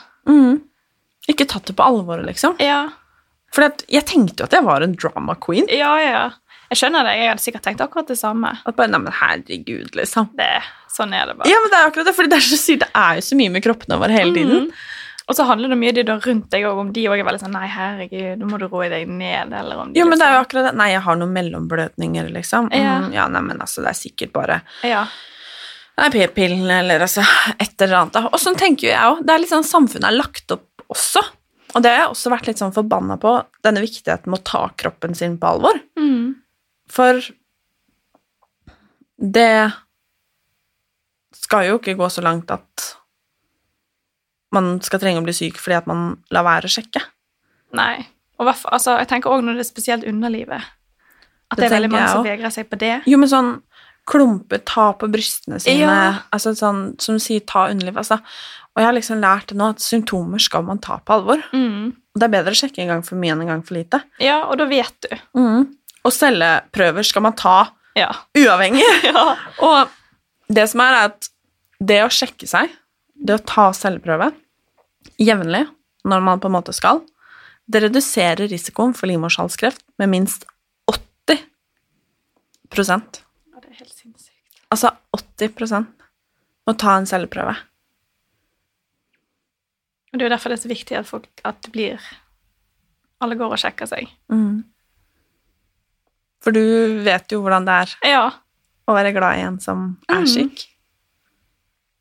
Ikke 1.30 1.46
tatt 1.46 1.68
det 1.70 1.76
på 1.78 1.86
alvoret, 1.86 2.26
liksom. 2.26 2.56
Ja. 2.60 2.88
For 3.54 3.68
jeg 3.86 4.06
tenkte 4.10 4.42
jo 4.42 4.48
at 4.50 4.56
jeg 4.58 4.66
var 4.66 4.82
en 4.82 4.96
drama 4.98 5.36
queen. 5.38 5.68
Ja, 5.70 5.92
ja. 6.02 6.24
Jeg 6.70 6.80
skjønner 6.82 7.06
det. 7.06 7.16
Jeg 7.20 7.30
hadde 7.32 7.44
sikkert 7.44 7.66
tenkt 7.66 7.84
akkurat 7.86 8.10
det 8.10 8.18
samme. 8.20 8.52
At 8.66 8.78
bare, 8.78 8.90
nei, 8.94 9.02
men 9.06 9.14
herregud, 9.14 9.94
liksom. 9.98 10.32
Det, 10.38 10.50
sånn 10.94 11.14
er 11.18 11.30
det 11.30 11.38
bare. 11.38 11.50
Ja, 11.50 11.62
men 11.62 11.72
det 11.74 11.78
er 11.80 11.90
akkurat 11.92 12.10
det, 12.10 12.16
fordi 12.18 12.34
det 12.34 12.40
er, 12.42 12.48
så, 12.50 12.60
sykt, 12.62 12.84
det 12.86 12.90
er 12.98 13.20
jo 13.20 13.26
så 13.30 13.38
mye 13.40 13.54
med 13.54 13.66
kroppene 13.66 14.00
våre 14.02 14.18
hele 14.18 14.34
tiden. 14.38 14.66
Mhm. 14.68 14.88
Og 15.30 15.38
så 15.38 15.46
handler 15.46 15.70
det 15.70 15.78
mye 15.78 15.94
de 15.94 16.04
rundt 16.10 16.50
deg 16.50 16.66
også, 16.66 16.82
om 16.82 16.92
de 16.94 17.04
også 17.06 17.22
er 17.22 17.28
veldig 17.28 17.42
sånn 17.44 17.54
Nei, 17.54 17.68
herregud, 17.70 18.40
nå 18.42 18.48
må 18.50 18.58
du 18.58 18.66
roe 18.68 18.88
deg 18.90 19.08
ned, 19.08 19.54
eller 19.54 19.84
om 19.84 19.92
de 19.94 20.00
Jo, 20.02 20.08
men 20.10 20.18
det 20.18 20.26
er 20.26 20.34
jo 20.34 20.40
liksom- 20.40 20.48
akkurat 20.48 20.70
det. 20.70 20.78
Nei, 20.80 20.90
jeg 20.92 21.02
har 21.06 21.16
noen 21.22 21.34
mellomblødninger, 21.38 22.30
liksom. 22.34 22.70
Ja. 22.74 23.00
Mm, 23.00 23.14
ja, 23.14 23.28
nei, 23.28 23.42
men 23.42 23.60
altså, 23.60 23.84
det 23.86 23.92
er 23.94 24.00
sikkert 24.00 24.34
bare 24.34 24.62
Ja. 24.84 25.06
Nei, 26.00 26.10
p-pillen 26.10 26.72
eller 26.72 27.00
altså 27.00 27.22
et 27.60 27.82
eller 27.82 27.98
annet. 27.98 28.16
Og 28.34 28.40
sånn 28.40 28.56
tenker 28.56 28.88
jo 28.88 28.94
jeg 28.94 29.04
òg. 29.04 29.26
Det 29.26 29.34
er 29.34 29.40
litt 29.40 29.52
sånn 29.52 29.68
samfunnet 29.68 30.08
er 30.08 30.18
lagt 30.18 30.52
opp 30.56 30.84
også. 30.90 31.22
Og 31.76 31.84
det 31.84 31.92
har 31.92 32.06
jeg 32.06 32.14
også 32.16 32.32
vært 32.32 32.48
litt 32.48 32.58
sånn 32.58 32.74
forbanna 32.74 33.20
på, 33.20 33.34
denne 33.62 33.84
viktigheten 33.84 34.32
med 34.32 34.40
å 34.40 34.44
ta 34.44 34.70
kroppen 34.76 35.14
sin 35.16 35.38
på 35.38 35.46
alvor. 35.46 35.80
Mm. 36.00 36.36
For 36.90 37.22
det 39.20 39.74
skal 41.36 41.68
jo 41.68 41.78
ikke 41.78 41.98
gå 42.00 42.10
så 42.10 42.24
langt 42.24 42.50
at 42.50 42.89
man 44.56 44.80
skal 44.82 45.00
trenge 45.00 45.22
å 45.22 45.26
bli 45.26 45.34
syk 45.36 45.58
fordi 45.62 45.78
at 45.78 45.88
man 45.90 46.18
lar 46.34 46.44
være 46.48 46.70
å 46.70 46.74
sjekke. 46.74 47.02
Nei. 47.78 48.08
Og 48.40 48.48
altså, 48.50 48.96
jeg 49.02 49.08
tenker 49.12 49.30
også 49.30 49.46
når 49.46 49.60
det 49.60 49.66
er 49.66 49.70
spesielt 49.70 50.06
underlivet. 50.08 50.62
At 51.52 51.58
det, 51.58 51.64
Det 51.64 51.66
er 51.72 51.76
veldig 51.78 51.92
mange 51.92 52.12
som 52.14 52.24
vegrer 52.26 52.54
seg 52.54 52.70
på 52.70 52.78
det. 52.80 52.94
Jo, 53.10 53.18
men 53.18 53.30
sånn 53.30 53.50
klumper, 54.10 54.62
ta 54.66 54.92
på 54.98 55.10
brystene 55.12 55.60
sine, 55.62 55.82
Ja. 55.86 56.14
altså 56.34 56.56
sånn, 56.58 57.00
som 57.02 57.20
sier, 57.22 57.42
ta 57.46 57.68
underlivet'. 57.70 57.98
altså. 57.98 58.18
Og 58.74 58.82
jeg 58.82 58.86
har 58.86 58.94
liksom 58.94 59.20
lært 59.22 59.48
det 59.48 59.58
nå 59.58 59.70
at 59.70 59.80
symptomer 59.84 60.40
skal 60.42 60.64
man 60.64 60.80
ta 60.80 60.98
på 60.98 61.14
alvor. 61.14 61.44
Mm. 61.54 61.90
Og 62.16 62.20
det 62.22 62.24
er 62.24 62.34
bedre 62.44 62.52
å 62.56 62.58
sjekke 62.58 62.80
en 62.82 62.88
gang 62.88 63.02
for 63.06 63.16
mye 63.16 63.32
enn 63.36 63.42
en 63.42 63.48
gang 63.48 63.62
for 63.66 63.76
lite. 63.76 64.02
Ja, 64.20 64.46
og 64.50 64.58
da 64.58 64.66
vet 64.66 64.96
du. 65.02 65.18
Og 66.06 66.12
celleprøver 66.16 67.06
skal 67.06 67.22
man 67.22 67.34
ta 67.34 67.72
Ja. 67.96 68.12
uavhengig. 68.38 68.82
ja. 69.04 69.36
Og 69.62 69.90
det 70.50 70.70
som 70.70 70.82
er, 70.82 70.94
er 70.94 71.06
at 71.12 71.30
det 71.84 72.00
å 72.06 72.10
sjekke 72.10 72.48
seg, 72.48 72.70
det 73.20 73.36
å 73.36 73.44
ta 73.46 73.70
celleprøve 73.76 74.32
jevnlig 75.20 75.66
når 76.08 76.24
man 76.24 76.40
på 76.42 76.48
en 76.50 76.56
måte 76.56 76.74
skal, 76.76 77.02
det 77.70 77.84
reduserer 77.84 78.48
risikoen 78.50 78.96
for 78.98 79.10
livmorhalskreft 79.12 79.84
med 80.02 80.10
minst 80.14 80.46
80 80.90 81.44
Ja, 82.80 83.60
det 83.62 83.70
er 83.72 83.80
helt 83.82 83.94
sinnssykt. 83.94 84.62
Altså 84.72 84.92
80% 85.18 85.88
må 86.70 86.76
ta 86.78 86.96
en 87.00 87.08
celleprøve. 87.10 87.56
Og 90.10 90.18
det 90.18 90.24
er 90.26 90.30
jo 90.30 90.34
derfor 90.34 90.50
det 90.54 90.58
er 90.60 90.64
så 90.66 90.72
viktig 90.72 90.98
at 90.98 91.10
folk 91.10 91.28
at 91.46 91.60
det 91.66 91.72
blir 91.74 92.02
Alle 93.22 93.36
går 93.36 93.52
og 93.52 93.60
sjekker 93.60 93.90
seg. 93.90 94.08
For 96.40 96.56
du 96.56 96.62
vet 97.04 97.34
jo 97.34 97.42
hvordan 97.44 97.66
det 97.68 97.74
er 97.84 97.96
Ja. 98.08 98.30
å 98.88 98.94
være 98.96 99.12
glad 99.14 99.38
i 99.38 99.42
en 99.44 99.60
som 99.60 99.98
er 100.08 100.26
syk. 100.26 100.56
syk. 100.56 100.68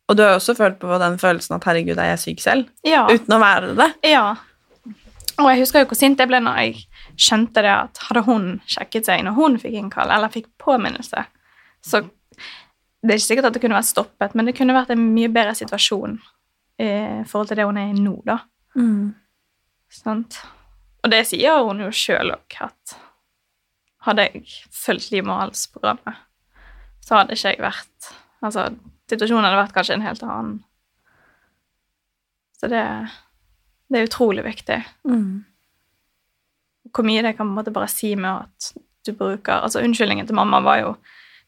Og 0.09 0.17
du 0.17 0.23
har 0.25 0.31
jo 0.33 0.41
også 0.41 0.55
følt 0.57 0.79
på 0.81 0.99
den 1.01 1.19
følelsen 1.21 1.55
at 1.59 1.65
'herregud, 1.65 1.99
er 1.99 2.15
jeg 2.15 2.19
syk 2.19 2.41
selv?' 2.41 2.69
Ja. 2.85 3.07
uten 3.07 3.35
å 3.35 3.41
være 3.41 3.75
det. 3.77 3.95
ja. 4.11 4.37
Og 5.39 5.51
jeg 5.51 5.61
husker 5.61 5.81
jo 5.81 5.87
hvor 5.87 5.97
sint 5.97 6.19
jeg 6.19 6.27
ble 6.27 6.41
når 6.43 6.57
jeg 6.59 6.87
skjønte 7.15 7.63
det 7.63 7.71
at 7.71 7.99
hadde 8.09 8.25
hun 8.27 8.61
sjekket 8.67 9.07
seg 9.07 9.23
når 9.23 9.37
hun 9.37 9.59
fikk 9.59 9.77
innkall, 9.79 10.11
eller 10.11 10.29
fikk 10.29 10.49
påminnelse, 10.59 11.25
så 11.83 12.01
det 13.03 13.13
er 13.13 13.21
ikke 13.21 13.27
sikkert 13.27 13.45
at 13.45 13.55
det 13.55 13.63
kunne 13.63 13.79
vært 13.79 13.87
stoppet, 13.93 14.35
men 14.35 14.47
det 14.47 14.57
kunne 14.59 14.75
vært 14.75 14.91
en 14.91 15.15
mye 15.15 15.29
bedre 15.31 15.55
situasjon 15.55 16.19
i 16.83 16.89
forhold 17.27 17.49
til 17.49 17.57
det 17.61 17.67
hun 17.69 17.77
er 17.79 17.93
i 17.93 18.01
nå, 18.03 18.17
da. 18.27 18.39
Sant? 19.89 20.41
Og 21.05 21.11
det 21.11 21.27
sier 21.31 21.63
hun 21.63 21.81
jo 21.81 21.91
sjøl 21.95 22.33
òg, 22.35 22.59
at 22.61 22.97
hadde 24.09 24.27
jeg 24.27 24.43
fulgt 24.75 25.13
livmorhalsprogrammet, 25.15 26.19
så 27.07 27.21
hadde 27.21 27.39
ikke 27.39 27.55
jeg 27.55 27.63
vært 27.63 28.15
Altså, 28.43 28.69
situasjonen 29.11 29.45
hadde 29.49 29.61
vært 29.63 29.75
kanskje 29.77 29.95
en 29.99 30.05
helt 30.07 30.23
annen. 30.27 30.59
Så 32.59 32.69
det, 32.73 32.83
det 33.89 34.01
er 34.01 34.09
utrolig 34.09 34.45
viktig. 34.47 34.81
Hvor 36.95 37.05
mye 37.07 37.23
det 37.23 37.35
kan 37.37 37.47
på 37.47 37.53
en 37.53 37.59
måte 37.61 37.73
bare 37.75 37.89
si 37.93 38.15
med 38.17 38.31
at 38.49 38.73
du 39.07 39.13
bruker 39.17 39.63
Altså, 39.63 39.81
unnskyldningen 39.85 40.27
til 40.27 40.35
mamma 40.37 40.61
var 40.65 40.81
jo 40.83 40.97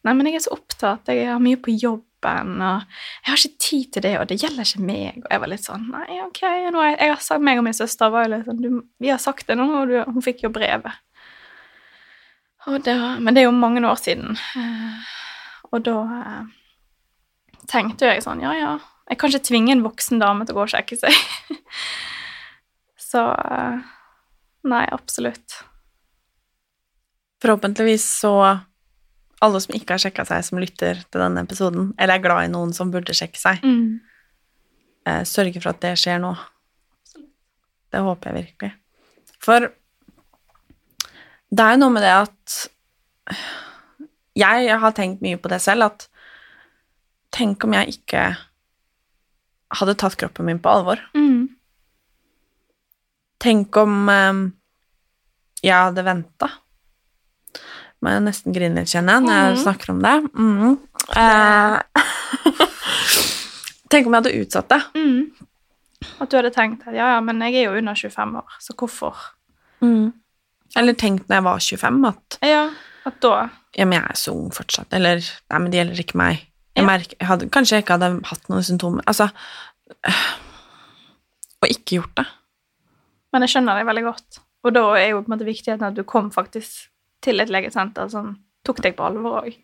Nei, 0.05 0.13
men 0.17 0.25
jeg 0.31 0.39
er 0.39 0.43
så 0.47 0.55
opptatt, 0.55 1.09
jeg 1.13 1.27
har 1.29 1.37
mye 1.43 1.59
på 1.61 1.75
jobben, 1.77 2.55
og 2.65 2.87
jeg 3.21 3.27
har 3.27 3.37
ikke 3.37 3.59
tid 3.61 3.91
til 3.93 4.01
det, 4.01 4.13
og 4.17 4.23
det 4.31 4.37
gjelder 4.41 4.65
ikke 4.65 4.81
meg. 4.87 5.19
Og 5.21 5.27
jeg 5.29 5.41
var 5.43 5.51
litt 5.51 5.65
sånn 5.67 5.83
Nei, 5.93 6.15
ok, 6.23 6.39
nå 6.73 6.85
jeg, 6.87 6.95
jeg 7.03 7.11
har 7.13 7.21
sagt 7.21 7.43
meg 7.45 7.59
og 7.61 7.67
min 7.67 7.77
søster 7.77 8.09
var 8.09 8.25
jo 8.25 8.31
litt 8.33 8.47
sånn 8.49 8.63
du, 8.63 8.69
Vi 9.03 9.11
har 9.13 9.21
sagt 9.21 9.45
det 9.51 9.59
nå, 9.59 9.67
og 9.83 9.91
du, 9.91 9.99
hun 10.07 10.25
fikk 10.25 10.41
jo 10.47 10.49
brevet. 10.55 10.97
Det, 12.85 12.93
men 13.21 13.33
det 13.33 13.41
er 13.43 13.47
jo 13.49 13.53
mange 13.57 13.81
år 13.89 13.97
siden. 14.01 14.37
eh, 14.57 15.13
Og 15.73 15.81
da 15.85 15.95
eh, 16.17 16.41
tenkte 17.69 18.05
jeg 18.09 18.23
sånn 18.23 18.41
Ja, 18.41 18.53
ja, 18.57 18.71
jeg 19.09 19.17
kan 19.19 19.29
ikke 19.29 19.47
tvinge 19.49 19.71
en 19.75 19.83
voksen 19.85 20.19
dame 20.21 20.45
til 20.45 20.55
å 20.55 20.61
gå 20.61 20.63
og 20.65 20.71
sjekke 20.73 20.97
seg. 20.97 21.11
Så 23.11 23.25
eh, 23.35 23.81
Nei, 24.63 24.85
absolutt. 24.93 25.57
Forhåpentligvis 27.41 28.03
så 28.21 28.31
alle 29.41 29.61
som 29.63 29.73
ikke 29.73 29.95
har 29.95 30.01
sjekka 30.03 30.21
seg, 30.29 30.43
som 30.45 30.59
lytter 30.61 30.99
til 31.09 31.23
denne 31.23 31.41
episoden, 31.41 31.87
eller 31.97 32.19
er 32.19 32.21
glad 32.21 32.45
i 32.45 32.51
noen 32.53 32.73
som 32.77 32.91
burde 32.93 33.15
sjekke 33.17 33.41
seg, 33.41 33.63
Mm. 33.65 33.99
eh, 35.09 35.23
sørge 35.25 35.57
for 35.63 35.71
at 35.73 35.79
det 35.81 35.95
skjer 35.97 36.21
nå. 36.21 36.35
Det 37.91 38.03
håper 38.05 38.29
jeg 38.29 38.37
virkelig. 38.45 38.71
For 39.41 39.65
det 41.51 41.65
er 41.65 41.73
jo 41.73 41.81
noe 41.81 41.95
med 41.97 42.05
det 42.05 42.13
at 42.21 42.59
Jeg 44.37 44.77
har 44.79 44.91
tenkt 44.95 45.19
mye 45.25 45.35
på 45.41 45.49
det 45.51 45.59
selv, 45.59 45.89
at 45.89 46.07
tenk 47.31 47.63
om 47.63 47.73
jeg 47.77 47.87
ikke 47.97 48.23
hadde 49.79 49.95
tatt 49.95 50.17
kroppen 50.19 50.45
min 50.49 50.59
på 50.59 50.69
alvor. 50.71 50.99
Mm. 51.15 51.47
Tenk 53.41 53.77
om 53.81 54.09
eh, 54.11 54.41
jeg 55.63 55.73
hadde 55.77 56.03
venta. 56.05 56.49
Må 58.01 58.09
jeg 58.15 58.23
nesten 58.25 58.53
grine 58.55 58.75
litt, 58.81 58.89
kjenner 58.89 59.13
jeg, 59.19 59.23
når 59.27 59.35
jeg 59.37 59.53
Mhm. 59.53 59.61
snakker 59.63 59.87
om 59.93 59.99
det. 60.01 60.15
Mm. 60.33 60.77
Eh, 61.15 61.77
Tenk 63.91 64.07
om 64.07 64.13
jeg 64.15 64.21
hadde 64.23 64.39
utsatt 64.41 64.69
det. 64.71 64.81
Mm. 64.95 65.31
At 66.23 66.29
du 66.31 66.37
hadde 66.37 66.51
tenkt 66.55 66.85
at 66.87 66.93
ja, 66.95 67.09
ja, 67.15 67.19
men 67.21 67.41
jeg 67.43 67.53
er 67.59 67.63
jo 67.69 67.77
under 67.77 67.95
25 67.97 68.37
år, 68.39 68.47
så 68.63 68.73
hvorfor? 68.79 69.13
Eller 69.81 70.93
tenkt 70.97 71.27
når 71.27 71.35
jeg 71.35 71.43
var 71.43 71.59
25, 71.59 72.05
at 72.07 72.37
Ja, 72.47 72.61
at 73.05 73.19
da 73.21 73.49
ja, 73.75 73.85
men 73.85 73.93
jeg 73.99 74.03
er 74.09 74.13
så 74.19 74.31
ung 74.35 74.49
fortsatt. 74.51 74.91
Eller 74.93 75.15
nei, 75.23 75.59
men 75.59 75.71
det 75.71 75.77
gjelder 75.79 75.99
ikke 76.03 76.17
meg. 76.19 76.41
Jeg 76.77 76.87
merker, 76.87 77.17
jeg 77.19 77.27
hadde, 77.27 77.49
kanskje 77.51 77.77
jeg 77.77 77.85
ikke 77.85 77.97
hadde 77.97 78.11
hatt 78.29 78.47
noen 78.51 78.63
symptomer. 78.63 79.03
Altså 79.09 79.27
øh, 80.07 80.21
Og 81.61 81.67
ikke 81.73 81.97
gjort 81.97 82.15
det. 82.21 82.27
Men 83.31 83.45
jeg 83.45 83.53
skjønner 83.53 83.79
deg 83.79 83.89
veldig 83.89 84.05
godt. 84.07 84.39
Og 84.61 84.75
da 84.75 84.85
er 84.99 85.11
jo 85.11 85.21
på 85.21 85.29
en 85.29 85.35
måte 85.35 85.47
viktigheten 85.47 85.87
at 85.87 85.97
du 85.97 86.03
kom 86.07 86.29
faktisk 86.33 86.87
til 87.25 87.41
et 87.41 87.51
legesenter 87.53 88.09
som 88.11 88.35
tok 88.65 88.81
deg 88.85 88.95
på 88.97 89.05
alvor 89.05 89.41
òg. 89.43 89.57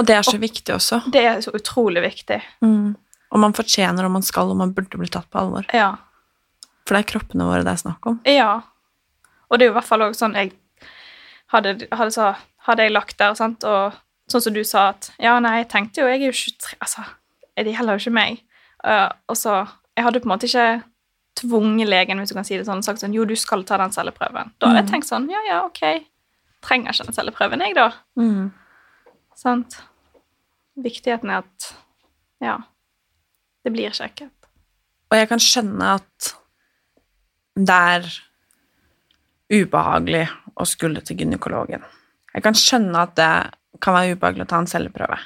Og 0.00 0.06
det 0.08 0.16
er 0.16 0.24
så 0.26 0.38
viktig 0.40 0.74
også. 0.74 1.02
Det 1.12 1.22
er 1.28 1.40
så 1.44 1.52
utrolig 1.54 2.02
viktig. 2.04 2.38
Og 2.62 3.40
man 3.40 3.54
fortjener 3.56 4.04
og 4.04 4.14
man 4.16 4.24
skal, 4.26 4.50
og 4.52 4.58
man 4.60 4.72
burde 4.76 4.98
bli 4.98 5.10
tatt 5.12 5.28
på 5.32 5.40
alvor. 5.40 5.68
Ja. 5.76 5.94
For 6.86 6.96
det 6.96 7.04
er 7.04 7.10
kroppene 7.12 7.46
våre 7.48 7.64
det 7.64 7.74
er 7.74 7.82
snakk 7.84 8.08
om. 8.10 8.18
Ja. 8.28 8.52
Og 9.48 9.58
det 9.58 9.66
er 9.66 9.70
jo 9.70 9.74
i 9.74 9.78
hvert 9.78 9.88
fall 9.88 10.04
òg 10.08 10.16
sånn 10.18 10.36
jeg 10.36 10.52
hadde, 11.52 11.86
hadde, 11.92 12.10
så, 12.14 12.32
hadde 12.66 12.86
jeg 12.86 12.94
lagt 12.94 13.18
der, 13.20 13.36
sant, 13.38 13.64
og 13.68 13.98
sånn 14.30 14.44
som 14.44 14.54
du 14.54 14.62
sa 14.64 14.88
at 14.92 15.10
Ja, 15.20 15.38
nei, 15.42 15.58
jeg 15.62 15.68
tenkte 15.72 16.02
jo 16.02 16.08
Jeg 16.10 16.22
er 16.22 16.30
jo 16.30 16.36
23 16.38 16.78
Altså, 16.80 17.04
de 17.58 17.74
heller 17.76 17.98
jo 17.98 18.04
ikke 18.04 18.14
meg. 18.16 18.40
Uh, 18.84 19.10
og 19.28 19.36
så 19.38 19.62
Jeg 19.96 20.06
hadde 20.06 20.22
på 20.22 20.28
en 20.28 20.34
måte 20.34 20.48
ikke 20.48 20.82
tvunget 21.42 21.88
legen, 21.88 22.18
hvis 22.20 22.32
du 22.32 22.36
kan 22.36 22.46
si 22.46 22.56
det 22.58 22.66
sånn, 22.68 22.82
sagt 22.84 23.02
sånn 23.02 23.14
Jo, 23.16 23.24
du 23.28 23.34
skal 23.36 23.64
ta 23.68 23.78
den 23.80 23.94
celleprøven. 23.94 24.52
Da 24.58 24.70
hadde 24.70 24.82
jeg 24.84 24.90
tenkt 24.92 25.10
sånn 25.10 25.30
Ja, 25.32 25.40
ja, 25.48 25.62
ok. 25.66 25.82
Trenger 26.62 26.94
ikke 26.94 27.08
den 27.08 27.16
celleprøven, 27.16 27.64
jeg, 27.66 27.74
da. 27.74 27.88
Sant? 29.38 29.80
Viktigheten 30.78 31.32
er 31.32 31.42
at 31.42 31.72
Ja. 32.42 32.58
Det 33.62 33.70
blir 33.70 33.94
sjekket. 33.94 34.32
Og 35.12 35.18
jeg 35.18 35.28
kan 35.30 35.38
skjønne 35.42 35.88
at 36.00 36.32
det 37.54 37.74
er 37.94 38.06
ubehagelig 39.52 40.24
å 40.56 40.66
skulle 40.66 41.02
til 41.04 41.20
gynekologen. 41.20 41.84
Jeg 42.32 42.44
kan 42.46 42.56
skjønne 42.56 43.02
at 43.04 43.12
det 43.18 43.28
kan 43.80 43.94
være 43.96 44.16
ubehagelig 44.16 44.44
å 44.44 44.50
ta 44.50 44.58
en 44.62 44.66
celleprøve. 44.70 45.16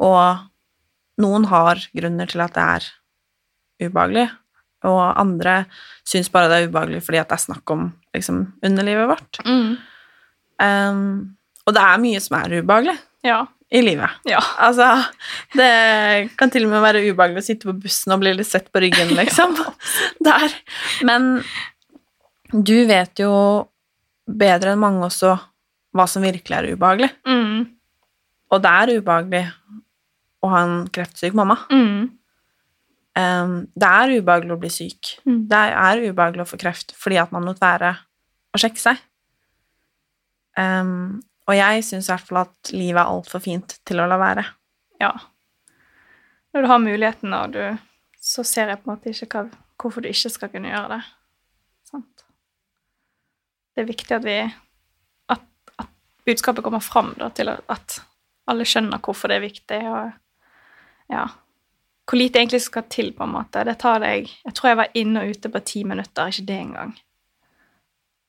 Og 0.00 0.46
noen 1.20 1.44
har 1.50 1.82
grunner 1.96 2.30
til 2.30 2.40
at 2.40 2.54
det 2.56 2.64
er 2.76 2.86
ubehagelig, 3.88 4.26
og 4.88 5.00
andre 5.20 5.66
syns 6.08 6.30
bare 6.32 6.48
det 6.48 6.56
er 6.62 6.68
ubehagelig 6.70 7.02
fordi 7.04 7.18
at 7.20 7.28
det 7.28 7.36
er 7.36 7.42
snakk 7.44 7.72
om 7.74 7.86
liksom, 8.16 8.38
underlivet 8.64 9.10
vårt. 9.10 9.40
Mm. 9.44 9.74
Um, 10.60 11.36
og 11.66 11.74
det 11.76 11.82
er 11.84 12.00
mye 12.02 12.20
som 12.24 12.38
er 12.40 12.54
ubehagelig 12.62 12.96
Ja. 13.28 13.42
i 13.70 13.82
livet. 13.84 14.10
Ja. 14.28 14.40
Altså, 14.58 14.86
det 15.54 16.30
kan 16.40 16.50
til 16.50 16.64
og 16.66 16.72
med 16.72 16.82
være 16.82 17.04
ubehagelig 17.10 17.42
å 17.44 17.46
sitte 17.50 17.68
på 17.68 17.76
bussen 17.84 18.12
og 18.16 18.22
bli 18.24 18.32
litt 18.38 18.48
sett 18.48 18.72
på 18.72 18.80
ryggen, 18.82 19.12
liksom. 19.20 19.52
Der. 20.26 20.48
Men 21.06 21.42
du 22.50 22.74
vet 22.88 23.20
jo 23.22 23.30
bedre 24.26 24.72
enn 24.74 24.80
mange 24.82 25.04
også 25.06 25.36
hva 25.96 26.06
som 26.10 26.24
virkelig 26.24 26.56
er 26.56 26.70
ubehagelig. 26.74 27.10
Mm. 27.26 27.66
Og 28.50 28.62
det 28.62 28.72
er 28.82 28.94
ubehagelig 28.98 29.44
å 30.40 30.50
ha 30.52 30.62
en 30.64 30.76
kreftsyk 30.92 31.36
mamma. 31.36 31.56
Mm. 31.70 32.10
Um, 33.18 33.54
det 33.74 33.88
er 33.90 34.14
ubehagelig 34.20 34.54
å 34.54 34.60
bli 34.62 34.70
syk. 34.72 35.14
Mm. 35.26 35.40
Det 35.50 35.64
er 35.82 36.04
ubehagelig 36.06 36.44
å 36.46 36.50
få 36.52 36.60
kreft 36.60 36.94
fordi 36.98 37.18
at 37.20 37.34
man 37.34 37.46
lot 37.48 37.60
være 37.62 37.94
å 38.54 38.60
sjekke 38.60 38.82
seg. 38.82 39.02
Um, 40.58 41.20
og 41.50 41.56
jeg 41.56 41.84
syns 41.86 42.08
i 42.08 42.14
hvert 42.14 42.26
fall 42.28 42.42
at 42.44 42.72
livet 42.74 43.00
er 43.02 43.10
altfor 43.10 43.42
fint 43.42 43.78
til 43.86 44.02
å 44.02 44.08
la 44.10 44.18
være. 44.20 44.44
Ja. 45.02 45.12
Når 46.54 46.62
du 46.62 46.70
har 46.70 46.82
muligheten, 46.82 47.34
og 47.34 47.54
du, 47.54 47.62
så 48.22 48.44
ser 48.46 48.70
jeg 48.70 48.80
på 48.82 48.90
en 48.90 48.96
måte 48.96 49.12
ikke 49.12 49.28
hva, 49.30 49.60
hvorfor 49.80 50.04
du 50.04 50.10
ikke 50.10 50.32
skal 50.34 50.50
kunne 50.52 50.70
gjøre 50.70 50.96
det. 50.96 51.00
Sant? 51.90 52.24
Det 53.74 53.82
er 53.82 53.90
viktig 53.90 54.16
at 54.18 54.26
vi 54.26 54.36
budskapet 56.30 56.64
kommer 56.64 56.82
fram 56.84 57.12
da, 57.18 57.28
til 57.34 57.50
at 57.50 58.00
alle 58.50 58.66
skjønner 58.66 59.02
hvorfor 59.02 59.30
det 59.30 59.38
er 59.38 59.46
viktig, 59.46 59.84
og 59.90 61.10
ja 61.10 61.28
Hvor 62.10 62.18
lite 62.18 62.40
egentlig 62.40 62.62
skal 62.62 62.88
til, 62.90 63.12
på 63.14 63.22
en 63.22 63.30
måte. 63.30 63.62
Det 63.64 63.76
tar 63.78 64.00
deg 64.02 64.26
Jeg 64.26 64.54
tror 64.54 64.68
jeg 64.68 64.78
var 64.80 64.96
inne 64.98 65.20
og 65.22 65.30
ute 65.30 65.48
på 65.48 65.60
ti 65.62 65.84
minutter, 65.84 66.26
ikke 66.26 66.46
det 66.46 66.56
engang. 66.58 66.94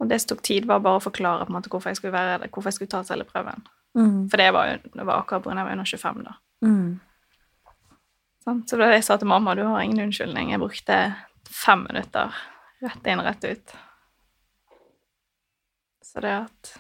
Og 0.02 0.10
det 0.10 0.20
som 0.22 0.34
tok 0.34 0.44
tid, 0.44 0.66
var 0.70 0.82
bare 0.82 1.00
å 1.00 1.04
forklare 1.04 1.46
på 1.46 1.54
en 1.54 1.58
måte 1.58 1.70
hvorfor 1.70 1.90
jeg 1.90 1.98
skulle 1.98 2.14
være 2.14 2.50
hvorfor 2.50 2.70
jeg 2.70 2.78
skulle 2.78 2.94
ta 2.94 3.02
celleprøven. 3.06 3.66
Mm. 3.98 4.30
For 4.30 4.38
det 4.38 4.52
var, 4.54 4.78
det 4.84 5.06
var 5.06 5.22
akkurat 5.22 5.44
pga. 5.44 5.56
jeg 5.58 5.66
var 5.66 5.72
under 5.72 5.86
25, 5.86 6.24
da. 6.26 6.36
Mm. 6.66 7.00
Sant? 8.44 8.70
Så 8.70 8.78
da 8.78 8.90
jeg 8.94 9.04
sa 9.06 9.18
til 9.18 9.30
mamma 9.30 9.56
du 9.56 9.64
har 9.66 9.82
ingen 9.82 10.08
unnskyldning, 10.08 10.52
jeg 10.52 10.62
brukte 10.62 11.00
fem 11.50 11.86
minutter 11.90 12.34
rett 12.82 13.10
inn, 13.10 13.22
rett 13.22 13.46
ut. 13.46 13.76
Så 16.06 16.22
det 16.22 16.34
at 16.34 16.74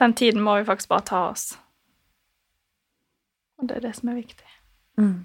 Den 0.00 0.14
tiden 0.14 0.40
må 0.40 0.56
vi 0.58 0.64
faktisk 0.64 0.88
bare 0.88 1.04
ta 1.04 1.18
oss. 1.28 1.58
Og 3.60 3.68
det 3.68 3.76
er 3.76 3.84
det 3.84 3.96
som 3.98 4.08
er 4.08 4.20
viktig. 4.22 4.46
Mm. 4.96 5.24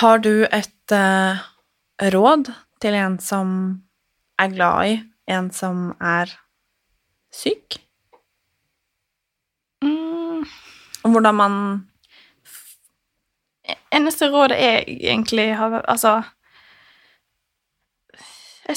Har 0.00 0.18
du 0.18 0.46
et 0.48 0.94
uh, 0.96 1.42
råd 2.00 2.48
til 2.80 2.96
en 2.96 3.18
som 3.20 3.50
er 4.40 4.54
glad 4.56 4.94
i 4.94 4.96
en 5.30 5.50
som 5.52 5.90
er 6.00 6.32
syk? 7.32 7.78
Mm. 9.84 10.48
Om 11.04 11.10
hvordan 11.10 11.34
man 11.34 11.58
Eneste 13.94 14.26
rådet 14.28 14.56
jeg 14.58 14.84
egentlig 14.88 15.54
har 15.56 15.80
Altså 15.88 16.22
jeg, 18.68 18.76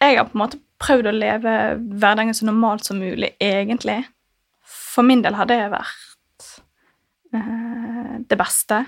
jeg 0.00 0.16
har 0.16 0.24
på 0.24 0.34
en 0.34 0.38
måte 0.38 0.58
prøvd 0.80 1.10
å 1.10 1.16
leve 1.16 1.56
hverdagen 2.00 2.36
så 2.36 2.46
normalt 2.48 2.86
som 2.86 3.00
mulig, 3.00 3.34
egentlig. 3.42 4.02
For 4.64 5.06
min 5.06 5.22
del 5.24 5.36
har 5.38 5.48
det 5.50 5.60
vært 5.72 6.48
uh, 7.36 8.16
det 8.30 8.38
beste. 8.40 8.82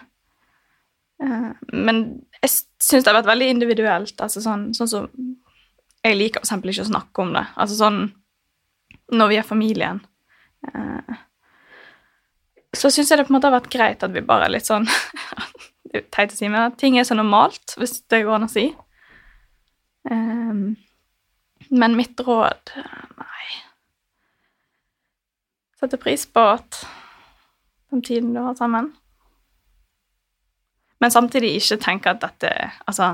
Uh, 1.23 1.53
men 1.73 2.05
jeg 2.41 2.55
syns 2.83 3.05
det 3.05 3.11
har 3.11 3.21
vært 3.21 3.31
veldig 3.33 3.51
individuelt. 3.57 4.17
Altså 4.25 4.43
sånn, 4.45 4.71
sånn 4.77 4.91
som 4.91 5.11
Jeg 6.03 6.17
liker 6.19 6.41
for 6.41 6.49
eksempel 6.49 6.73
ikke 6.73 6.87
å 6.87 6.93
snakke 6.93 7.23
om 7.23 7.37
det. 7.37 7.45
Altså 7.55 7.77
sånn 7.79 8.01
Når 9.13 9.29
vi 9.31 9.39
er 9.39 9.47
familien. 9.47 10.01
Uh, 10.67 11.21
så 12.73 12.89
syns 12.91 13.11
jeg 13.13 13.21
det 13.21 13.27
på 13.29 13.35
en 13.35 13.37
måte 13.37 13.51
har 13.51 13.59
vært 13.61 13.73
greit 13.73 14.05
at 14.05 14.15
vi 14.15 14.25
bare 14.25 14.47
er 14.47 14.55
litt 14.55 14.69
sånn 14.69 14.87
Det 14.89 16.01
er 16.01 16.07
teit 16.15 16.33
å 16.33 16.39
si, 16.39 16.49
men 16.49 16.71
at 16.71 16.79
ting 16.81 16.97
er 16.97 17.05
så 17.05 17.17
normalt, 17.19 17.75
hvis 17.77 18.01
det 18.11 18.23
går 18.25 18.39
an 18.39 18.47
å 18.47 18.51
si. 18.51 18.71
Ehm, 20.11 20.77
men 21.73 21.95
mitt 21.97 22.21
råd 22.21 22.73
Nei. 22.77 23.47
Sette 25.81 25.99
pris 25.99 26.27
på 26.29 26.43
at 26.55 26.83
den 27.93 28.03
tiden 28.07 28.35
du 28.37 28.41
har 28.45 28.55
sammen. 28.59 28.93
Men 31.03 31.11
samtidig 31.11 31.55
ikke 31.59 31.81
tenke 31.83 32.13
at 32.13 32.21
dette 32.23 32.51
Altså, 32.87 33.09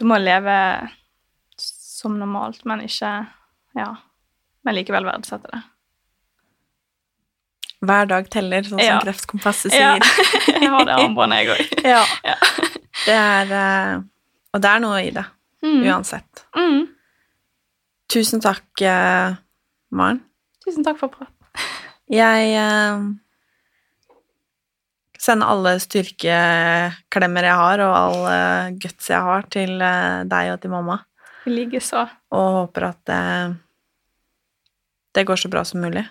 du 0.00 0.06
må 0.08 0.16
leve 0.22 0.54
som 1.60 2.16
normalt, 2.18 2.62
men 2.64 2.80
ikke 2.86 3.10
Ja. 3.76 3.90
Men 4.64 4.74
likevel 4.76 5.04
verdsette 5.08 5.50
det. 5.52 5.60
Hver 7.80 8.08
dag 8.10 8.26
teller, 8.32 8.62
sånn 8.62 8.76
som 8.78 8.86
Ja. 8.86 8.98
Kreftkompasset 9.00 9.72
Ja. 9.72 9.92
sier. 9.98 10.60
jeg 10.60 10.68
har 10.70 10.84
det 10.84 10.94
armbåndet, 10.96 11.44
jeg 11.44 11.48
òg. 11.54 11.84
Ja. 11.94 12.02
Ja. 12.24 12.34
Det 13.06 13.14
er 13.16 13.52
eh, 13.56 14.00
Og 14.54 14.60
det 14.64 14.70
er 14.70 14.80
noe 14.82 14.98
i 15.06 15.10
det, 15.14 15.24
Mm. 15.62 15.82
uansett. 15.86 16.44
Mm. 16.56 16.88
Tusen 18.10 18.42
takk, 18.42 18.66
eh, 18.82 19.36
Maren. 19.94 20.18
Tusen 20.64 20.82
takk 20.82 20.98
for 20.98 21.12
prat. 21.14 21.30
Jeg 22.10 22.54
eh, 22.58 23.04
sender 25.20 25.52
alle 25.52 25.76
styrkeklemmer 25.78 27.46
jeg 27.46 27.58
har, 27.60 27.82
og 27.86 27.94
all 27.94 28.24
eh, 28.32 28.72
guts 28.82 29.12
jeg 29.12 29.22
har, 29.28 29.46
til 29.54 29.76
eh, 29.78 30.24
deg 30.26 30.50
og 30.56 30.58
til 30.64 30.74
mamma. 30.74 30.96
Likeså. 31.46 32.02
Og 32.34 32.48
håper 32.56 32.88
at 32.88 33.12
eh, 33.14 33.54
det 35.14 35.24
går 35.30 35.38
så 35.38 35.50
bra 35.52 35.62
som 35.66 35.84
mulig. 35.84 36.02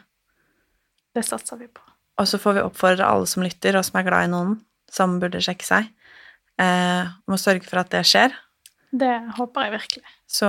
Det 1.15 1.25
satser 1.27 1.59
vi 1.59 1.67
på. 1.67 1.83
Og 2.19 2.31
så 2.31 2.39
får 2.39 2.57
vi 2.61 2.63
oppfordre 2.63 3.11
alle 3.11 3.27
som 3.27 3.43
lytter, 3.43 3.75
og 3.75 3.83
som 3.87 3.99
er 3.99 4.07
glad 4.07 4.29
i 4.29 4.31
noen, 4.31 4.55
som 4.91 5.19
burde 5.19 5.43
sjekke 5.43 5.67
seg, 5.67 5.91
eh, 6.63 7.11
om 7.27 7.35
å 7.35 7.43
sørge 7.43 7.67
for 7.67 7.83
at 7.83 7.91
det 7.91 8.05
skjer. 8.07 8.31
Det 8.95 9.13
håper 9.35 9.67
jeg 9.67 9.75
virkelig. 9.75 10.17
Så 10.31 10.47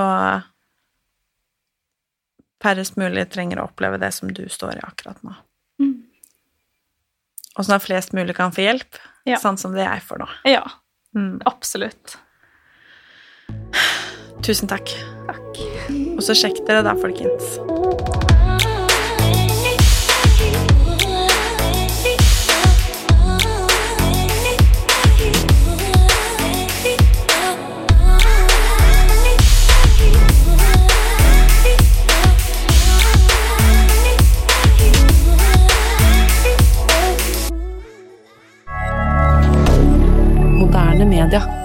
færrest 2.63 2.97
mulig 3.01 3.27
trenger 3.33 3.59
å 3.63 3.69
oppleve 3.71 3.99
det 4.01 4.13
som 4.15 4.29
du 4.33 4.45
står 4.49 4.77
i 4.77 4.85
akkurat 4.87 5.21
nå. 5.27 5.35
Mm. 5.81 5.95
Og 7.57 7.65
sånn 7.67 7.75
at 7.77 7.83
flest 7.85 8.13
mulig 8.17 8.35
kan 8.37 8.53
få 8.53 8.63
hjelp, 8.67 8.99
Ja. 9.27 9.37
sånn 9.39 9.59
som 9.59 9.73
det 9.73 9.85
jeg 9.85 10.03
får 10.03 10.19
nå. 10.19 10.29
Ja, 10.45 10.65
Mm. 11.17 11.41
absolutt. 11.47 12.17
Tusen 14.43 14.69
takk. 14.69 14.87
Takk. 15.27 15.59
Og 16.17 16.23
så 16.23 16.33
sjekk 16.39 16.65
dere 16.67 16.83
da, 16.87 16.95
folkens. 16.95 17.59
hebdomadaire. 41.33 41.60